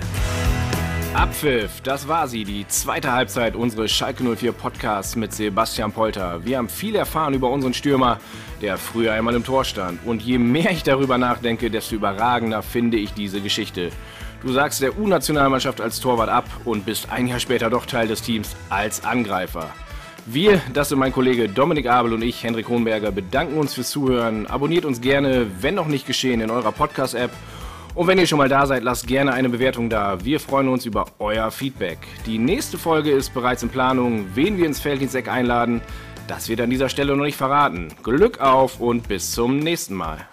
Abpfiff, 1.13 1.82
das 1.82 2.07
war 2.07 2.27
sie, 2.29 2.45
die 2.45 2.65
zweite 2.69 3.11
Halbzeit 3.11 3.55
unseres 3.55 3.91
Schalke 3.91 4.23
04 4.23 4.53
Podcasts 4.53 5.17
mit 5.17 5.34
Sebastian 5.34 5.91
Polter. 5.91 6.45
Wir 6.45 6.57
haben 6.57 6.69
viel 6.69 6.95
erfahren 6.95 7.34
über 7.34 7.49
unseren 7.49 7.73
Stürmer, 7.73 8.19
der 8.61 8.77
früher 8.77 9.11
einmal 9.11 9.36
im 9.36 9.43
Tor 9.43 9.65
stand. 9.65 9.99
Und 10.05 10.21
je 10.21 10.38
mehr 10.38 10.71
ich 10.71 10.84
darüber 10.84 11.17
nachdenke, 11.17 11.69
desto 11.69 11.95
überragender 11.95 12.63
finde 12.63 12.97
ich 12.97 13.13
diese 13.13 13.41
Geschichte. 13.41 13.91
Du 14.41 14.51
sagst 14.51 14.81
der 14.81 14.97
U-Nationalmannschaft 14.97 15.81
als 15.81 15.99
Torwart 15.99 16.29
ab 16.29 16.45
und 16.65 16.83
bist 16.83 17.11
ein 17.11 17.27
Jahr 17.27 17.39
später 17.39 17.69
doch 17.69 17.85
Teil 17.85 18.07
des 18.07 18.23
Teams 18.23 18.55
als 18.69 19.05
Angreifer. 19.05 19.69
Wir, 20.25 20.61
das 20.73 20.89
sind 20.89 20.97
mein 20.97 21.13
Kollege 21.13 21.47
Dominik 21.47 21.87
Abel 21.87 22.13
und 22.13 22.23
ich, 22.23 22.43
Hendrik 22.43 22.67
Hohenberger, 22.67 23.11
bedanken 23.11 23.57
uns 23.57 23.75
fürs 23.75 23.91
Zuhören. 23.91 24.47
Abonniert 24.47 24.85
uns 24.85 24.99
gerne, 24.99 25.45
wenn 25.61 25.75
noch 25.75 25.87
nicht 25.87 26.07
geschehen, 26.07 26.41
in 26.41 26.49
eurer 26.49 26.71
Podcast-App. 26.71 27.31
Und 27.93 28.07
wenn 28.07 28.17
ihr 28.17 28.25
schon 28.25 28.39
mal 28.39 28.49
da 28.49 28.65
seid, 28.65 28.83
lasst 28.83 29.05
gerne 29.05 29.33
eine 29.33 29.49
Bewertung 29.49 29.89
da. 29.89 30.23
Wir 30.23 30.39
freuen 30.39 30.69
uns 30.69 30.85
über 30.85 31.05
euer 31.19 31.51
Feedback. 31.51 31.99
Die 32.25 32.39
nächste 32.39 32.79
Folge 32.79 33.11
ist 33.11 33.33
bereits 33.33 33.61
in 33.61 33.69
Planung. 33.69 34.25
Wen 34.33 34.57
wir 34.57 34.65
ins 34.65 34.79
Felddiensteck 34.79 35.27
einladen, 35.27 35.81
das 36.27 36.49
wird 36.49 36.61
an 36.61 36.69
dieser 36.69 36.89
Stelle 36.89 37.15
noch 37.15 37.25
nicht 37.25 37.37
verraten. 37.37 37.89
Glück 38.01 38.39
auf 38.39 38.79
und 38.79 39.07
bis 39.07 39.33
zum 39.33 39.59
nächsten 39.59 39.95
Mal. 39.95 40.30